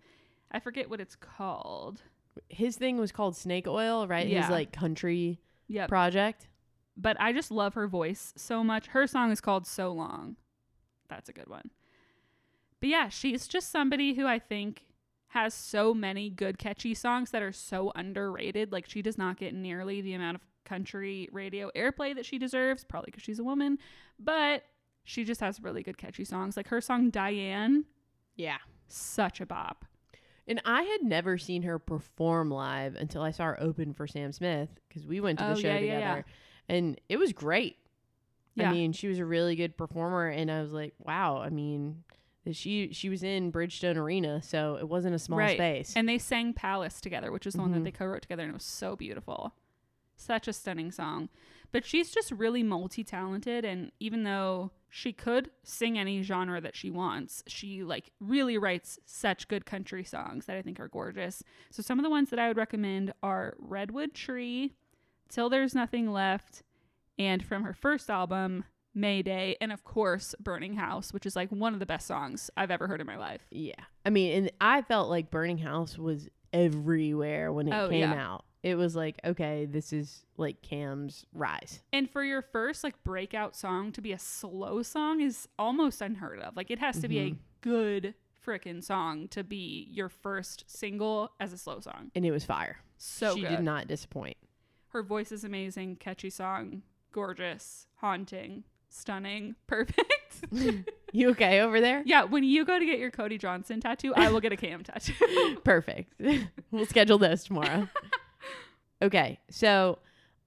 I 0.50 0.60
forget 0.60 0.88
what 0.90 1.00
it's 1.00 1.16
called. 1.16 2.02
his 2.48 2.76
thing 2.76 2.96
was 2.98 3.12
called 3.12 3.36
Snake 3.36 3.66
Oil, 3.68 4.06
right? 4.06 4.26
Yeah. 4.26 4.42
His 4.42 4.50
like 4.50 4.72
country 4.72 5.40
Yep. 5.68 5.88
project. 5.88 6.48
but 6.96 7.16
I 7.20 7.32
just 7.32 7.50
love 7.50 7.74
her 7.74 7.88
voice 7.88 8.32
so 8.36 8.62
much. 8.62 8.88
Her 8.88 9.06
song 9.06 9.30
is 9.32 9.40
called 9.40 9.66
So 9.66 9.92
Long. 9.92 10.36
That's 11.08 11.28
a 11.28 11.32
good 11.32 11.48
one. 11.48 11.70
But 12.80 12.88
yeah, 12.88 13.08
she's 13.08 13.46
just 13.48 13.70
somebody 13.70 14.14
who 14.14 14.26
I 14.26 14.38
think 14.38 14.84
has 15.28 15.54
so 15.54 15.94
many 15.94 16.30
good 16.30 16.58
catchy 16.58 16.94
songs 16.94 17.30
that 17.30 17.42
are 17.42 17.50
so 17.52 17.90
underrated. 17.96 18.70
Like 18.72 18.88
she 18.88 19.00
does 19.02 19.16
not 19.18 19.36
get 19.38 19.54
nearly 19.54 20.00
the 20.00 20.12
amount 20.14 20.36
of 20.36 20.42
country 20.64 21.28
radio 21.32 21.70
airplay 21.76 22.14
that 22.14 22.26
she 22.26 22.38
deserves, 22.38 22.84
probably 22.84 23.08
because 23.10 23.22
she's 23.22 23.38
a 23.38 23.44
woman, 23.44 23.78
but 24.18 24.64
she 25.04 25.24
just 25.24 25.40
has 25.40 25.60
really 25.60 25.82
good 25.82 25.98
catchy 25.98 26.24
songs. 26.24 26.56
Like 26.56 26.68
her 26.68 26.80
song 26.80 27.10
Diane, 27.10 27.84
Yeah. 28.36 28.58
such 28.88 29.40
a 29.40 29.46
bop. 29.46 29.84
And 30.46 30.60
I 30.64 30.82
had 30.82 31.02
never 31.02 31.38
seen 31.38 31.62
her 31.62 31.78
perform 31.78 32.50
live 32.50 32.96
until 32.96 33.22
I 33.22 33.30
saw 33.30 33.44
her 33.44 33.62
open 33.62 33.94
for 33.94 34.06
Sam 34.06 34.30
Smith 34.32 34.68
because 34.88 35.06
we 35.06 35.20
went 35.20 35.38
to 35.38 35.44
the 35.46 35.50
Oh, 35.52 35.54
show 35.54 35.68
yeah, 35.68 35.80
together. 35.80 35.98
yeah, 36.00 36.16
yeah. 36.16 36.22
And 36.68 37.00
it 37.08 37.16
was 37.18 37.32
great. 37.32 37.76
Yeah. 38.54 38.70
I 38.70 38.72
mean, 38.72 38.92
she 38.92 39.08
was 39.08 39.18
a 39.18 39.24
really 39.24 39.56
good 39.56 39.76
performer 39.76 40.28
and 40.28 40.50
I 40.50 40.60
was 40.62 40.72
like, 40.72 40.94
wow, 40.98 41.38
I 41.38 41.48
mean, 41.50 42.04
she 42.52 42.92
she 42.92 43.08
was 43.08 43.22
in 43.22 43.50
Bridgestone 43.50 43.96
Arena, 43.96 44.42
so 44.42 44.76
it 44.78 44.86
wasn't 44.86 45.14
a 45.14 45.18
small 45.18 45.38
Right. 45.38 45.56
space. 45.56 45.94
And 45.96 46.06
they 46.06 46.18
sang 46.18 46.52
Palace 46.52 47.00
together, 47.00 47.32
which 47.32 47.46
is 47.46 47.54
the 47.54 47.60
one 47.62 47.70
Mhm. 47.70 47.74
that 47.76 47.84
they 47.84 47.90
co 47.90 48.04
wrote 48.04 48.20
together, 48.20 48.42
and 48.42 48.50
it 48.50 48.54
was 48.54 48.64
so 48.64 48.96
beautiful. 48.96 49.54
Such 50.16 50.48
a 50.48 50.52
stunning 50.52 50.90
song. 50.92 51.28
But 51.72 51.84
she's 51.84 52.10
just 52.10 52.30
really 52.30 52.62
multi 52.62 53.02
talented, 53.02 53.64
and 53.64 53.90
even 53.98 54.22
though 54.22 54.70
she 54.88 55.12
could 55.12 55.50
sing 55.64 55.98
any 55.98 56.22
genre 56.22 56.60
that 56.60 56.76
she 56.76 56.88
wants, 56.88 57.42
she 57.48 57.82
like 57.82 58.10
really 58.20 58.56
writes 58.56 58.98
such 59.04 59.48
good 59.48 59.66
country 59.66 60.04
songs 60.04 60.46
that 60.46 60.56
I 60.56 60.62
think 60.62 60.78
are 60.78 60.86
gorgeous. 60.88 61.42
So 61.70 61.82
some 61.82 61.98
of 61.98 62.04
the 62.04 62.10
ones 62.10 62.30
that 62.30 62.38
I 62.38 62.46
would 62.46 62.56
recommend 62.56 63.12
are 63.24 63.56
Redwood 63.58 64.14
Tree, 64.14 64.72
Till 65.28 65.50
There's 65.50 65.74
Nothing 65.74 66.12
Left, 66.12 66.62
and 67.18 67.44
from 67.44 67.64
her 67.64 67.74
first 67.74 68.08
album, 68.08 68.62
Mayday, 68.94 69.56
and 69.60 69.72
of 69.72 69.82
course 69.82 70.36
Burning 70.38 70.74
House, 70.74 71.12
which 71.12 71.26
is 71.26 71.34
like 71.34 71.48
one 71.50 71.74
of 71.74 71.80
the 71.80 71.86
best 71.86 72.06
songs 72.06 72.48
I've 72.56 72.70
ever 72.70 72.86
heard 72.86 73.00
in 73.00 73.06
my 73.08 73.16
life. 73.16 73.42
yeah. 73.50 73.74
I 74.06 74.10
mean, 74.10 74.32
and 74.44 74.52
I 74.60 74.82
felt 74.82 75.08
like 75.10 75.32
Burning 75.32 75.58
House 75.58 75.98
was 75.98 76.28
everywhere 76.52 77.52
when 77.52 77.66
it 77.66 77.74
Oh, 77.74 77.88
came 77.88 78.00
yeah. 78.10 78.14
out. 78.34 78.44
It 78.64 78.76
was 78.76 78.96
like, 78.96 79.20
okay, 79.26 79.66
this 79.66 79.92
is 79.92 80.24
like 80.38 80.62
Cam's 80.62 81.26
rise. 81.34 81.82
And 81.92 82.08
for 82.10 82.24
your 82.24 82.40
first 82.40 82.82
like 82.82 82.94
breakout 83.04 83.54
song 83.54 83.92
to 83.92 84.00
be 84.00 84.10
a 84.12 84.18
slow 84.18 84.82
song 84.82 85.20
is 85.20 85.46
almost 85.58 86.00
unheard 86.00 86.40
of. 86.40 86.56
Like 86.56 86.70
it 86.70 86.78
has 86.78 86.98
to 87.00 87.06
be 87.08 87.18
a 87.18 87.30
Mhm. 87.32 87.36
good 87.60 88.14
frickin' 88.44 88.82
song 88.82 89.28
to 89.28 89.44
be 89.44 89.86
your 89.90 90.08
first 90.08 90.64
single 90.66 91.30
as 91.38 91.52
a 91.52 91.58
slow 91.58 91.78
song. 91.80 92.10
And 92.14 92.24
it 92.24 92.30
was 92.30 92.44
fire. 92.46 92.78
So 92.96 93.34
she 93.34 93.42
good. 93.42 93.50
did 93.50 93.60
not 93.60 93.86
disappoint. 93.86 94.38
Her 94.88 95.02
voice 95.02 95.30
is 95.30 95.44
amazing, 95.44 95.96
catchy 95.96 96.30
song, 96.30 96.84
gorgeous, 97.12 97.86
haunting, 97.96 98.64
stunning, 98.88 99.56
perfect. 99.66 100.08
You 101.12 101.30
okay 101.30 101.60
over 101.60 101.80
there? 101.80 102.02
yeah, 102.06 102.24
when 102.24 102.42
you 102.42 102.64
go 102.64 102.76
to 102.76 102.84
get 102.84 102.98
your 102.98 103.12
Cody 103.12 103.38
Johnson 103.38 103.78
tattoo, 103.80 104.12
I 104.16 104.32
will 104.32 104.40
get 104.40 104.50
a 104.52 104.56
cam 104.56 104.82
tattoo. 104.82 105.58
Perfect. 105.64 106.12
we'll 106.72 106.86
schedule 106.86 107.18
those 107.18 107.44
tomorrow. 107.44 107.88
Okay, 109.04 109.38
so 109.50 109.98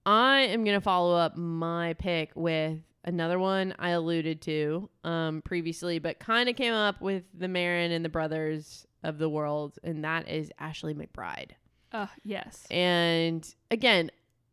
I 0.04 0.40
am 0.40 0.64
gonna 0.64 0.80
follow 0.80 1.16
up 1.16 1.36
my 1.36 1.94
pick 1.94 2.32
with 2.34 2.80
another 3.04 3.38
one 3.38 3.72
I 3.78 3.90
alluded 3.90 4.42
to 4.42 4.90
um, 5.04 5.42
previously, 5.42 6.00
but 6.00 6.18
kind 6.18 6.48
of 6.48 6.56
came 6.56 6.74
up 6.74 7.00
with 7.00 7.22
the 7.32 7.46
Maren 7.46 7.92
and 7.92 8.04
the 8.04 8.08
brothers 8.08 8.84
of 9.04 9.18
the 9.18 9.28
world, 9.28 9.78
and 9.84 10.02
that 10.02 10.28
is 10.28 10.50
Ashley 10.58 10.92
McBryde. 10.92 11.52
Uh, 11.92 12.08
yes. 12.24 12.66
And 12.68 13.48
again, 13.70 14.10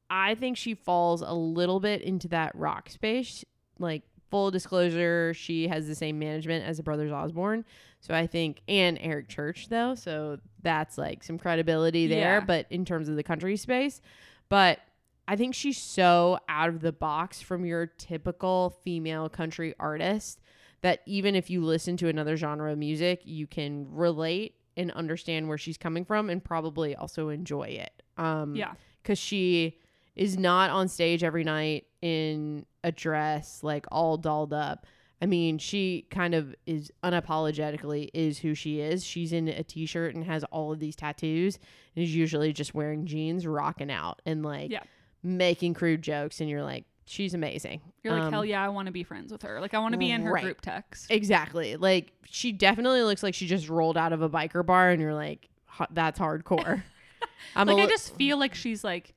I 0.08 0.36
think 0.36 0.58
she 0.58 0.76
falls 0.76 1.24
a 1.24 1.34
little 1.34 1.80
bit 1.80 2.03
into 2.03 2.28
that 2.28 2.51
rock 2.53 2.91
space. 2.91 3.43
Like 3.80 4.03
full 4.30 4.51
disclosure, 4.51 5.34
she 5.34 5.68
has 5.68 5.88
the 5.88 5.95
same 5.95 6.20
management 6.20 6.64
as 6.64 6.78
the 6.78 6.84
Brothers 6.84 7.12
Osborne. 7.12 7.66
So 8.06 8.14
I 8.14 8.28
think 8.28 8.62
and 8.68 8.99
Eric 9.01 9.30
Church 9.30 9.68
though, 9.68 9.95
so 9.95 10.38
that's 10.62 10.95
like 10.95 11.24
some 11.24 11.39
credibility 11.39 12.06
there, 12.06 12.36
Yeah. 12.38 12.45
but 12.45 12.68
in 12.70 12.86
terms 12.86 13.10
of 13.10 13.16
the 13.16 13.24
country 13.24 13.58
space, 13.58 13.99
but 14.47 14.80
I 15.28 15.36
think 15.36 15.56
she's 15.56 15.80
so 15.80 16.38
out 16.47 16.70
of 16.70 16.82
the 16.82 16.91
box 16.91 17.41
from 17.41 17.66
your 17.66 17.88
typical 17.88 18.78
female 18.84 19.28
country 19.28 19.74
artist 19.80 20.39
that 20.82 21.01
even 21.08 21.34
if 21.34 21.49
you 21.49 21.62
listen 21.64 21.97
to 21.97 22.08
another 22.08 22.38
genre 22.38 22.72
of 22.72 22.78
music, 22.78 23.22
you 23.26 23.47
can 23.47 23.88
relate 23.89 24.53
and 24.78 24.91
understand 24.91 25.47
where 25.47 25.58
she's 25.58 25.78
coming 25.80 26.06
from 26.06 26.30
and 26.30 26.43
probably 26.43 26.95
also 26.95 27.30
enjoy 27.30 27.64
it. 27.70 28.03
Um 28.18 28.56
Yeah. 28.56 28.74
cuz 29.03 29.18
she 29.18 29.80
is 30.16 30.38
not 30.38 30.70
on 30.70 30.88
stage 30.89 31.24
every 31.24 31.43
night 31.43 31.88
in 32.03 32.68
a 32.84 32.91
dress 32.91 33.64
like 33.64 33.88
all 33.91 34.16
dolled 34.18 34.53
up. 34.53 34.86
I 35.22 35.26
mean, 35.28 35.57
she 35.57 36.05
kind 36.09 36.36
of 36.36 36.53
is 36.66 36.91
unapologetically 37.03 38.09
is 38.13 38.39
who 38.39 38.53
she 38.53 38.82
is. 38.82 39.03
She's 39.05 39.32
in 39.32 39.47
a 39.47 39.63
t-shirt 39.63 40.13
and 40.16 40.24
has 40.26 40.43
all 40.45 40.74
of 40.74 40.80
these 40.80 40.95
tattoos 40.95 41.57
and 41.95 42.03
is 42.03 42.13
usually 42.16 42.51
just 42.53 42.74
wearing 42.76 43.05
jeans, 43.05 43.47
rocking 43.47 43.89
out 43.91 44.22
and 44.26 44.43
like 44.43 44.72
Yeah. 44.72 44.84
making 45.24 45.74
crude 45.74 46.01
jokes 46.01 46.41
and 46.41 46.49
you're 46.49 46.63
like 46.63 46.84
she's 47.07 47.34
amazing. 47.36 47.82
You're 48.03 48.13
like, 48.13 48.24
Um, 48.24 48.34
hell 48.34 48.43
yeah, 48.45 48.63
I 48.66 48.70
want 48.70 48.88
to 48.88 48.91
be 48.91 49.03
friends 49.03 49.32
with 49.32 49.43
her. 49.43 49.61
Like, 49.61 49.74
I 49.76 49.78
want 49.80 49.93
to 49.93 49.97
be 49.99 50.09
in 50.11 50.24
her 50.24 50.32
right. 50.34 50.43
group 50.43 50.59
text. 50.61 51.09
Exactly. 51.11 51.76
Like 51.78 52.11
she 52.26 52.51
definitely 52.51 53.03
looks 53.03 53.22
like 53.24 53.36
she 53.36 53.45
just 53.47 53.70
rolled 53.70 53.95
out 53.95 54.11
of 54.11 54.22
a 54.22 54.30
biker 54.30 54.66
bar 54.66 54.89
and 54.89 54.99
you're 55.01 55.13
like 55.13 55.47
"H- 55.80 55.88
that's 55.91 56.20
hardcore. 56.20 56.84
I'm 57.55 57.68
like, 57.68 57.78
I 57.86 57.88
just 57.88 58.16
feel 58.16 58.38
like 58.38 58.53
she's 58.55 58.84
like 58.84 59.13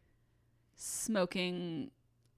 smoking 0.77 1.91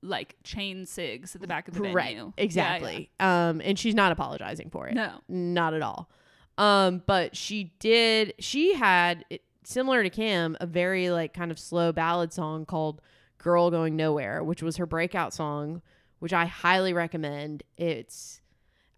like 0.03 0.37
chain 0.45 0.87
cigs 0.87 1.35
at 1.35 1.41
the 1.41 1.47
back 1.47 1.69
of 1.69 1.75
the 1.75 1.81
venue. 1.81 1.95
right. 1.97 2.17
Yeah, 2.17 2.31
Exactly. 2.37 3.11
Um 3.21 3.61
and 3.63 3.79
she's 3.79 3.95
not 3.95 4.13
apologizing 4.13 4.71
for 4.71 4.89
it. 4.89 4.95
No. 4.95 5.13
not 5.29 5.75
at 5.75 5.83
all. 5.83 6.11
Um, 6.59 7.03
but 7.07 7.37
she 7.37 7.73
did. 7.79 8.35
She 8.39 8.75
had 8.75 9.25
it- 9.31 9.43
similar 9.65 10.03
to 10.03 10.11
Cam 10.11 10.57
a 10.61 10.67
very 10.67 11.11
like 11.11 11.33
kind 11.33 11.51
of 11.51 11.59
slow 11.59 11.91
ballad 11.93 12.33
song 12.33 12.67
called 12.67 13.01
"Girl 13.39 13.71
Going 13.71 13.97
Nowhere," 13.97 14.43
which 14.45 14.63
was 14.63 14.77
her 14.77 14.85
breakout 14.85 15.33
song, 15.33 15.81
which 16.19 16.33
I 16.35 16.45
highly 16.47 16.93
recommend. 16.93 17.63
It's 17.79 18.41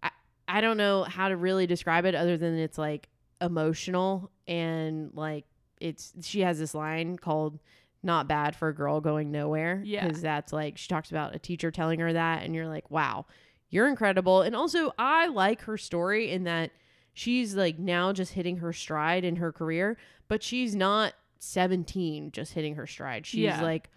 I 0.01 0.09
I 0.47 0.59
don't 0.61 0.75
know 0.77 1.03
how 1.03 1.29
to 1.29 1.37
really 1.37 1.65
describe 1.67 2.03
it 2.05 2.15
other 2.15 2.35
than 2.37 2.57
it's 2.57 2.77
like 2.77 3.07
emotional 3.39 4.29
and 4.47 5.11
like 5.13 5.45
it's 5.79 6.13
she 6.21 6.41
has 6.41 6.59
this 6.59 6.73
line 6.73 7.17
called 7.17 7.59
not 8.03 8.27
bad 8.27 8.55
for 8.55 8.67
a 8.69 8.75
girl 8.75 8.99
going 9.01 9.31
nowhere 9.31 9.81
Yeah. 9.85 10.05
because 10.05 10.21
that's 10.21 10.51
like 10.53 10.77
she 10.77 10.87
talks 10.87 11.09
about 11.09 11.35
a 11.35 11.39
teacher 11.39 11.71
telling 11.71 11.99
her 11.99 12.13
that 12.13 12.43
and 12.43 12.53
you're 12.53 12.67
like 12.67 12.89
wow 12.91 13.25
you're 13.69 13.87
incredible 13.87 14.41
and 14.41 14.55
also 14.55 14.91
i 14.99 15.27
like 15.27 15.61
her 15.61 15.77
story 15.77 16.31
in 16.31 16.43
that 16.43 16.71
she's 17.13 17.55
like 17.55 17.79
now 17.79 18.11
just 18.13 18.33
hitting 18.33 18.57
her 18.57 18.73
stride 18.73 19.23
in 19.23 19.37
her 19.37 19.51
career 19.51 19.97
but 20.27 20.43
she's 20.43 20.75
not 20.75 21.13
17 21.39 22.31
just 22.31 22.53
hitting 22.53 22.75
her 22.75 22.87
stride 22.87 23.25
she's 23.25 23.39
Yeah. 23.43 23.61
like 23.61 23.89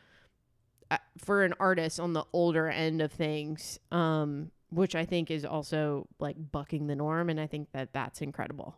uh, 0.91 0.99
for 1.19 1.45
an 1.45 1.55
artist 1.59 1.99
on 1.99 2.13
the 2.13 2.25
older 2.33 2.69
end 2.69 3.01
of 3.03 3.11
things 3.13 3.79
um 3.91 4.51
which 4.71 4.95
i 4.95 5.05
think 5.05 5.31
is 5.31 5.45
also 5.45 6.07
like 6.19 6.37
bucking 6.53 6.87
the 6.87 6.95
norm 6.97 7.29
and 7.31 7.41
i 7.41 7.47
think 7.47 7.71
that 7.73 7.93
that's 7.93 8.21
incredible 8.21 8.77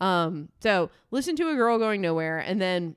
um 0.00 0.48
so 0.60 0.88
listen 1.10 1.34
to 1.36 1.48
a 1.48 1.54
girl 1.56 1.78
going 1.78 2.00
nowhere 2.00 2.38
and 2.38 2.60
then 2.60 2.94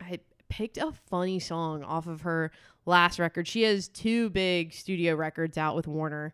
i 0.00 0.18
picked 0.48 0.78
a 0.78 0.92
funny 1.10 1.38
song 1.38 1.82
off 1.84 2.06
of 2.06 2.22
her 2.22 2.50
last 2.84 3.18
record 3.18 3.46
she 3.48 3.62
has 3.62 3.88
two 3.88 4.30
big 4.30 4.72
studio 4.72 5.14
records 5.14 5.58
out 5.58 5.74
with 5.74 5.86
warner 5.86 6.32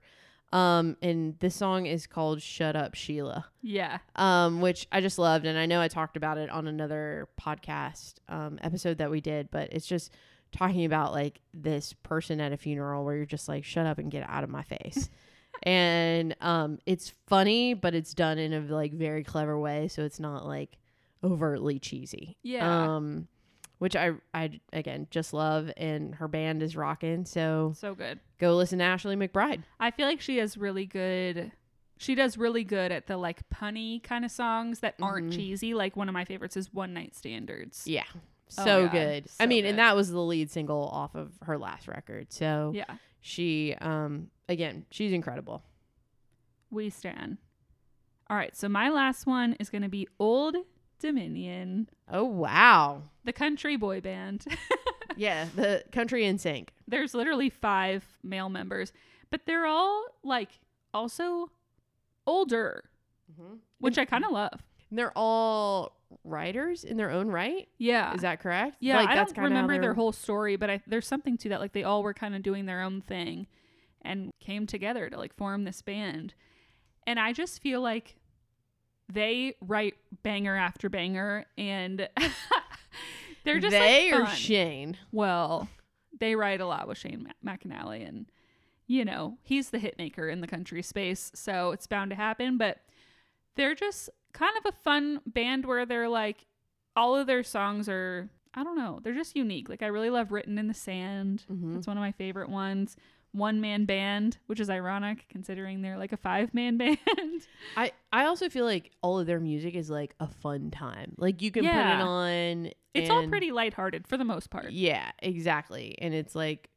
um 0.53 0.97
and 1.01 1.39
this 1.41 1.55
song 1.55 1.87
is 1.87 2.07
called 2.07 2.43
shut 2.43 2.77
up 2.77 2.95
sheila 2.95 3.47
Yeah. 3.63 3.99
um, 4.17 4.61
which 4.61 4.87
I 4.93 5.01
just 5.01 5.19
loved, 5.19 5.47
and 5.47 5.59
I 5.59 5.65
know 5.65 5.81
I 5.81 5.89
talked 5.89 6.17
about 6.19 6.37
it 6.37 6.51
on 6.51 6.67
another 6.67 7.29
podcast 7.41 8.15
um, 8.29 8.59
episode 8.61 8.99
that 8.99 9.11
we 9.11 9.23
did, 9.23 9.51
but 9.51 9.73
it's 9.73 9.87
just 9.87 10.11
talking 10.51 10.85
about 10.85 11.13
like 11.13 11.41
this 11.55 11.95
person 12.03 12.39
at 12.39 12.53
a 12.53 12.59
funeral 12.59 13.03
where 13.03 13.17
you're 13.17 13.25
just 13.25 13.49
like, 13.49 13.65
shut 13.65 13.87
up 13.87 13.97
and 13.99 14.11
get 14.11 14.29
out 14.29 14.45
of 14.45 14.51
my 14.51 14.63
face. 14.63 15.09
and 15.63 16.37
um, 16.43 16.79
it's 16.85 17.15
funny, 17.27 17.73
but 17.73 17.95
it's 17.95 18.13
done 18.13 18.37
in 18.37 18.53
a 18.53 18.61
like 18.61 18.93
very 18.93 19.25
clever 19.25 19.59
way, 19.59 19.89
so 19.89 20.03
it's 20.03 20.21
not 20.21 20.45
like 20.47 20.77
overtly 21.25 21.79
cheesy. 21.79 22.37
Yeah. 22.43 22.97
Um, 22.97 23.27
which 23.83 23.97
I 23.97 24.13
I 24.33 24.61
again 24.73 25.09
just 25.11 25.33
love, 25.35 25.73
and 25.77 26.15
her 26.15 26.29
band 26.29 26.63
is 26.63 26.77
rocking. 26.77 27.25
So 27.25 27.73
So 27.77 27.97
good. 27.97 28.21
go 28.39 28.55
listen 28.57 28.79
to 28.79 28.85
Ashley 28.85 29.17
McBryde. 29.17 29.65
I 29.81 29.91
feel 29.91 30.07
like 30.07 30.21
she 30.21 30.37
has 30.37 30.57
really 30.57 30.87
good. 30.87 31.51
She 31.99 32.15
does 32.15 32.39
really 32.39 32.63
good 32.63 32.93
at 32.93 33.09
the 33.09 33.17
like 33.17 33.41
punny 33.51 34.01
kind 34.01 34.25
of 34.25 34.31
songs 34.31 34.79
that 34.81 34.95
aren't 35.03 35.31
Mhm. 35.33 35.35
cheesy. 35.37 35.75
Like 35.75 35.97
one 35.97 36.09
of 36.09 36.13
my 36.13 36.25
favorites 36.25 36.57
is 36.57 36.73
One 36.73 36.95
Night 36.95 37.17
Standards. 37.17 37.85
Yeah. 37.89 38.05
Oh 38.15 38.21
So 38.49 38.83
God, 38.85 38.93
good. 38.93 39.27
I 39.41 39.47
mean, 39.47 39.65
good. 39.65 39.71
and 39.71 39.79
that 39.81 39.97
was 39.97 40.11
the 40.13 40.21
lead 40.23 40.49
single 40.53 40.89
off 40.89 41.17
of 41.17 41.33
her 41.43 41.59
last 41.59 41.89
record. 41.89 42.33
So 42.33 42.71
Yeah. 42.75 42.99
she 43.21 43.75
um 43.81 44.31
again, 44.49 44.87
she's 44.93 45.13
incredible. 45.13 45.65
We 46.71 46.89
stand. 46.89 47.39
All 48.31 48.37
right. 48.37 48.57
So 48.57 48.69
my 48.69 48.91
last 48.91 49.27
one 49.27 49.55
is 49.55 49.71
going 49.71 49.83
to 49.83 49.89
be 49.89 50.07
Old 50.19 50.57
Dominion, 51.03 51.89
Oh 52.11 52.25
wow. 52.25 53.03
the 53.25 53.33
country 53.33 53.77
boy 53.77 54.01
band. 54.01 54.45
yeah, 55.17 55.49
the 55.55 55.85
country 55.93 56.23
NSYNC. 56.23 56.69
There's 56.87 57.13
literally 57.15 57.51
five 57.51 58.05
male 58.23 58.49
members, 58.49 58.93
but 59.31 59.43
they're 59.47 59.67
all 59.67 60.05
like 60.23 60.49
also 60.95 61.51
older, 62.27 62.85
mm-hmm. 63.31 63.57
which 63.81 63.99
I 63.99 64.05
kind 64.05 64.25
of 64.25 64.31
love. 64.31 64.63
And 64.91 64.99
they're 64.99 65.13
all 65.17 65.97
writers 66.25 66.85
in 66.85 66.97
their 66.97 67.11
own 67.11 67.29
right. 67.29 67.69
Yeah. 67.79 68.15
Is 68.15 68.21
that 68.23 68.41
correct? 68.41 68.77
Yeah, 68.81 68.99
Like, 68.99 69.09
I 69.09 69.15
that's 69.15 69.33
don't 69.33 69.45
remember 69.45 69.81
their 69.81 69.95
whole 69.95 70.13
story, 70.13 70.57
but 70.57 70.71
I, 70.71 70.83
there's 70.87 71.07
something 71.07 71.37
to 71.39 71.49
that. 71.51 71.61
Like 71.61 71.73
they 71.73 71.85
all 71.85 72.03
were 72.03 72.15
kind 72.15 72.35
of 72.35 72.43
doing 72.43 72.67
their 72.67 72.83
own 72.83 73.01
thing, 73.01 73.47
and 74.03 74.31
came 74.41 74.67
together 74.67 75.09
to 75.11 75.17
like 75.17 75.35
form 75.35 75.65
this 75.65 75.83
band. 75.83 76.35
And 77.07 77.19
I 77.19 77.33
just 77.33 77.61
feel 77.61 77.81
like 77.81 78.17
they 79.11 79.55
write 79.61 79.95
banger 80.23 80.57
after 80.57 80.89
banger, 80.89 81.47
and 81.57 82.09
they're 83.45 83.61
just 83.61 83.71
they 83.73 84.13
like, 84.13 84.23
or. 84.23 84.27
Shane. 84.35 84.97
well, 85.11 85.69
they 86.19 86.37
write 86.37 86.61
a 86.61 86.67
lot 86.67 86.89
with 86.89 86.99
Shane 86.99 87.33
McAnally, 87.45 88.07
and 88.07 88.27
you 88.87 89.05
know 89.05 89.39
he's 89.43 89.71
the 89.71 89.79
hit 89.79 89.97
maker 89.99 90.29
in 90.29 90.41
the 90.41 90.47
country 90.47 90.83
space, 90.83 91.31
so 91.35 91.71
it's 91.73 91.87
bound 91.87 92.11
to 92.11 92.17
happen. 92.17 92.59
But 92.59 92.79
they're 93.57 93.75
just 93.75 94.11
kind 94.33 94.57
of 94.59 94.73
a 94.73 94.77
fun 94.83 95.21
band 95.27 95.67
where 95.67 95.85
they're 95.85 96.09
like 96.09 96.47
all 96.97 97.15
of 97.17 97.27
their 97.27 97.43
songs 97.43 97.89
are 97.89 98.29
I 98.55 98.65
don't 98.65 98.77
know 98.77 99.01
they're 99.03 99.15
just 99.15 99.37
unique. 99.37 99.69
Like 99.69 99.83
I 99.83 99.87
really 99.87 100.11
love 100.11 100.33
"Written 100.33 100.59
in 100.59 100.69
the 100.69 100.75
Sand." 100.75 101.45
Mhm. 101.51 101.75
That's 101.75 101.87
one 101.87 101.97
of 101.97 102.03
my 102.03 102.13
favorite 102.13 102.49
ones. 102.49 102.97
One 103.33 103.61
man 103.63 103.87
band, 103.87 104.37
which 104.47 104.61
is 104.61 104.69
ironic 104.69 105.25
considering 105.31 105.81
they're 105.81 105.97
like 105.99 106.13
a 106.13 106.17
five 106.19 106.53
man 106.53 106.77
band. 106.79 106.99
I 107.77 107.93
I 108.13 108.27
also 108.27 108.49
feel 108.49 108.65
like 108.67 108.91
all 109.03 109.19
of 109.19 109.27
their 109.27 109.41
music 109.41 109.75
is 109.75 109.89
like 109.89 110.15
a 110.21 110.29
fun 110.29 110.71
time. 110.71 111.15
Like 111.17 111.41
you 111.41 111.51
can 111.51 111.65
put 111.65 111.71
it 111.71 112.01
on. 112.01 112.71
it's 112.95 113.09
all 113.11 113.27
pretty 113.29 113.51
lighthearted 113.51 114.07
for 114.07 114.17
the 114.19 114.25
most 114.25 114.51
part. 114.51 114.73
Yeah, 114.73 115.11
exactly. 115.21 115.97
And 115.99 116.13
it's 116.13 116.35
like 116.35 116.69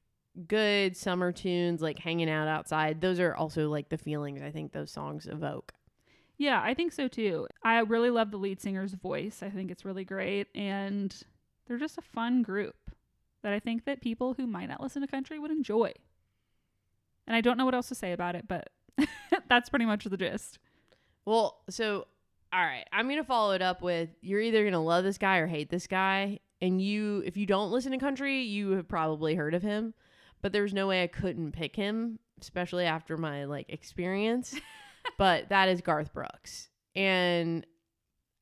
good 0.48 0.96
summer 0.96 1.32
tunes, 1.32 1.82
like 1.82 2.00
hanging 2.00 2.30
out 2.30 2.48
outside. 2.48 3.02
Those 3.02 3.20
are 3.20 3.36
also 3.36 3.70
like 3.70 3.90
the 3.90 3.98
feelings 3.98 4.42
I 4.42 4.52
think 4.52 4.72
those 4.72 4.92
songs 4.92 5.28
evoke. 5.28 5.74
Yeah, 6.38 6.62
I 6.62 6.74
think 6.74 6.92
so 6.92 7.08
too. 7.08 7.48
I 7.64 7.80
really 7.80 8.10
love 8.10 8.32
the 8.32 8.38
lead 8.38 8.62
singer's 8.62 8.94
voice. 8.94 9.42
I 9.42 9.50
think 9.50 9.72
it's 9.72 9.86
really 9.86 10.04
great 10.04 10.48
and 10.56 11.16
they're 11.68 11.78
just 11.78 11.98
a 11.98 12.02
fun 12.02 12.42
group 12.44 12.76
that 13.44 13.54
I 13.54 13.60
think 13.60 13.86
that 13.86 14.02
people 14.02 14.34
who 14.34 14.48
might 14.48 14.68
not 14.68 14.82
listen 14.82 15.02
to 15.02 15.08
country 15.08 15.38
would 15.40 15.52
enjoy. 15.52 15.94
And 17.28 17.36
I 17.36 17.42
don't 17.42 17.58
know 17.58 17.66
what 17.66 17.76
else 17.76 17.88
to 17.90 17.96
say 17.96 18.12
about 18.12 18.36
it, 18.36 18.48
but 18.48 18.70
that's 19.50 19.70
pretty 19.70 19.86
much 19.86 20.04
the 20.06 20.18
gist. 20.18 20.60
Well, 21.26 21.62
so 21.70 22.08
all 22.54 22.64
right, 22.64 22.86
I'm 22.94 23.10
gonna 23.10 23.24
follow 23.24 23.52
it 23.52 23.62
up 23.62 23.82
with 23.82 24.10
you're 24.22 24.40
either 24.40 24.64
gonna 24.64 24.82
love 24.84 25.04
this 25.04 25.18
guy 25.18 25.38
or 25.38 25.48
hate 25.48 25.70
this 25.70 25.88
guy, 25.88 26.40
and 26.62 26.82
you 26.82 27.22
if 27.26 27.36
you 27.36 27.46
don't 27.46 27.72
listen 27.72 27.92
to 27.92 27.98
country, 27.98 28.44
you 28.44 28.72
have 28.72 28.88
probably 28.88 29.36
heard 29.36 29.54
of 29.54 29.62
him, 29.62 29.94
but 30.42 30.54
there's 30.54 30.74
no 30.74 30.88
way 30.88 31.04
I 31.04 31.08
couldn't 31.08 31.52
pick 31.52 31.76
him, 31.76 32.20
especially 32.40 32.86
after 32.86 33.18
my 33.18 33.46
like 33.46 33.70
experience. 33.70 34.56
but 35.18 35.50
that 35.50 35.68
is 35.68 35.82
Garth 35.82 36.14
Brooks, 36.14 36.70
and 36.96 37.66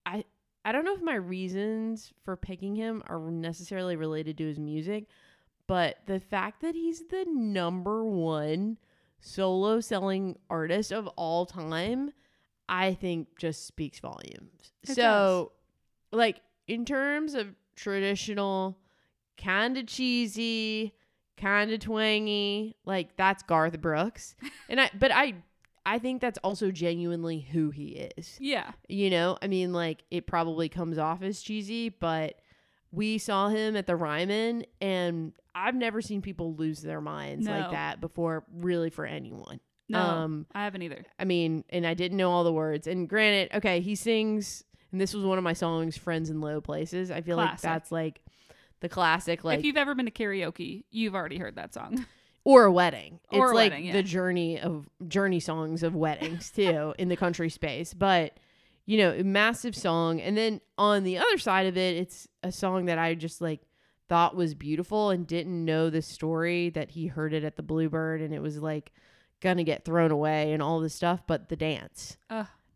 I 0.05 0.25
I 0.63 0.71
don't 0.71 0.85
know 0.85 0.93
if 0.93 1.01
my 1.01 1.15
reasons 1.15 2.13
for 2.23 2.35
picking 2.35 2.75
him 2.75 3.01
are 3.07 3.19
necessarily 3.19 3.95
related 3.95 4.37
to 4.37 4.47
his 4.47 4.59
music, 4.59 5.07
but 5.67 5.97
the 6.05 6.19
fact 6.19 6.61
that 6.61 6.75
he's 6.75 7.07
the 7.09 7.25
number 7.27 8.03
one 8.03 8.77
solo 9.19 9.79
selling 9.79 10.37
artist 10.49 10.91
of 10.91 11.07
all 11.15 11.45
time 11.45 12.11
I 12.67 12.93
think 12.93 13.37
just 13.37 13.67
speaks 13.67 13.99
volumes. 13.99 14.73
It 14.83 14.95
so, 14.95 15.51
like 16.11 16.41
in 16.67 16.85
terms 16.85 17.33
of 17.33 17.47
traditional, 17.75 18.77
kind 19.37 19.77
of 19.77 19.87
cheesy, 19.87 20.93
kind 21.37 21.71
of 21.71 21.79
twangy, 21.79 22.75
like 22.85 23.15
that's 23.17 23.43
Garth 23.43 23.79
Brooks. 23.81 24.35
and 24.69 24.79
I, 24.79 24.89
but 24.97 25.11
I, 25.11 25.35
I 25.85 25.99
think 25.99 26.21
that's 26.21 26.39
also 26.43 26.71
genuinely 26.71 27.41
who 27.41 27.69
he 27.69 28.09
is. 28.17 28.37
Yeah. 28.39 28.71
You 28.87 29.09
know, 29.09 29.37
I 29.41 29.47
mean, 29.47 29.73
like 29.73 30.03
it 30.09 30.25
probably 30.25 30.69
comes 30.69 30.97
off 30.97 31.21
as 31.21 31.41
cheesy, 31.41 31.89
but 31.89 32.39
we 32.93 33.17
saw 33.17 33.49
him 33.49 33.75
at 33.75 33.87
the 33.87 33.95
Ryman, 33.95 34.65
and 34.79 35.33
I've 35.55 35.73
never 35.73 35.99
seen 35.99 36.21
people 36.21 36.53
lose 36.55 36.81
their 36.81 37.01
minds 37.01 37.47
like 37.47 37.71
that 37.71 37.99
before, 37.99 38.45
really, 38.53 38.91
for 38.91 39.05
anyone. 39.05 39.59
No, 39.89 39.99
Um, 39.99 40.45
I 40.53 40.63
haven't 40.63 40.83
either. 40.83 41.03
I 41.19 41.25
mean, 41.25 41.63
and 41.69 41.85
I 41.87 41.95
didn't 41.95 42.17
know 42.17 42.31
all 42.31 42.43
the 42.43 42.53
words. 42.53 42.85
And 42.85 43.09
granted, 43.09 43.57
okay, 43.57 43.81
he 43.81 43.95
sings, 43.95 44.63
and 44.91 45.01
this 45.01 45.13
was 45.13 45.25
one 45.25 45.39
of 45.39 45.43
my 45.43 45.53
songs, 45.53 45.97
"Friends 45.97 46.29
in 46.29 46.39
Low 46.39 46.61
Places." 46.61 47.09
I 47.09 47.21
feel 47.21 47.35
like 47.35 47.59
that's 47.59 47.91
like 47.91 48.21
the 48.79 48.89
classic, 48.89 49.43
like 49.43 49.59
if 49.59 49.65
you've 49.65 49.77
ever 49.77 49.95
been 49.95 50.05
to 50.05 50.11
karaoke, 50.11 50.83
you've 50.91 51.15
already 51.15 51.37
heard 51.37 51.55
that 51.55 51.73
song. 51.73 52.05
or 52.43 52.65
a 52.65 52.71
wedding. 52.71 53.19
Or 53.31 53.47
it's 53.47 53.51
a 53.51 53.55
like 53.55 53.71
wedding, 53.71 53.85
yeah. 53.87 53.93
the 53.93 54.03
journey 54.03 54.59
of 54.59 54.87
journey 55.07 55.39
songs 55.39 55.81
of 55.81 55.95
weddings 55.95 56.51
too 56.51 56.93
in 56.99 57.09
the 57.09 57.15
country 57.17 57.49
space. 57.49 57.93
But 57.93 58.37
you 58.85 58.97
know, 58.97 59.21
massive 59.23 59.75
song. 59.75 60.19
And 60.21 60.35
then 60.37 60.59
on 60.77 61.03
the 61.03 61.17
other 61.17 61.37
side 61.37 61.67
of 61.67 61.77
it, 61.77 61.97
it's 61.97 62.27
a 62.43 62.51
song 62.51 62.85
that 62.85 62.97
I 62.99 63.13
just 63.15 63.41
like 63.41 63.61
thought 64.09 64.35
was 64.35 64.53
beautiful 64.53 65.09
and 65.09 65.25
didn't 65.25 65.63
know 65.63 65.89
the 65.89 66.01
story 66.01 66.69
that 66.71 66.91
he 66.91 67.07
heard 67.07 67.33
it 67.33 67.43
at 67.43 67.55
the 67.55 67.63
Bluebird 67.63 68.21
and 68.21 68.33
it 68.33 68.41
was 68.41 68.57
like 68.59 68.91
gonna 69.41 69.63
get 69.63 69.85
thrown 69.85 70.11
away 70.11 70.51
and 70.53 70.61
all 70.61 70.79
this 70.79 70.93
stuff, 70.93 71.21
but 71.27 71.49
the 71.49 71.55
dance. 71.55 72.17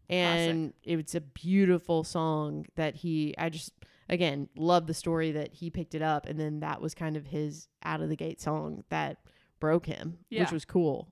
And 0.09 0.73
it's 0.83 1.15
a 1.15 1.21
beautiful 1.21 2.03
song 2.05 2.65
that 2.75 2.95
he 2.95 3.35
I 3.37 3.49
just 3.49 3.73
again 4.09 4.47
love 4.55 4.87
the 4.87 4.93
story 4.93 5.33
that 5.33 5.53
he 5.53 5.69
picked 5.69 5.93
it 5.93 6.01
up 6.01 6.25
and 6.27 6.39
then 6.39 6.61
that 6.61 6.81
was 6.81 6.93
kind 6.93 7.17
of 7.17 7.27
his 7.27 7.67
out 7.83 7.99
of 8.01 8.07
the 8.07 8.15
gate 8.15 8.39
song 8.39 8.85
that 8.89 9.17
broke 9.59 9.85
him 9.85 10.19
Yeah. 10.29 10.43
which 10.43 10.51
was 10.53 10.63
cool 10.63 11.11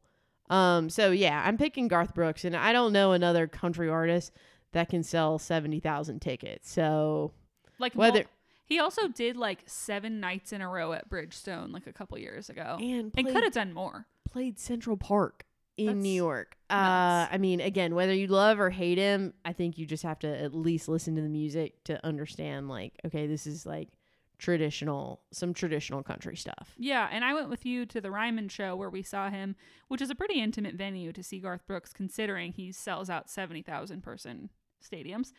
um 0.50 0.90
so 0.90 1.12
yeah 1.12 1.44
i'm 1.46 1.58
picking 1.58 1.90
garth 1.90 2.14
brooks 2.14 2.46
and 2.46 2.56
i 2.56 2.72
don't 2.72 2.94
know 2.94 3.12
another 3.12 3.48
country 3.48 3.90
artist 3.90 4.32
that 4.76 4.90
can 4.90 5.02
sell 5.04 5.40
70,000 5.40 6.20
tickets. 6.22 6.72
So 6.72 7.32
like 7.80 7.94
Whether- 7.96 8.20
mul- 8.20 8.30
he 8.68 8.80
also 8.80 9.08
did 9.08 9.36
like 9.38 9.60
seven 9.66 10.20
nights 10.20 10.52
in 10.54 10.62
a 10.62 10.70
row 10.70 10.94
at 10.94 11.10
Bridgestone 11.10 11.72
like 11.74 11.88
a 11.88 11.94
couple 11.94 12.18
years 12.18 12.50
ago, 12.50 12.78
and 12.80 13.12
and 13.16 13.28
could 13.28 13.44
have 13.44 13.54
done 13.54 13.74
more. 13.74 14.06
played 14.24 14.58
central 14.60 14.98
park 14.98 15.46
in 15.78 16.02
new 16.02 16.10
york. 16.10 16.56
Uh 16.70 17.28
i 17.30 17.38
mean 17.38 17.60
again 17.60 17.94
whether 17.96 18.14
you 18.14 18.28
love 18.28 18.60
or 18.62 18.70
hate 18.70 18.98
him 18.98 19.34
i 19.44 19.52
think 19.54 19.78
you 19.78 19.86
just 19.86 20.04
have 20.04 20.18
to 20.20 20.28
at 20.42 20.54
least 20.56 20.88
listen 20.88 21.16
to 21.16 21.22
the 21.22 21.28
music 21.30 21.84
to 21.84 21.94
understand 22.06 22.70
like 22.70 22.94
okay 23.06 23.28
this 23.28 23.46
is 23.46 23.66
like 23.66 23.90
traditional 24.38 25.22
some 25.32 25.54
traditional 25.54 26.04
country 26.04 26.36
stuff. 26.36 26.74
Yeah, 26.78 27.08
and 27.12 27.24
I 27.24 27.34
went 27.34 27.50
with 27.50 27.66
you 27.66 27.86
to 27.88 28.02
the 28.02 28.12
Ryman 28.12 28.50
show 28.50 28.76
where 28.76 28.90
we 28.90 29.02
saw 29.02 29.30
him, 29.30 29.56
which 29.88 30.02
is 30.02 30.10
a 30.10 30.16
pretty 30.16 30.42
intimate 30.42 30.76
venue 30.76 31.12
to 31.14 31.24
see 31.24 31.40
Garth 31.40 31.66
Brooks, 31.68 31.94
considering 31.94 32.52
he 32.52 32.72
sells 32.72 33.10
out 33.10 33.30
seventy 33.30 33.62
thousand 33.62 34.02
person 34.04 34.50
stadiums. 34.90 35.32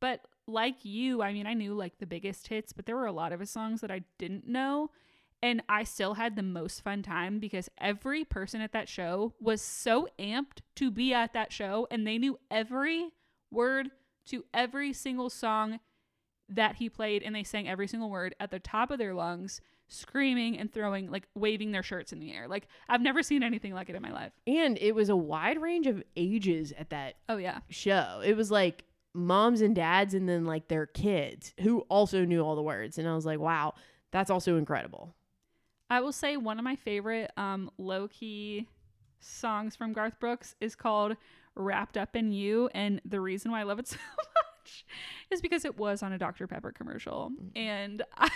But 0.00 0.22
like 0.46 0.84
you, 0.84 1.22
I 1.22 1.32
mean, 1.32 1.46
I 1.46 1.54
knew 1.54 1.74
like 1.74 1.98
the 1.98 2.06
biggest 2.06 2.48
hits, 2.48 2.72
but 2.72 2.86
there 2.86 2.96
were 2.96 3.06
a 3.06 3.12
lot 3.12 3.32
of 3.32 3.40
his 3.40 3.50
songs 3.50 3.80
that 3.80 3.90
I 3.90 4.02
didn't 4.18 4.46
know. 4.46 4.90
And 5.42 5.62
I 5.68 5.84
still 5.84 6.14
had 6.14 6.36
the 6.36 6.42
most 6.42 6.82
fun 6.82 7.02
time 7.02 7.38
because 7.38 7.70
every 7.78 8.24
person 8.24 8.60
at 8.60 8.72
that 8.72 8.88
show 8.88 9.32
was 9.40 9.62
so 9.62 10.06
amped 10.18 10.60
to 10.76 10.90
be 10.90 11.14
at 11.14 11.32
that 11.32 11.52
show 11.52 11.86
and 11.90 12.06
they 12.06 12.18
knew 12.18 12.38
every 12.50 13.12
word 13.50 13.90
to 14.26 14.44
every 14.52 14.92
single 14.92 15.30
song 15.30 15.80
that 16.48 16.76
he 16.76 16.90
played 16.90 17.22
and 17.22 17.34
they 17.34 17.44
sang 17.44 17.68
every 17.68 17.86
single 17.86 18.10
word 18.10 18.34
at 18.38 18.50
the 18.50 18.58
top 18.58 18.90
of 18.90 18.98
their 18.98 19.14
lungs, 19.14 19.60
screaming 19.90 20.58
and 20.58 20.72
throwing 20.72 21.10
like 21.10 21.26
waving 21.34 21.72
their 21.72 21.82
shirts 21.82 22.12
in 22.12 22.18
the 22.20 22.32
air. 22.32 22.46
Like 22.48 22.66
I've 22.88 23.00
never 23.02 23.22
seen 23.22 23.42
anything 23.42 23.74
like 23.74 23.88
it 23.90 23.96
in 23.96 24.02
my 24.02 24.12
life. 24.12 24.32
and 24.46 24.78
it 24.80 24.94
was 24.94 25.08
a 25.08 25.16
wide 25.16 25.60
range 25.60 25.86
of 25.86 26.02
ages 26.16 26.72
at 26.78 26.90
that 26.90 27.16
Oh 27.28 27.36
yeah. 27.36 27.58
show 27.68 28.22
it 28.24 28.36
was 28.36 28.50
like 28.50 28.84
moms 29.14 29.60
and 29.60 29.74
dads 29.74 30.14
and 30.14 30.28
then 30.28 30.44
like 30.44 30.68
their 30.68 30.86
kids 30.86 31.52
who 31.60 31.80
also 31.88 32.24
knew 32.24 32.40
all 32.40 32.54
the 32.54 32.62
words 32.62 32.96
and 32.96 33.08
i 33.08 33.14
was 33.14 33.26
like 33.26 33.40
wow 33.40 33.74
that's 34.12 34.30
also 34.30 34.56
incredible 34.56 35.14
I 35.92 36.00
will 36.00 36.12
say 36.12 36.36
one 36.36 36.56
of 36.60 36.64
my 36.64 36.76
favorite 36.76 37.32
um 37.36 37.68
low 37.76 38.06
key 38.06 38.68
songs 39.18 39.74
from 39.74 39.92
Garth 39.92 40.20
Brooks 40.20 40.54
is 40.60 40.76
called 40.76 41.16
Wrapped 41.56 41.96
Up 41.96 42.14
in 42.14 42.30
You 42.30 42.70
and 42.72 43.00
the 43.04 43.20
reason 43.20 43.50
why 43.50 43.58
I 43.60 43.64
love 43.64 43.80
it 43.80 43.88
so 43.94 43.96
much 44.16 44.84
is 45.32 45.40
because 45.42 45.64
it 45.64 45.76
was 45.76 46.02
on 46.04 46.12
a 46.12 46.18
Dr 46.18 46.46
Pepper 46.46 46.70
commercial 46.70 47.32
and 47.56 48.02
I, 48.16 48.30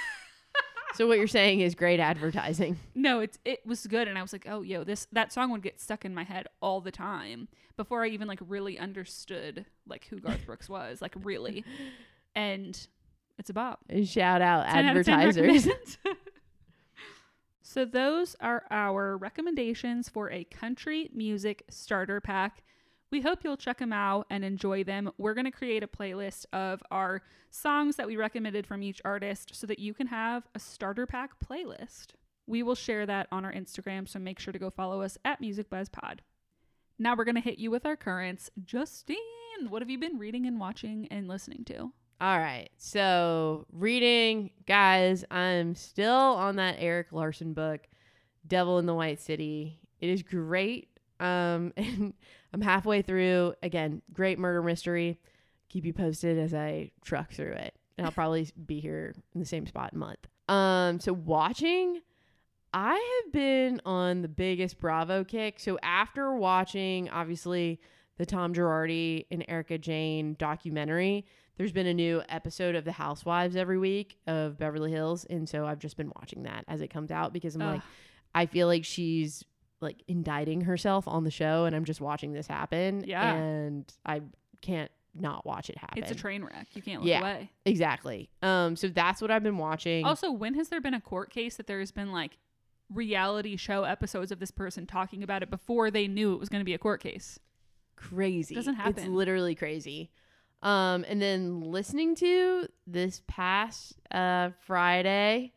so 0.94 1.06
what 1.06 1.18
you're 1.18 1.26
saying 1.26 1.60
is 1.60 1.74
great 1.74 2.00
advertising. 2.00 2.78
No 2.94 3.20
it's 3.20 3.38
it 3.44 3.66
was 3.66 3.86
good 3.86 4.08
and 4.08 4.16
I 4.16 4.22
was 4.22 4.32
like 4.32 4.46
oh 4.48 4.62
yo 4.62 4.82
this 4.82 5.06
that 5.12 5.32
song 5.32 5.50
would 5.50 5.62
get 5.62 5.80
stuck 5.80 6.04
in 6.04 6.14
my 6.14 6.24
head 6.24 6.46
all 6.62 6.80
the 6.80 6.90
time 6.90 7.48
before 7.76 8.02
I 8.04 8.08
even 8.08 8.28
like 8.28 8.38
really 8.46 8.78
understood 8.78 9.66
like 9.86 10.06
who 10.06 10.20
Garth 10.20 10.46
Brooks 10.46 10.68
was 10.68 11.02
like 11.02 11.14
really. 11.22 11.64
And 12.34 12.88
it's 13.38 13.50
a 13.50 13.52
bop. 13.52 13.80
Shout 14.04 14.42
out 14.42 14.66
10 14.66 14.84
out 14.86 14.96
of 14.96 15.04
10 15.06 15.20
advertisers. 15.20 15.68
so 17.62 17.84
those 17.84 18.36
are 18.40 18.64
our 18.70 19.16
recommendations 19.16 20.08
for 20.08 20.30
a 20.30 20.44
country 20.44 21.10
music 21.12 21.64
starter 21.68 22.20
pack. 22.20 22.62
We 23.14 23.20
hope 23.20 23.44
you'll 23.44 23.56
check 23.56 23.78
them 23.78 23.92
out 23.92 24.26
and 24.28 24.44
enjoy 24.44 24.82
them. 24.82 25.08
We're 25.18 25.34
going 25.34 25.44
to 25.44 25.52
create 25.52 25.84
a 25.84 25.86
playlist 25.86 26.46
of 26.52 26.82
our 26.90 27.22
songs 27.48 27.94
that 27.94 28.08
we 28.08 28.16
recommended 28.16 28.66
from 28.66 28.82
each 28.82 29.00
artist 29.04 29.54
so 29.54 29.68
that 29.68 29.78
you 29.78 29.94
can 29.94 30.08
have 30.08 30.48
a 30.56 30.58
starter 30.58 31.06
pack 31.06 31.30
playlist. 31.38 32.06
We 32.48 32.64
will 32.64 32.74
share 32.74 33.06
that 33.06 33.28
on 33.30 33.44
our 33.44 33.52
Instagram, 33.52 34.08
so 34.08 34.18
make 34.18 34.40
sure 34.40 34.52
to 34.52 34.58
go 34.58 34.68
follow 34.68 35.00
us 35.00 35.16
at 35.24 35.40
Music 35.40 35.70
Buzz 35.70 35.88
Pod. 35.88 36.22
Now 36.98 37.14
we're 37.14 37.22
going 37.22 37.36
to 37.36 37.40
hit 37.40 37.60
you 37.60 37.70
with 37.70 37.86
our 37.86 37.94
currents. 37.94 38.50
Justine, 38.64 39.16
what 39.68 39.80
have 39.80 39.90
you 39.90 39.98
been 40.00 40.18
reading 40.18 40.44
and 40.46 40.58
watching 40.58 41.06
and 41.12 41.28
listening 41.28 41.62
to? 41.66 41.92
All 42.20 42.40
right. 42.40 42.70
So, 42.78 43.64
reading, 43.70 44.50
guys, 44.66 45.24
I'm 45.30 45.76
still 45.76 46.10
on 46.10 46.56
that 46.56 46.78
Erik 46.80 47.12
Larson 47.12 47.52
book, 47.52 47.86
Devil 48.44 48.80
in 48.80 48.86
the 48.86 48.94
White 48.94 49.20
City. 49.20 49.78
It 50.00 50.08
is 50.08 50.24
great. 50.24 50.88
Um, 51.20 51.72
and 51.76 52.14
I'm 52.54 52.60
halfway 52.60 53.02
through. 53.02 53.54
Again, 53.62 54.00
great 54.12 54.38
murder 54.38 54.62
mystery. 54.62 55.18
Keep 55.68 55.84
you 55.84 55.92
posted 55.92 56.38
as 56.38 56.54
I 56.54 56.92
truck 57.04 57.32
through 57.32 57.52
it. 57.52 57.74
And 57.98 58.06
I'll 58.06 58.12
probably 58.12 58.48
be 58.64 58.80
here 58.80 59.12
in 59.34 59.40
the 59.40 59.46
same 59.46 59.66
spot 59.66 59.92
in 59.92 59.96
a 59.96 60.00
month. 60.00 60.26
Um, 60.48 61.00
so 61.00 61.12
watching, 61.12 62.00
I 62.72 63.22
have 63.24 63.32
been 63.32 63.80
on 63.84 64.22
the 64.22 64.28
biggest 64.28 64.78
Bravo 64.78 65.24
kick. 65.24 65.58
So 65.58 65.78
after 65.82 66.34
watching, 66.36 67.10
obviously, 67.10 67.80
the 68.18 68.26
Tom 68.26 68.54
Girardi 68.54 69.26
and 69.32 69.44
Erika 69.48 69.76
Jayne 69.76 70.36
documentary, 70.38 71.26
there's 71.56 71.72
been 71.72 71.88
a 71.88 71.94
new 71.94 72.22
episode 72.28 72.76
of 72.76 72.84
The 72.84 72.92
Housewives 72.92 73.56
every 73.56 73.78
week 73.78 74.18
of 74.28 74.58
Beverly 74.58 74.92
Hills. 74.92 75.24
And 75.24 75.48
so 75.48 75.66
I've 75.66 75.80
just 75.80 75.96
been 75.96 76.12
watching 76.14 76.44
that 76.44 76.64
as 76.68 76.80
it 76.80 76.88
comes 76.88 77.10
out 77.10 77.32
because 77.32 77.56
I'm 77.56 77.62
Ugh. 77.62 77.74
like, 77.74 77.82
I 78.32 78.46
feel 78.46 78.68
like 78.68 78.84
she's 78.84 79.44
like 79.84 80.02
indicting 80.08 80.62
herself 80.62 81.06
on 81.06 81.22
the 81.24 81.30
show 81.30 81.64
and 81.66 81.76
I'm 81.76 81.84
just 81.84 82.00
watching 82.00 82.32
this 82.32 82.46
happen. 82.48 83.04
Yeah. 83.06 83.34
And 83.34 83.84
I 84.04 84.22
can't 84.60 84.90
not 85.14 85.46
watch 85.46 85.70
it 85.70 85.78
happen. 85.78 86.02
It's 86.02 86.10
a 86.10 86.14
train 86.16 86.42
wreck. 86.42 86.66
You 86.74 86.82
can't 86.82 87.00
look 87.02 87.08
Yeah. 87.08 87.20
away. 87.20 87.50
Exactly. 87.64 88.30
Um, 88.42 88.74
so 88.74 88.88
that's 88.88 89.22
what 89.22 89.30
I've 89.30 89.44
been 89.44 89.58
watching. 89.58 90.04
Also, 90.04 90.32
when 90.32 90.54
has 90.54 90.70
there 90.70 90.80
been 90.80 90.94
a 90.94 91.00
court 91.00 91.30
case 91.30 91.56
that 91.56 91.68
there's 91.68 91.92
been 91.92 92.10
like 92.10 92.38
reality 92.92 93.56
show 93.56 93.84
episodes 93.84 94.32
of 94.32 94.40
this 94.40 94.50
person 94.50 94.86
talking 94.86 95.22
about 95.22 95.42
it 95.42 95.50
before 95.50 95.90
they 95.90 96.08
knew 96.08 96.32
it 96.34 96.40
was 96.40 96.48
going 96.48 96.60
to 96.60 96.64
be 96.64 96.74
a 96.74 96.78
court 96.78 97.00
case? 97.00 97.38
crazy. 97.96 98.54
It 98.54 98.56
Doesn't 98.56 98.74
happen. 98.74 98.94
It's 98.98 99.06
literally 99.06 99.54
crazy. 99.54 100.10
Um, 100.62 101.04
and 101.08 101.22
then 101.22 101.60
listening 101.60 102.14
to 102.16 102.66
this 102.86 103.22
past 103.28 103.94
uh 104.10 104.50
Friday, 104.66 105.52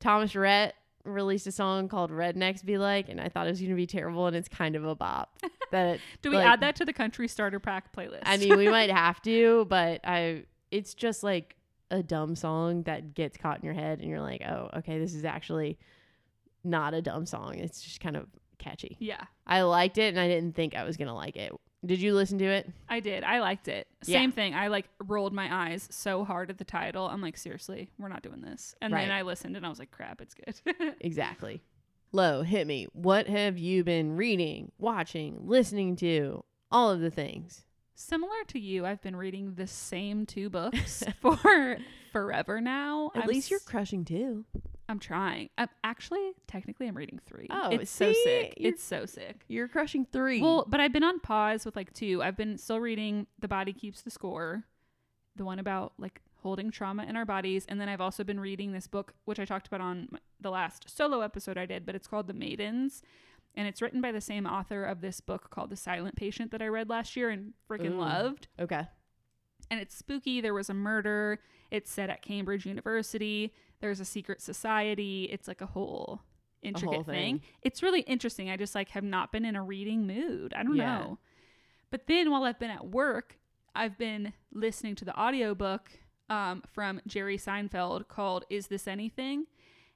Thomas 0.00 0.36
Rhett 0.36 0.74
released 1.04 1.46
a 1.46 1.52
song 1.52 1.88
called 1.88 2.10
Rednecks 2.10 2.64
Be 2.64 2.78
Like, 2.78 3.08
and 3.08 3.20
I 3.20 3.28
thought 3.28 3.46
it 3.46 3.50
was 3.50 3.60
gonna 3.60 3.74
be 3.74 3.86
terrible, 3.86 4.26
and 4.26 4.36
it's 4.36 4.48
kind 4.48 4.76
of 4.76 4.84
a 4.84 4.94
bop. 4.94 5.38
That 5.72 6.00
Do 6.20 6.28
we 6.30 6.36
like, 6.36 6.46
add 6.46 6.60
that 6.60 6.76
to 6.76 6.84
the 6.84 6.92
country 6.92 7.26
starter 7.28 7.58
pack 7.58 7.94
playlist? 7.96 8.20
I 8.24 8.36
mean, 8.36 8.58
we 8.58 8.68
might 8.68 8.90
have 8.94 9.22
to, 9.22 9.64
but 9.70 10.02
I 10.04 10.44
it's 10.70 10.92
just 10.92 11.22
like 11.22 11.56
a 11.90 12.02
dumb 12.02 12.34
song 12.36 12.82
that 12.82 13.14
gets 13.14 13.38
caught 13.38 13.60
in 13.60 13.64
your 13.64 13.72
head, 13.72 14.00
and 14.00 14.08
you're 14.10 14.20
like, 14.20 14.42
oh, 14.42 14.68
okay, 14.76 14.98
this 14.98 15.14
is 15.14 15.24
actually 15.24 15.78
not 16.62 16.92
a 16.92 17.00
dumb 17.00 17.24
song. 17.24 17.54
It's 17.54 17.80
just 17.80 18.00
kind 18.00 18.18
of 18.18 18.26
catchy. 18.58 18.98
yeah, 19.00 19.24
I 19.46 19.62
liked 19.62 19.96
it, 19.96 20.08
and 20.08 20.20
I 20.20 20.28
didn't 20.28 20.54
think 20.54 20.76
I 20.76 20.84
was 20.84 20.98
gonna 20.98 21.14
like 21.14 21.36
it. 21.36 21.52
Did 21.84 22.00
you 22.00 22.14
listen 22.14 22.38
to 22.38 22.44
it? 22.44 22.70
I 22.88 23.00
did. 23.00 23.24
I 23.24 23.40
liked 23.40 23.66
it. 23.66 23.88
Yeah. 24.04 24.18
Same 24.18 24.30
thing. 24.32 24.54
I 24.54 24.68
like 24.68 24.88
rolled 25.04 25.32
my 25.32 25.70
eyes 25.70 25.88
so 25.90 26.24
hard 26.24 26.48
at 26.48 26.58
the 26.58 26.64
title. 26.64 27.08
I'm 27.08 27.20
like, 27.20 27.36
seriously, 27.36 27.90
we're 27.98 28.08
not 28.08 28.22
doing 28.22 28.40
this. 28.40 28.74
And 28.80 28.92
then 28.92 29.10
I 29.10 29.22
listened 29.22 29.56
and 29.56 29.66
I 29.66 29.68
was 29.68 29.78
like, 29.80 29.90
crap, 29.90 30.20
it's 30.20 30.34
good. 30.34 30.54
Exactly. 31.00 31.60
Lo, 32.12 32.42
hit 32.42 32.66
me. 32.66 32.86
What 32.92 33.26
have 33.26 33.58
you 33.58 33.82
been 33.84 34.16
reading, 34.16 34.70
watching, 34.78 35.40
listening 35.44 35.96
to? 35.96 36.44
All 36.70 36.90
of 36.90 37.00
the 37.00 37.10
things. 37.10 37.64
Similar 37.94 38.44
to 38.48 38.58
you, 38.58 38.86
I've 38.86 39.02
been 39.02 39.16
reading 39.16 39.54
the 39.54 39.66
same 39.66 40.26
two 40.26 40.50
books 40.50 41.02
for 41.20 41.78
forever 42.12 42.60
now. 42.60 43.10
At 43.14 43.22
I'm 43.24 43.28
least 43.28 43.50
you're 43.50 43.60
crushing 43.60 44.04
too. 44.04 44.44
I'm 44.92 44.98
trying. 45.00 45.48
I'm 45.58 45.68
actually 45.82 46.32
technically 46.46 46.86
I'm 46.86 46.96
reading 46.96 47.18
three. 47.26 47.48
Oh, 47.50 47.70
it's 47.70 47.90
so 47.90 48.12
sick. 48.12 48.54
You're- 48.56 48.68
It's 48.70 48.82
so 48.84 49.06
sick. 49.06 49.44
You're 49.48 49.66
crushing 49.68 50.06
three. 50.12 50.40
Well, 50.40 50.64
but 50.68 50.78
I've 50.80 50.92
been 50.92 51.02
on 51.02 51.18
pause 51.18 51.64
with 51.64 51.74
like 51.74 51.92
two. 51.92 52.22
I've 52.22 52.36
been 52.36 52.56
still 52.58 52.78
reading 52.78 53.26
The 53.40 53.48
Body 53.48 53.72
Keeps 53.72 54.02
the 54.02 54.10
Score, 54.10 54.64
the 55.34 55.44
one 55.44 55.58
about 55.58 55.94
like 55.98 56.20
holding 56.42 56.70
trauma 56.70 57.04
in 57.04 57.16
our 57.16 57.24
bodies, 57.24 57.64
and 57.68 57.80
then 57.80 57.88
I've 57.88 58.00
also 58.00 58.22
been 58.24 58.38
reading 58.40 58.72
this 58.72 58.86
book 58.86 59.14
which 59.24 59.40
I 59.40 59.44
talked 59.44 59.66
about 59.66 59.80
on 59.80 60.08
the 60.40 60.50
last 60.50 60.90
solo 60.94 61.20
episode 61.20 61.56
I 61.58 61.66
did, 61.66 61.84
but 61.86 61.94
it's 61.94 62.06
called 62.08 62.26
The 62.28 62.34
Maidens. 62.34 63.02
And 63.54 63.68
it's 63.68 63.82
written 63.82 64.00
by 64.00 64.12
the 64.12 64.20
same 64.22 64.46
author 64.46 64.82
of 64.84 65.02
this 65.02 65.20
book 65.20 65.50
called 65.50 65.68
The 65.70 65.76
Silent 65.76 66.16
Patient 66.16 66.50
that 66.52 66.62
I 66.62 66.68
read 66.68 66.88
last 66.88 67.16
year 67.16 67.28
and 67.28 67.52
freaking 67.70 67.98
loved. 67.98 68.48
okay. 68.58 68.86
And 69.72 69.80
it's 69.80 69.96
spooky. 69.96 70.42
There 70.42 70.52
was 70.52 70.68
a 70.68 70.74
murder. 70.74 71.38
It's 71.70 71.90
set 71.90 72.10
at 72.10 72.20
Cambridge 72.20 72.66
University. 72.66 73.54
There's 73.80 74.00
a 74.00 74.04
secret 74.04 74.42
society. 74.42 75.30
It's 75.32 75.48
like 75.48 75.62
a 75.62 75.66
whole 75.66 76.20
intricate 76.62 77.06
thing. 77.06 77.38
thing. 77.38 77.42
It's 77.62 77.82
really 77.82 78.02
interesting. 78.02 78.50
I 78.50 78.58
just 78.58 78.74
like 78.74 78.90
have 78.90 79.02
not 79.02 79.32
been 79.32 79.46
in 79.46 79.56
a 79.56 79.62
reading 79.62 80.06
mood. 80.06 80.52
I 80.54 80.62
don't 80.62 80.76
Yeah. 80.76 80.98
know. 80.98 81.18
But 81.90 82.06
then 82.06 82.30
while 82.30 82.44
I've 82.44 82.58
been 82.58 82.70
at 82.70 82.88
work, 82.88 83.38
I've 83.74 83.96
been 83.96 84.34
listening 84.52 84.94
to 84.96 85.06
the 85.06 85.18
audiobook 85.18 85.90
um, 86.28 86.62
from 86.70 87.00
Jerry 87.06 87.38
Seinfeld 87.38 88.08
called 88.08 88.44
Is 88.50 88.66
This 88.66 88.86
Anything? 88.86 89.46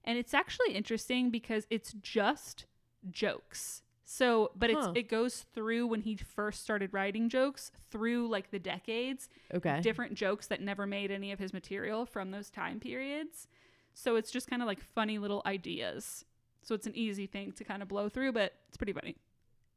And 0.04 0.16
it's 0.18 0.32
actually 0.32 0.72
interesting 0.72 1.30
because 1.30 1.66
it's 1.68 1.92
just 1.92 2.64
jokes. 3.10 3.82
So, 4.09 4.52
but 4.54 4.70
it's 4.70 4.86
Huh. 4.86 4.92
it 4.94 5.09
goes 5.09 5.44
through 5.52 5.88
when 5.88 6.00
he 6.02 6.14
first 6.16 6.62
started 6.62 6.94
writing 6.94 7.28
jokes 7.28 7.72
through 7.90 8.28
like 8.28 8.52
the 8.52 8.59
decades 8.61 9.28
Okay. 9.52 9.80
different 9.80 10.14
jokes 10.14 10.46
that 10.46 10.61
never 10.61 10.86
made 10.86 11.11
any 11.11 11.32
of 11.32 11.40
his 11.40 11.52
material 11.52 12.07
from 12.07 12.30
those 12.30 12.48
time 12.48 12.78
periods. 12.78 13.48
So 13.94 14.14
it's 14.14 14.30
just 14.30 14.48
kind 14.48 14.62
of 14.62 14.66
like 14.66 14.80
funny 14.80 15.18
little 15.18 15.42
ideas. 15.44 16.24
So 16.62 16.72
it's 16.76 16.86
an 16.86 16.94
easy 16.96 17.26
thing 17.26 17.50
to 17.52 17.64
kind 17.64 17.82
of 17.82 17.88
blow 17.88 18.09
through, 18.09 18.30
but 18.32 18.52
it's 18.68 18.76
pretty 18.76 18.92
funny. 18.92 19.16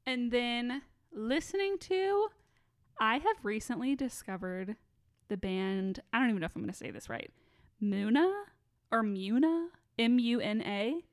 And 0.05 0.29
then 0.31 0.83
listening 1.11 1.79
to, 1.79 2.27
I 2.99 3.15
have 3.15 3.37
recently 3.43 3.95
discovered 3.95 4.75
the 5.27 5.37
band, 5.37 6.01
I 6.13 6.19
don't 6.19 6.29
even 6.29 6.41
know 6.41 6.45
if 6.45 6.55
I'm 6.55 6.61
going 6.61 6.71
to 6.71 6.77
say 6.77 6.91
this 6.91 7.09
right, 7.09 7.31
Muna 7.81 8.31
or 8.91 9.01
Muna, 9.01 9.69
M 9.97 10.19
U 10.19 10.39
N 10.39 10.61
A. 10.61 11.03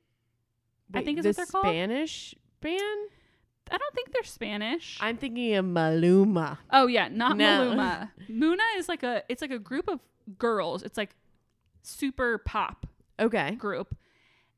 I 0.93 1.01
think 1.03 1.17
is 1.17 1.23
the 1.23 1.29
what 1.29 1.35
they're 1.37 1.45
called. 1.47 1.65
Spanish 1.73 2.35
band. 2.61 3.09
I 3.69 3.77
don't 3.77 3.93
think 3.93 4.11
they're 4.13 4.23
Spanish. 4.23 4.97
I'm 5.01 5.17
thinking 5.17 5.53
of 5.55 5.65
Maluma. 5.65 6.57
Oh 6.71 6.87
yeah, 6.87 7.09
not 7.09 7.35
No. 7.37 7.73
Maluma. 7.75 8.11
Muna 8.29 8.59
is 8.77 8.87
like 8.87 9.03
a 9.03 9.23
it's 9.29 9.41
like 9.41 9.51
a 9.51 9.59
group 9.59 9.87
of 9.89 9.99
girls. 10.37 10.83
It's 10.83 10.97
like 10.97 11.15
super 11.83 12.37
pop 12.37 12.85
Okay. 13.19 13.55
group. 13.55 13.95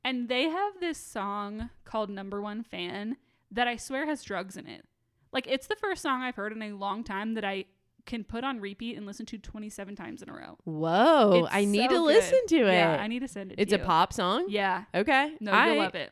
And 0.03 0.29
they 0.29 0.43
have 0.43 0.79
this 0.79 0.97
song 0.97 1.69
called 1.85 2.09
Number 2.09 2.41
One 2.41 2.63
Fan 2.63 3.17
that 3.51 3.67
I 3.67 3.75
swear 3.77 4.05
has 4.05 4.23
drugs 4.23 4.57
in 4.57 4.67
it. 4.67 4.85
Like 5.33 5.47
it's 5.47 5.67
the 5.67 5.75
first 5.75 6.01
song 6.01 6.21
I've 6.21 6.35
heard 6.35 6.51
in 6.51 6.61
a 6.61 6.71
long 6.73 7.03
time 7.03 7.33
that 7.33 7.43
I 7.45 7.65
can 8.05 8.23
put 8.23 8.43
on 8.43 8.59
repeat 8.59 8.95
and 8.97 9.05
listen 9.05 9.25
to 9.27 9.37
27 9.37 9.95
times 9.95 10.21
in 10.23 10.29
a 10.29 10.33
row. 10.33 10.57
Whoa. 10.63 11.43
It's 11.45 11.49
I 11.55 11.65
need 11.65 11.89
so 11.91 11.97
to 11.97 12.01
listen 12.03 12.39
to 12.49 12.55
it. 12.67 12.73
Yeah, 12.73 12.97
I 12.99 13.07
need 13.07 13.19
to 13.19 13.27
send 13.27 13.51
it 13.51 13.55
to 13.55 13.61
you. 13.61 13.63
it's 13.63 13.73
a 13.73 13.77
you. 13.77 13.83
pop 13.83 14.13
song? 14.13 14.45
Yeah. 14.49 14.85
Okay. 14.95 15.35
No, 15.39 15.51
I, 15.51 15.67
you'll 15.67 15.77
love 15.77 15.95
it. 15.95 16.11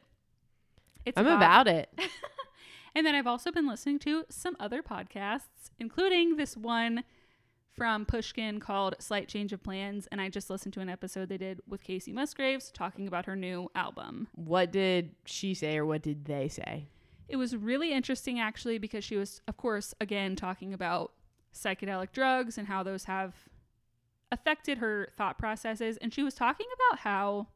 It's 1.07 1.17
I'm 1.17 1.25
bop. 1.25 1.37
about 1.37 1.67
it. 1.67 1.89
And 2.97 3.05
then 3.05 3.13
I've 3.13 3.27
also 3.27 3.51
been 3.51 3.67
listening 3.67 3.99
to 3.99 4.25
some 4.27 4.57
other 4.59 4.81
podcasts, 4.81 5.69
including 5.79 6.35
this 6.35 6.57
one 6.57 7.03
from 7.71 8.05
Pushkin 8.07 8.59
called 8.59 8.95
Slight 8.97 9.27
Change 9.27 9.53
of 9.53 9.61
Plans. 9.61 10.07
And 10.11 10.19
I 10.19 10.29
just 10.29 10.49
listened 10.49 10.73
to 10.73 10.79
an 10.79 10.89
episode 10.89 11.29
they 11.29 11.37
did 11.37 11.61
with 11.67 11.83
Kacey 11.83 12.11
Musgraves 12.11 12.71
talking 12.71 13.07
about 13.07 13.27
her 13.27 13.35
new 13.35 13.69
album. 13.75 14.29
What 14.33 14.71
did 14.71 15.11
she 15.25 15.53
say 15.53 15.77
or 15.77 15.85
what 15.85 16.01
did 16.01 16.25
they 16.25 16.47
say? 16.47 16.87
It 17.29 17.35
was 17.35 17.55
really 17.55 17.93
interesting 17.93 18.39
actually 18.39 18.79
because 18.79 19.03
she 19.03 19.15
was, 19.15 19.41
of 19.47 19.57
course, 19.57 19.93
again 20.01 20.35
talking 20.35 20.73
about 20.73 21.11
psychedelic 21.53 22.11
drugs 22.13 22.57
and 22.57 22.67
how 22.67 22.81
those 22.81 23.03
have 23.03 23.35
affected 24.31 24.79
her 24.79 25.09
thought 25.15 25.37
processes. 25.37 25.97
And 25.97 26.11
she 26.11 26.23
was 26.23 26.33
talking 26.33 26.67
about 26.73 27.01
how, 27.01 27.49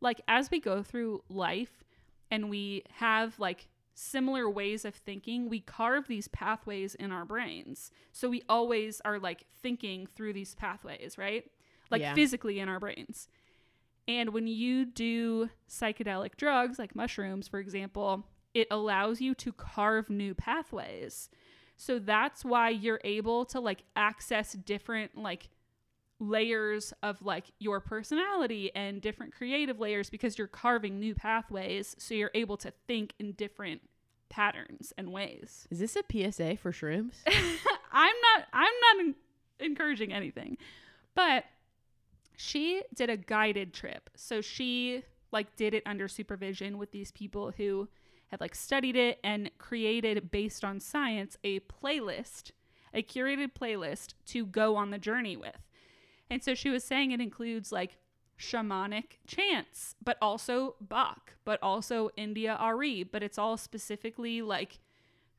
like, 0.00 0.20
as 0.28 0.48
we 0.48 0.60
go 0.60 0.84
through 0.84 1.24
life 1.28 1.82
and 2.30 2.50
we 2.50 2.82
have 2.92 3.38
like 3.38 3.68
similar 3.94 4.48
ways 4.48 4.84
of 4.84 4.94
thinking, 4.94 5.48
we 5.48 5.60
carve 5.60 6.06
these 6.06 6.28
pathways 6.28 6.94
in 6.94 7.12
our 7.12 7.24
brains. 7.24 7.90
So 8.12 8.28
we 8.28 8.42
always 8.48 9.00
are 9.04 9.18
like 9.18 9.44
thinking 9.62 10.06
through 10.14 10.34
these 10.34 10.54
pathways, 10.54 11.16
right? 11.16 11.44
Like 11.90 12.02
Yeah. 12.02 12.14
physically 12.14 12.60
in 12.60 12.68
our 12.68 12.78
brains. 12.78 13.28
And 14.08 14.30
when 14.30 14.46
you 14.46 14.84
do 14.84 15.50
psychedelic 15.68 16.36
drugs, 16.36 16.78
like 16.78 16.94
mushrooms, 16.94 17.48
for 17.48 17.58
example, 17.58 18.26
it 18.54 18.68
allows 18.70 19.20
you 19.20 19.34
to 19.34 19.52
carve 19.52 20.08
new 20.10 20.34
pathways. 20.34 21.28
So 21.76 21.98
that's 21.98 22.44
why 22.44 22.70
you're 22.70 23.00
able 23.04 23.44
to 23.46 23.60
like 23.60 23.82
access 23.96 24.52
different 24.52 25.16
like 25.16 25.48
layers 26.18 26.92
of 27.02 27.20
like 27.22 27.44
your 27.58 27.80
personality 27.80 28.70
and 28.74 29.02
different 29.02 29.34
creative 29.34 29.78
layers 29.78 30.08
because 30.08 30.38
you're 30.38 30.46
carving 30.46 30.98
new 30.98 31.14
pathways 31.14 31.94
so 31.98 32.14
you're 32.14 32.30
able 32.34 32.56
to 32.56 32.72
think 32.86 33.12
in 33.18 33.32
different 33.32 33.82
patterns 34.28 34.92
and 34.96 35.12
ways. 35.12 35.66
Is 35.70 35.78
this 35.78 35.96
a 35.96 36.02
PSA 36.10 36.56
for 36.56 36.72
shrooms? 36.72 37.14
I'm 37.92 38.14
not 38.22 38.46
I'm 38.52 38.74
not 38.82 39.06
en- 39.06 39.14
encouraging 39.60 40.12
anything. 40.12 40.56
But 41.14 41.44
she 42.36 42.82
did 42.94 43.10
a 43.10 43.16
guided 43.16 43.72
trip. 43.72 44.10
So 44.16 44.40
she 44.40 45.02
like 45.32 45.56
did 45.56 45.74
it 45.74 45.82
under 45.86 46.08
supervision 46.08 46.78
with 46.78 46.92
these 46.92 47.10
people 47.12 47.52
who 47.56 47.88
had 48.28 48.40
like 48.40 48.54
studied 48.54 48.96
it 48.96 49.18
and 49.22 49.50
created 49.58 50.30
based 50.30 50.64
on 50.64 50.80
science 50.80 51.36
a 51.44 51.60
playlist, 51.60 52.50
a 52.92 53.02
curated 53.02 53.52
playlist 53.58 54.14
to 54.26 54.46
go 54.46 54.76
on 54.76 54.90
the 54.90 54.98
journey 54.98 55.36
with. 55.36 55.56
And 56.30 56.42
so 56.42 56.54
she 56.54 56.70
was 56.70 56.84
saying 56.84 57.12
it 57.12 57.20
includes 57.20 57.72
like 57.72 57.96
shamanic 58.38 59.18
chants, 59.26 59.94
but 60.02 60.18
also 60.20 60.76
Bach, 60.80 61.34
but 61.44 61.62
also 61.62 62.10
India.Arie, 62.16 63.04
but 63.04 63.22
it's 63.22 63.38
all 63.38 63.56
specifically 63.56 64.42
like 64.42 64.78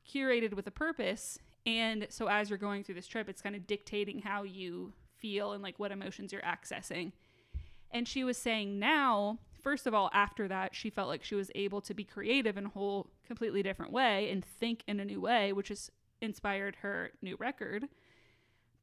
curated 0.08 0.54
with 0.54 0.66
a 0.66 0.72
purpose. 0.72 1.38
And 1.66 2.06
so 2.10 2.28
as 2.28 2.50
you're 2.50 2.58
going 2.58 2.82
through 2.82 2.94
this 2.94 3.06
trip, 3.06 3.28
it's 3.28 3.42
kind 3.42 3.54
of 3.54 3.66
dictating 3.66 4.22
how 4.22 4.42
you 4.42 4.92
feel 5.16 5.52
and 5.52 5.62
like 5.62 5.78
what 5.78 5.92
emotions 5.92 6.32
you're 6.32 6.42
accessing. 6.42 7.12
And 7.90 8.08
she 8.08 8.24
was 8.24 8.36
saying 8.36 8.78
now, 8.78 9.38
first 9.60 9.86
of 9.86 9.94
all, 9.94 10.10
after 10.12 10.48
that, 10.48 10.74
she 10.74 10.90
felt 10.90 11.08
like 11.08 11.24
she 11.24 11.34
was 11.34 11.50
able 11.54 11.80
to 11.82 11.94
be 11.94 12.04
creative 12.04 12.56
in 12.56 12.66
a 12.66 12.70
whole 12.70 13.10
completely 13.26 13.62
different 13.62 13.92
way 13.92 14.30
and 14.30 14.44
think 14.44 14.82
in 14.86 15.00
a 15.00 15.04
new 15.04 15.20
way, 15.20 15.52
which 15.52 15.68
has 15.68 15.90
inspired 16.20 16.76
her 16.76 17.10
new 17.22 17.36
record. 17.36 17.88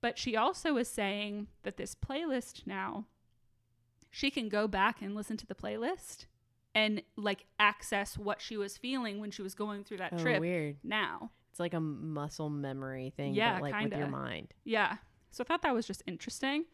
But 0.06 0.20
she 0.20 0.36
also 0.36 0.72
was 0.72 0.88
saying 0.88 1.47
that 1.64 1.78
this 1.78 1.95
playlist 1.95 2.68
now, 2.68 3.08
she 4.12 4.30
can 4.30 4.49
go 4.49 4.68
back 4.68 5.01
and 5.01 5.16
listen 5.16 5.36
to 5.38 5.47
the 5.47 5.56
playlist 5.56 6.28
and 6.76 7.01
like 7.16 7.45
access 7.58 8.16
what 8.16 8.39
she 8.39 8.56
was 8.56 8.78
feeling 8.78 9.20
when 9.20 9.32
she 9.32 9.41
was 9.41 9.56
going 9.56 9.84
through 9.84 9.97
that 9.97 10.14
oh, 10.14 10.18
trip 10.20 10.41
weird. 10.41 10.78
now. 10.84 11.32
It's 11.49 11.60
like 11.60 11.74
a 11.74 11.80
muscle 11.80 12.51
memory 12.51 13.14
thing, 13.18 13.34
Yeah, 13.34 13.53
like 13.53 13.74
with 13.74 13.93
your 13.93 14.01
kinda. 14.01 14.08
mind. 14.08 14.53
Yeah. 14.64 14.97
So 15.32 15.43
I 15.43 15.45
thought 15.47 15.64
that 15.64 15.74
was 15.74 15.88
just 15.88 16.03
interesting. 16.06 16.66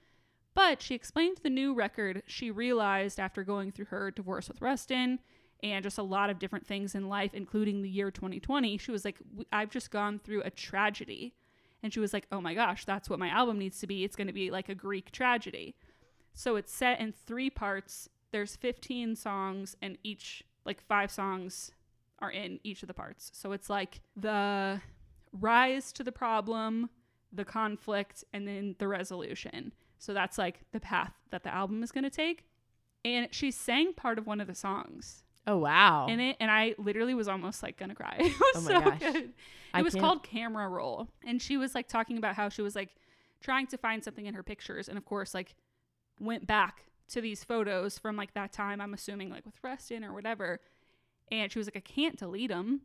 But 0.54 0.82
she 0.82 0.94
explained 0.94 1.38
the 1.42 1.50
new 1.50 1.74
record 1.74 2.24
she 2.28 2.52
realized 2.52 3.18
after 3.18 3.46
going 3.46 3.72
through 3.72 3.86
her 3.86 4.12
divorce 4.12 4.50
with 4.50 4.62
Ruston 4.62 5.20
and 5.64 5.84
just 5.84 5.98
a 5.98 6.04
lot 6.04 6.30
of 6.30 6.38
different 6.38 6.68
things 6.68 6.96
in 6.96 7.08
life, 7.08 7.34
including 7.34 7.82
the 7.82 7.90
year 7.90 8.12
2020. 8.12 8.78
She 8.78 8.92
was 8.92 9.06
like, 9.06 9.20
I've 9.54 9.70
just 9.70 9.90
gone 9.90 10.20
through 10.20 10.42
a 10.44 10.50
tragedy. 10.50 11.34
And 11.84 11.94
she 11.94 12.00
was 12.00 12.14
like, 12.14 12.28
oh 12.32 12.42
my 12.42 12.54
gosh, 12.54 12.86
that's 12.86 13.10
what 13.10 13.20
my 13.20 13.30
album 13.30 13.58
needs 13.58 13.80
to 13.80 13.88
be. 13.88 14.04
It's 14.04 14.16
going 14.16 14.28
to 14.28 14.34
be 14.34 14.52
like 14.52 14.70
a 14.70 14.76
Greek 14.76 15.12
tragedy. 15.12 15.76
So 16.34 16.56
it's 16.56 16.72
set 16.72 17.00
in 17.00 17.14
three 17.26 17.50
parts. 17.50 18.08
There's 18.32 18.56
15 18.56 19.16
songs, 19.16 19.76
and 19.82 19.98
each, 20.04 20.44
like 20.64 20.82
five 20.82 21.12
songs, 21.12 21.72
are 22.20 22.32
in 22.32 22.60
each 22.64 22.84
of 22.84 22.88
the 22.88 22.94
parts. 22.94 23.32
So 23.34 23.52
it's 23.52 23.70
like 23.70 24.02
the 24.16 24.82
rise 25.34 25.92
to 25.94 26.04
the 26.04 26.12
problem, 26.12 26.90
the 27.34 27.46
conflict, 27.46 28.24
and 28.32 28.48
then 28.48 28.76
the 28.78 28.88
resolution. 28.88 29.74
So 29.98 30.14
that's 30.14 30.38
like 30.38 30.62
the 30.72 30.80
path 30.80 31.14
that 31.32 31.44
the 31.44 31.54
album 31.54 31.84
is 31.84 31.92
going 31.92 32.04
to 32.04 32.10
take. 32.10 32.46
And 33.04 33.28
she 33.32 33.52
sang 33.52 33.94
part 33.94 34.20
of 34.20 34.28
one 34.28 34.40
of 34.40 34.48
the 34.48 34.56
songs 34.56 35.24
Oh 35.48 35.58
wow. 35.58 36.08
in 36.08 36.20
it, 36.20 36.38
and 36.39 36.52
I 36.52 36.76
literally 36.78 37.14
was 37.14 37.28
almost 37.28 37.64
like 37.64 37.78
gonna 37.78 37.96
cry. 37.96 38.16
It 38.20 38.39
was 38.39 38.56
Oh 38.56 38.62
my 38.62 38.68
so 38.72 38.82
gosh. 38.92 39.00
good. 39.00 39.16
It 39.16 39.30
I 39.74 39.82
was 39.82 39.94
can't- 39.94 40.04
called 40.06 40.24
Camera 40.24 40.68
Roll, 40.70 41.08
and 41.26 41.42
she 41.42 41.58
was 41.58 41.74
like 41.76 41.88
talking 41.88 42.18
about 42.18 42.36
how 42.36 42.50
she 42.50 42.62
was 42.62 42.76
like 42.76 42.89
trying 43.42 43.66
to 43.68 43.78
find 43.78 44.04
something 44.04 44.26
in 44.26 44.34
her 44.36 44.44
pictures, 44.44 44.88
and 44.88 44.98
of 44.98 45.06
course, 45.06 45.34
like 45.34 45.56
went 46.20 46.46
back 46.46 46.84
to 47.10 47.22
these 47.22 47.44
photos 47.44 47.98
from 47.98 48.16
like 48.16 48.34
that 48.36 48.52
time. 48.54 48.80
I'm 48.82 48.94
assuming 48.94 49.30
like 49.30 49.46
with 49.46 49.56
Ruston 49.64 50.04
or 50.04 50.14
whatever, 50.14 50.60
and 51.32 51.52
she 51.52 51.58
was 51.60 51.68
like, 51.68 51.78
I 51.78 51.80
can't 51.80 52.18
delete 52.18 52.50
them. 52.50 52.82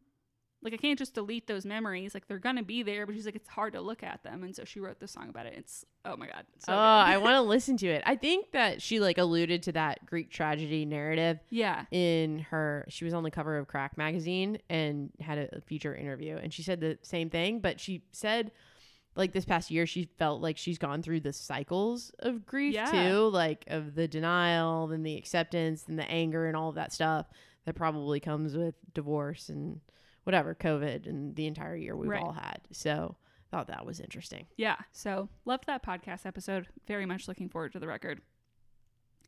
Like 0.67 0.75
I 0.75 0.79
can't 0.79 0.99
just 0.99 1.15
delete 1.15 1.47
those 1.47 1.65
memories. 1.65 2.13
Like 2.13 2.27
they're 2.27 2.41
gonna 2.41 2.65
be 2.65 2.83
there, 2.83 3.07
but 3.07 3.15
she's 3.15 3.25
like 3.25 3.37
it's 3.37 3.49
hard 3.49 3.75
to 3.75 3.81
look 3.81 4.03
at 4.03 4.25
them, 4.25 4.43
and 4.43 4.55
so 4.55 4.65
she 4.65 4.81
wrote 4.81 4.99
the 4.99 5.07
song 5.07 5.29
about 5.29 5.47
it. 5.47 5.55
It's 5.57 5.87
oh 6.05 6.17
my 6.17 6.27
god. 6.27 6.45
So 6.59 6.73
oh. 6.73 6.77
I 6.77 7.17
want 7.19 7.35
to 7.35 7.43
listen 7.43 7.77
to 7.77 7.87
it. 7.87 8.03
I 8.05 8.17
think 8.17 8.51
that 8.51 8.83
she 8.83 8.99
like 8.99 9.17
alluded 9.17 9.63
to 9.63 9.73
that 9.73 10.05
Greek 10.05 10.29
tragedy 10.29 10.85
narrative 10.85 11.39
yeah. 11.51 11.85
in 11.93 12.41
her. 12.51 12.85
She 12.89 13.05
was 13.05 13.15
on 13.15 13.23
the 13.23 13.31
cover 13.31 13.57
of 13.57 13.69
Crack 13.69 13.97
magazine 13.97 14.59
and 14.69 15.13
had 15.21 15.39
a 15.39 15.61
feature 15.61 15.95
interview, 15.95 16.37
and 16.37 16.53
she 16.53 16.65
said 16.65 16.81
the 16.81 16.99
same 17.03 17.31
thing. 17.31 17.61
But 17.61 17.79
she 17.79 18.03
said, 18.11 18.51
like 19.15 19.33
this 19.33 19.45
past 19.45 19.71
year, 19.71 19.87
she 19.87 20.09
felt 20.19 20.43
like 20.43 20.59
she's 20.59 20.79
gone 20.79 21.01
through 21.01 21.21
the 21.21 21.33
cycles 21.33 22.11
of 22.19 22.45
grief 22.45 22.75
Yeah. 22.75 22.91
too, 22.91 23.29
like 23.29 23.63
of 23.69 23.95
the 23.95 24.09
denial, 24.09 24.89
then 24.89 25.05
the 25.05 25.17
acceptance, 25.17 25.85
and 25.87 25.97
the 25.97 26.11
anger, 26.11 26.49
and 26.49 26.57
all 26.57 26.71
of 26.71 26.75
that 26.75 26.93
stuff 26.93 27.27
that 27.67 27.75
probably 27.75 28.19
comes 28.19 28.57
with 28.57 28.75
divorce 28.95 29.49
and 29.49 29.81
whatever 30.27 30.55
COVID 30.55 31.07
and 31.07 31.37
the 31.37 31.47
entire 31.47 31.77
year 31.77 31.97
we've 31.97 32.11
Right. 32.11 32.21
all 32.23 32.33
had. 32.33 32.61
So 32.73 33.15
thought 33.51 33.69
that 33.69 33.87
was 33.87 34.01
interesting. 34.01 34.47
Yeah. 34.57 34.75
So 34.91 35.29
loved 35.45 35.67
that 35.69 35.85
podcast 35.87 36.27
episode. 36.27 36.67
Very 36.89 37.07
much 37.07 37.29
looking 37.29 37.49
forward 37.49 37.73
to 37.75 37.79
the 37.79 37.87
record. 37.87 38.21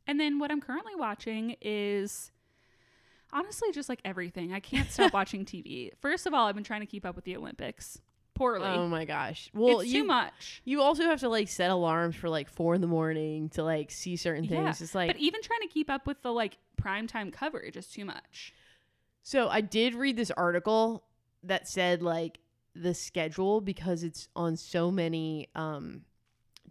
And 0.05 0.19
then 0.19 0.39
what 0.39 0.51
I'm 0.51 0.59
currently 0.59 0.95
watching 0.95 1.55
is 1.61 2.31
honestly 3.31 3.71
just 3.71 3.87
like 3.89 4.01
everything. 4.03 4.51
I 4.53 4.59
can't 4.59 4.91
stop 4.91 5.13
watching 5.13 5.45
TV. 5.45 5.91
First 6.01 6.25
of 6.25 6.33
all, 6.33 6.47
I've 6.47 6.55
been 6.55 6.63
trying 6.65 6.81
to 6.81 6.85
keep 6.87 7.05
up 7.05 7.15
with 7.15 7.23
the 7.25 7.37
Olympics 7.37 8.01
poorly. 8.33 8.67
Oh 8.67 8.87
my 8.87 9.05
gosh! 9.05 9.49
Well, 9.53 9.79
it's 9.81 9.89
you 9.91 10.01
too 10.01 10.07
much. 10.07 10.61
You 10.65 10.81
also 10.81 11.03
have 11.03 11.19
to 11.21 11.29
like 11.29 11.47
set 11.47 11.69
alarms 11.71 12.15
for 12.15 12.27
like 12.29 12.49
four 12.49 12.73
in 12.75 12.81
the 12.81 12.87
morning 12.87 13.49
to 13.49 13.63
like 13.63 13.91
see 13.91 14.15
certain 14.15 14.47
things. 14.47 14.63
Yeah, 14.79 14.83
It's 14.83 14.95
like 14.95 15.09
but 15.11 15.17
even 15.17 15.41
trying 15.41 15.61
to 15.61 15.67
keep 15.67 15.89
up 15.89 16.07
with 16.07 16.21
the 16.23 16.31
like 16.33 16.57
primetime 16.81 17.31
coverage 17.31 17.77
is 17.77 17.87
too 17.87 18.03
much. 18.05 18.53
So. 19.23 19.47
I 19.49 19.61
did 19.61 19.95
read 19.95 20.17
this 20.17 20.31
article 20.31 21.03
that 21.43 21.67
said 21.67 22.01
like 22.01 22.39
the 22.75 22.93
schedule 22.93 23.61
because 23.61 24.03
it's 24.03 24.27
on 24.35 24.55
so 24.57 24.91
many 24.91 25.47
um 25.55 26.01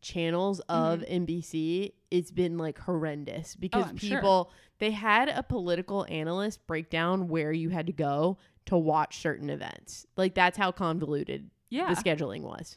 channels 0.01 0.61
of 0.69 1.01
NBC. 1.01 1.93
It's 2.11 2.31
been 2.31 2.57
like 2.59 2.79
horrendous 2.79 3.57
because 3.57 3.83
Mm-hmm. 3.85 3.89
Oh, 3.89 3.91
I'm 3.91 3.97
sure. 3.97 4.17
people 4.19 4.51
they 4.79 4.91
had 4.93 5.29
a 5.29 5.43
political 5.43 6.07
analyst 6.09 6.65
break 6.67 6.89
down 6.89 7.27
where 7.29 7.53
you 7.53 7.71
had 7.71 7.87
to 7.89 7.93
go 7.93 8.39
to 8.67 8.77
watch 8.77 9.19
certain 9.19 9.51
events. 9.51 10.07
Like 10.17 10.35
that's 10.35 10.57
how 10.57 10.71
convoluted 10.73 11.51
Yeah. 11.69 11.93
the 11.93 12.01
scheduling 12.01 12.43
was. 12.43 12.77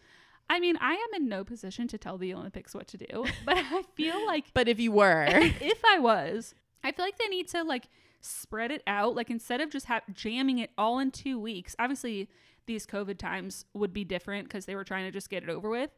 I 0.50 0.60
mean, 0.60 0.78
I 0.82 0.94
am 0.94 1.22
in 1.22 1.30
no 1.30 1.44
position 1.46 1.88
to 1.90 1.98
tell 1.98 2.18
the 2.18 2.34
Olympics 2.34 2.74
what 2.76 2.88
to 2.90 2.98
do, 2.98 3.26
but 3.46 3.56
I 3.58 3.84
feel 3.96 4.26
like 4.26 4.46
But 4.54 4.68
if 4.68 4.80
you 4.80 4.92
were, 4.92 5.26
if 5.30 5.80
I 5.86 6.00
was, 6.00 6.56
I 6.84 6.92
feel 6.92 7.06
like 7.06 7.18
they 7.18 7.28
need 7.28 7.48
to 7.50 7.64
like 7.64 7.88
spread 8.22 8.72
it 8.72 8.84
out. 8.88 9.16
Like 9.16 9.30
instead 9.30 9.62
of 9.62 9.70
just 9.70 9.86
ha- 9.88 10.02
jamming 10.14 10.60
it 10.60 10.72
all 10.78 11.00
in 11.00 11.12
two 11.12 11.40
weeks. 11.40 11.76
Obviously, 11.80 12.30
these 12.68 12.86
COVID 12.86 13.18
times 13.18 13.66
would 13.74 13.92
be 13.94 14.04
different 14.04 14.48
because 14.48 14.66
they 14.66 14.76
were 14.76 14.84
trying 14.84 15.06
to 15.06 15.12
just 15.12 15.30
get 15.30 15.44
it 15.44 15.50
over 15.50 15.70
with. 15.70 15.90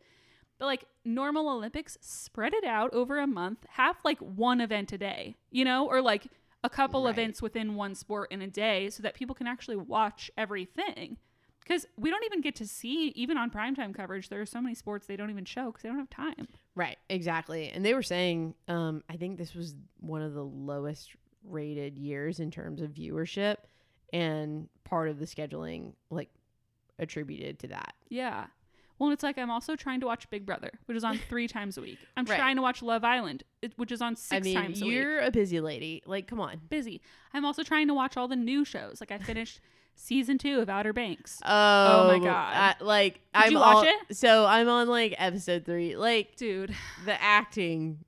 But 0.60 0.66
like 0.66 0.86
normal 1.04 1.50
Olympics, 1.50 1.98
spread 2.02 2.54
it 2.54 2.64
out 2.64 2.94
over 2.94 3.20
a 3.20 3.28
month. 3.28 3.66
Have 3.70 3.98
like 4.06 4.20
one 4.20 4.62
event 4.62 4.94
a 4.94 4.98
day, 4.98 5.36
you 5.52 5.66
know, 5.66 5.88
or 5.88 6.02
like 6.02 6.28
a 6.64 6.70
couple 6.70 7.04
Right. 7.04 7.10
events 7.12 7.42
within 7.42 7.76
one 7.76 7.96
sport 7.96 8.32
in 8.32 8.42
a 8.42 8.48
day, 8.48 8.90
so 8.90 9.04
that 9.04 9.16
people 9.16 9.36
can 9.36 9.48
actually 9.48 9.76
watch 9.76 10.32
everything. 10.38 11.18
Because 11.60 11.86
we 11.98 12.10
don't 12.10 12.24
even 12.26 12.42
get 12.42 12.56
to 12.58 12.68
see, 12.68 13.08
even 13.16 13.38
on 13.38 13.50
primetime 13.50 13.96
coverage, 13.96 14.30
there 14.30 14.42
are 14.42 14.46
so 14.46 14.62
many 14.62 14.76
sports 14.76 15.08
they 15.08 15.16
don't 15.16 15.30
even 15.30 15.46
show 15.46 15.68
because 15.68 15.82
they 15.82 15.90
don't 15.90 15.98
have 15.98 16.10
time. 16.10 16.48
Right, 16.76 16.98
exactly. 17.10 17.70
And 17.70 17.86
they 17.86 17.94
were 17.94 18.04
saying, 18.04 18.54
um, 18.68 19.02
I 19.10 19.16
think 19.16 19.38
this 19.38 19.54
was 19.56 19.74
one 20.02 20.22
of 20.22 20.34
the 20.34 20.44
lowest 20.44 21.16
rated 21.44 21.98
years 21.98 22.40
in 22.40 22.52
terms 22.52 22.82
of 22.82 22.92
viewership, 22.92 23.58
and 24.12 24.68
part 24.84 25.10
of 25.10 25.20
the 25.20 25.26
scheduling, 25.26 25.94
like, 26.10 26.30
attributed 27.00 27.60
to 27.60 27.68
that. 27.70 27.94
Yeah. 28.10 28.46
Well, 29.00 29.12
it's 29.12 29.24
like 29.24 29.38
I'm 29.38 29.50
also 29.50 29.76
trying 29.76 30.00
to 30.02 30.06
watch 30.06 30.30
Big 30.30 30.46
Brother, 30.46 30.70
which 30.86 30.96
is 30.96 31.04
on 31.04 31.18
three 31.30 31.48
times 31.48 31.78
a 31.78 31.82
week. 31.82 31.98
I'm 32.16 32.26
Right. 32.26 32.38
trying 32.38 32.56
to 32.58 32.62
watch 32.62 32.82
Love 32.82 33.04
Island, 33.04 33.44
which 33.76 33.92
is 33.92 34.02
on 34.02 34.16
six 34.16 34.38
I 34.38 34.40
mean, 34.42 34.56
times 34.56 34.82
a 34.82 34.86
week. 34.86 34.94
you're 34.94 35.20
a 35.20 35.32
busy 35.32 35.60
lady. 35.60 36.04
Like, 36.06 36.28
come 36.28 36.40
on. 36.40 36.62
Busy. 36.70 37.02
I'm 37.34 37.44
also 37.44 37.64
trying 37.64 37.88
to 37.88 37.94
watch 37.94 38.16
all 38.18 38.28
the 38.28 38.36
new 38.36 38.64
shows. 38.64 39.02
Like 39.02 39.12
I 39.12 39.18
finished 39.18 39.60
season 39.96 40.38
two 40.38 40.60
of 40.60 40.70
Outer 40.70 40.94
Banks. 40.94 41.40
Oh, 41.44 41.50
oh 41.50 42.08
my 42.08 42.20
God. 42.24 42.28
I- 42.30 42.76
like, 42.84 43.20
I'm 43.34 43.52
you 43.52 43.58
watch 43.60 43.76
all- 43.78 43.84
it? 44.10 44.16
So 44.16 44.46
I'm 44.46 44.70
on 44.70 44.88
like 44.88 45.16
episode 45.18 45.66
three. 45.66 45.98
Like 45.98 46.36
Dude, 46.36 46.74
the 47.06 47.20
acting, 47.22 48.06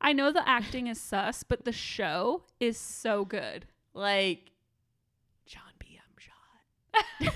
I 0.00 0.12
know 0.12 0.30
the 0.32 0.46
acting 0.48 0.86
is 0.86 1.00
sus, 1.00 1.42
but 1.42 1.64
the 1.64 1.72
show 1.72 2.42
is 2.60 2.76
so 2.78 3.24
good. 3.24 3.66
like 3.94 4.50
John 5.46 5.62
B. 5.78 5.98
I'm 5.98 7.22
shot. 7.28 7.34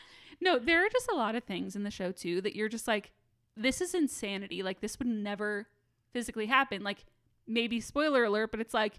no, 0.40 0.58
there 0.58 0.84
are 0.84 0.88
just 0.90 1.08
a 1.08 1.14
lot 1.14 1.34
of 1.34 1.44
things 1.44 1.74
in 1.76 1.82
the 1.84 1.90
show 1.90 2.12
too 2.12 2.40
that 2.42 2.54
you're 2.54 2.68
just 2.68 2.86
like, 2.86 3.12
this 3.56 3.80
is 3.80 3.94
insanity. 3.94 4.62
Like 4.62 4.80
this 4.80 4.98
would 4.98 5.08
never 5.08 5.66
physically 6.12 6.46
happen. 6.46 6.82
Like 6.82 7.04
maybe 7.46 7.80
spoiler 7.80 8.24
alert, 8.24 8.50
but 8.50 8.60
it's 8.60 8.74
like 8.74 8.94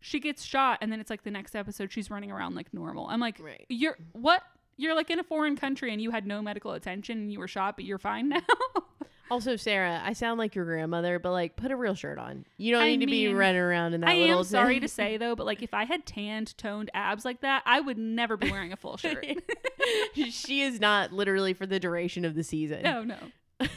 she 0.00 0.20
gets 0.20 0.44
shot 0.44 0.78
and 0.82 0.92
then 0.92 1.00
it's 1.00 1.10
like 1.10 1.24
the 1.24 1.30
next 1.30 1.54
episode 1.56 1.90
she's 1.90 2.10
running 2.10 2.30
around 2.30 2.54
like 2.54 2.72
normal. 2.74 3.06
I'm 3.08 3.20
like, 3.20 3.38
Right. 3.40 3.64
you're 3.68 3.96
what? 4.12 4.42
You're 4.76 4.94
like 4.94 5.10
in 5.10 5.18
a 5.18 5.24
foreign 5.24 5.56
country 5.56 5.92
and 5.92 6.02
you 6.02 6.10
had 6.10 6.26
no 6.26 6.42
medical 6.42 6.72
attention 6.72 7.18
and 7.18 7.32
you 7.32 7.38
were 7.38 7.48
shot, 7.48 7.76
but 7.76 7.84
you're 7.84 7.98
fine 7.98 8.28
now. 8.30 8.40
Also, 9.34 9.56
Sarah, 9.56 10.00
I 10.04 10.12
sound 10.12 10.38
like 10.38 10.54
your 10.54 10.64
grandmother, 10.64 11.18
but 11.18 11.32
like, 11.32 11.56
put 11.56 11.72
a 11.72 11.76
real 11.76 11.96
shirt 11.96 12.20
on. 12.20 12.44
You 12.56 12.72
don't 12.72 12.84
I 12.84 12.90
need 12.90 13.00
to 13.00 13.06
be 13.06 13.26
running 13.34 13.60
around 13.60 13.92
in 13.92 14.00
that 14.02 14.10
I 14.10 14.14
little. 14.14 14.38
am 14.38 14.44
sorry 14.44 14.78
to 14.78 14.86
say 14.86 15.16
though, 15.16 15.34
but 15.34 15.44
like 15.44 15.60
if 15.60 15.74
I 15.74 15.86
had 15.86 16.06
tanned, 16.06 16.56
toned 16.56 16.88
abs 16.94 17.24
like 17.24 17.40
that, 17.40 17.64
I 17.66 17.80
would 17.80 17.98
never 17.98 18.36
be 18.36 18.48
wearing 18.48 18.72
a 18.72 18.76
full 18.76 18.96
shirt. 18.96 19.26
she 20.30 20.62
is 20.62 20.78
not 20.78 21.12
literally 21.12 21.52
for 21.52 21.66
the 21.66 21.80
duration 21.80 22.24
of 22.24 22.36
the 22.36 22.44
season. 22.44 22.82
no, 22.84 23.02
no. 23.02 23.16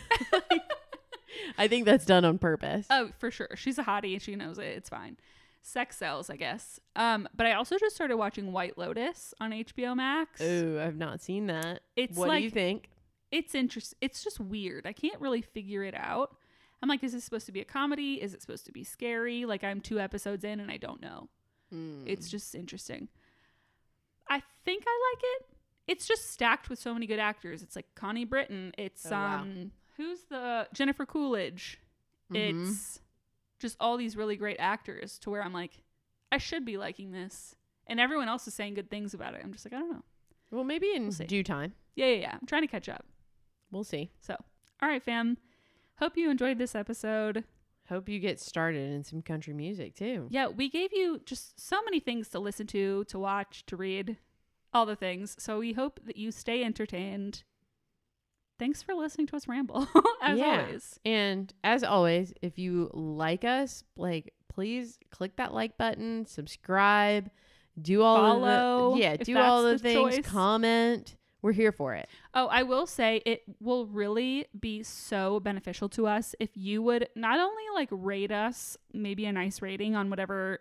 I 1.57 1.67
think 1.67 1.85
that's 1.85 2.05
done 2.05 2.23
on 2.23 2.37
purpose. 2.37 2.85
Oh, 2.91 3.09
for 3.17 3.31
sure. 3.31 3.49
She's 3.55 3.79
a 3.79 3.83
hottie 3.83 4.13
and 4.13 4.21
she 4.21 4.35
knows 4.35 4.59
it. 4.59 4.65
It's 4.65 4.89
fine. 4.89 5.17
Sex 5.63 5.97
sells, 5.97 6.29
I 6.29 6.35
guess. 6.35 6.79
Um, 6.95 7.27
but 7.35 7.47
I 7.47 7.53
also 7.53 7.79
just 7.79 7.95
started 7.95 8.17
watching 8.17 8.51
White 8.51 8.77
Lotus 8.77 9.33
on 9.41 9.51
HBO 9.51 9.95
Max. 9.95 10.39
Ooh, 10.39 10.79
I've 10.79 10.97
not 10.97 11.19
seen 11.19 11.47
that. 11.47 11.81
It's 11.95 12.15
what 12.15 12.27
like 12.27 12.41
do 12.41 12.43
you 12.43 12.51
think? 12.51 12.89
It's 13.31 13.53
interesting. 13.55 13.97
It's 14.01 14.23
just 14.23 14.39
weird. 14.39 14.85
I 14.87 14.93
can't 14.93 15.19
really 15.19 15.41
figure 15.41 15.83
it 15.83 15.95
out. 15.95 16.35
I'm 16.81 16.89
like, 16.89 17.03
is 17.03 17.11
this 17.13 17.23
supposed 17.23 17.45
to 17.47 17.51
be 17.51 17.59
a 17.61 17.65
comedy? 17.65 18.21
Is 18.21 18.33
it 18.33 18.41
supposed 18.41 18.65
to 18.67 18.71
be 18.71 18.83
scary? 18.83 19.45
Like 19.45 19.63
I'm 19.63 19.81
two 19.81 19.99
episodes 19.99 20.43
in 20.43 20.59
and 20.59 20.69
I 20.71 20.77
don't 20.77 21.01
know. 21.01 21.27
Hmm. 21.71 22.03
It's 22.05 22.29
just 22.29 22.53
interesting. 22.55 23.07
I 24.29 24.41
think 24.65 24.83
I 24.85 25.13
like 25.15 25.23
it. 25.23 25.45
It's 25.87 26.07
just 26.07 26.31
stacked 26.31 26.69
with 26.69 26.79
so 26.79 26.93
many 26.93 27.07
good 27.07 27.19
actors. 27.19 27.63
It's 27.63 27.75
like 27.75 27.87
Connie 27.95 28.25
Britton. 28.25 28.73
It's 28.77 29.05
Oh, 29.07 29.11
wow. 29.11 29.41
um 29.41 29.71
who's 29.95 30.23
the 30.29 30.67
Jennifer 30.73 31.05
Coolidge. 31.05 31.79
Mhm. 32.31 32.65
It's 32.67 33.01
just 33.59 33.75
all 33.79 33.97
these 33.97 34.15
really 34.15 34.35
great 34.35 34.57
actors 34.59 35.17
to 35.19 35.29
where 35.31 35.41
I'm 35.43 35.53
like, 35.53 35.81
I 36.31 36.37
should 36.37 36.63
be 36.65 36.77
liking 36.77 37.11
this. 37.11 37.55
And 37.87 37.99
everyone 37.99 38.27
else 38.27 38.47
is 38.47 38.53
saying 38.53 38.73
good 38.75 38.89
things 38.89 39.13
about 39.13 39.33
it. 39.33 39.41
I'm 39.43 39.53
just 39.53 39.65
like, 39.65 39.73
I 39.73 39.79
don't 39.79 39.91
know. 39.91 40.03
well, 40.51 40.63
maybe 40.65 40.91
in 40.93 41.03
We'll 41.03 41.27
due 41.27 41.43
time. 41.43 41.73
Yeah, 41.95 42.07
yeah, 42.07 42.19
yeah. 42.21 42.37
I'm 42.39 42.45
trying 42.45 42.61
to 42.63 42.67
catch 42.67 42.89
up. 42.89 43.05
We'll 43.71 43.83
see. 43.83 44.11
So, 44.21 44.35
all 44.81 44.89
right, 44.89 45.01
fam. 45.03 45.37
Hope 45.99 46.15
you 46.17 46.29
enjoyed 46.29 46.57
this 46.57 46.75
episode. 46.75 47.43
Hope 47.89 48.09
you 48.09 48.19
get 48.19 48.39
started 48.39 48.91
in 48.91 49.03
some 49.03 49.21
country 49.21 49.53
music 49.53 49.95
too. 49.95 50.27
Yeah, 50.29 50.47
we 50.47 50.69
gave 50.69 50.91
you 50.93 51.21
just 51.25 51.59
so 51.59 51.81
many 51.83 51.99
things 51.99 52.27
to 52.29 52.39
listen 52.39 52.67
to, 52.67 53.03
to 53.05 53.17
watch, 53.19 53.65
to 53.67 53.75
read, 53.77 54.17
all 54.73 54.85
the 54.85 54.95
things. 54.95 55.35
So 55.39 55.59
we 55.59 55.73
hope 55.73 55.99
that 56.05 56.17
you 56.17 56.31
stay 56.31 56.63
entertained. 56.63 57.43
Thanks 58.59 58.81
for 58.81 58.93
listening 58.95 59.27
to 59.27 59.35
us 59.35 59.47
ramble, 59.47 59.87
as 60.21 60.37
Yeah. 60.39 60.61
always. 60.65 60.99
And 61.05 61.53
as 61.63 61.83
always, 61.83 62.33
if 62.41 62.57
you 62.57 62.89
like 62.93 63.43
us, 63.45 63.83
like 63.95 64.33
please 64.49 64.97
click 65.11 65.35
that 65.37 65.53
like 65.53 65.77
button, 65.77 66.25
subscribe, 66.25 67.29
do 67.79 68.01
all 68.01 68.15
Follow, 68.41 68.93
the 68.95 68.99
yeah, 68.99 69.15
do 69.17 69.37
all 69.37 69.61
the, 69.63 69.73
the 69.73 69.77
things, 69.79 70.15
choice. 70.15 70.25
comment. 70.25 71.15
We're 71.41 71.51
here 71.51 71.71
for 71.71 71.93
it. 71.93 72.09
Oh, 72.33 72.47
I 72.47 72.63
will 72.63 72.87
say 72.87 73.21
it 73.25 73.43
will 73.59 73.85
really 73.85 74.47
be 74.59 74.83
so 74.83 75.39
beneficial 75.39 75.87
to 75.89 76.07
us 76.07 76.35
if 76.39 76.49
you 76.55 76.81
would 76.81 77.09
not 77.15 77.39
only 77.39 77.63
like 77.75 77.89
rate 77.91 78.31
us, 78.31 78.77
maybe 78.91 79.25
a 79.25 79.31
nice 79.31 79.61
rating 79.61 79.95
on 79.95 80.09
whatever 80.09 80.59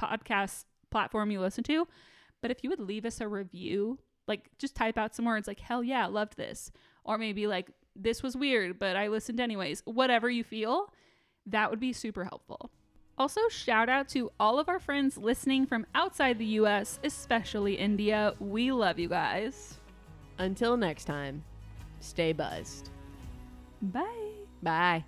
podcast 0.00 0.64
platform 0.90 1.30
you 1.30 1.40
listen 1.40 1.64
to, 1.64 1.88
but 2.42 2.50
if 2.50 2.62
you 2.62 2.70
would 2.70 2.80
leave 2.80 3.06
us 3.06 3.20
a 3.20 3.28
review, 3.28 3.98
like 4.28 4.50
just 4.58 4.76
type 4.76 4.98
out 4.98 5.14
some 5.14 5.24
words 5.24 5.48
like, 5.48 5.60
hell 5.60 5.82
yeah, 5.82 6.06
loved 6.06 6.36
this. 6.36 6.70
Or 7.04 7.16
maybe 7.18 7.46
like, 7.46 7.70
this 7.96 8.22
was 8.22 8.36
weird, 8.36 8.78
but 8.78 8.96
I 8.96 9.08
listened 9.08 9.40
anyways. 9.40 9.82
Whatever 9.84 10.30
you 10.30 10.44
feel, 10.44 10.92
that 11.46 11.70
would 11.70 11.80
be 11.80 11.92
super 11.92 12.24
helpful. 12.24 12.70
Also, 13.18 13.40
shout 13.48 13.88
out 13.88 14.08
to 14.08 14.30
all 14.40 14.58
of 14.58 14.68
our 14.68 14.78
friends 14.78 15.18
listening 15.18 15.66
from 15.66 15.86
outside 15.94 16.38
the 16.38 16.46
US, 16.46 16.98
especially 17.04 17.74
India. 17.74 18.34
We 18.40 18.72
love 18.72 18.98
you 18.98 19.08
guys. 19.08 19.78
Until 20.38 20.76
next 20.76 21.04
time, 21.04 21.44
stay 22.00 22.32
buzzed. 22.32 22.90
Bye. 23.80 24.32
Bye. 24.62 25.04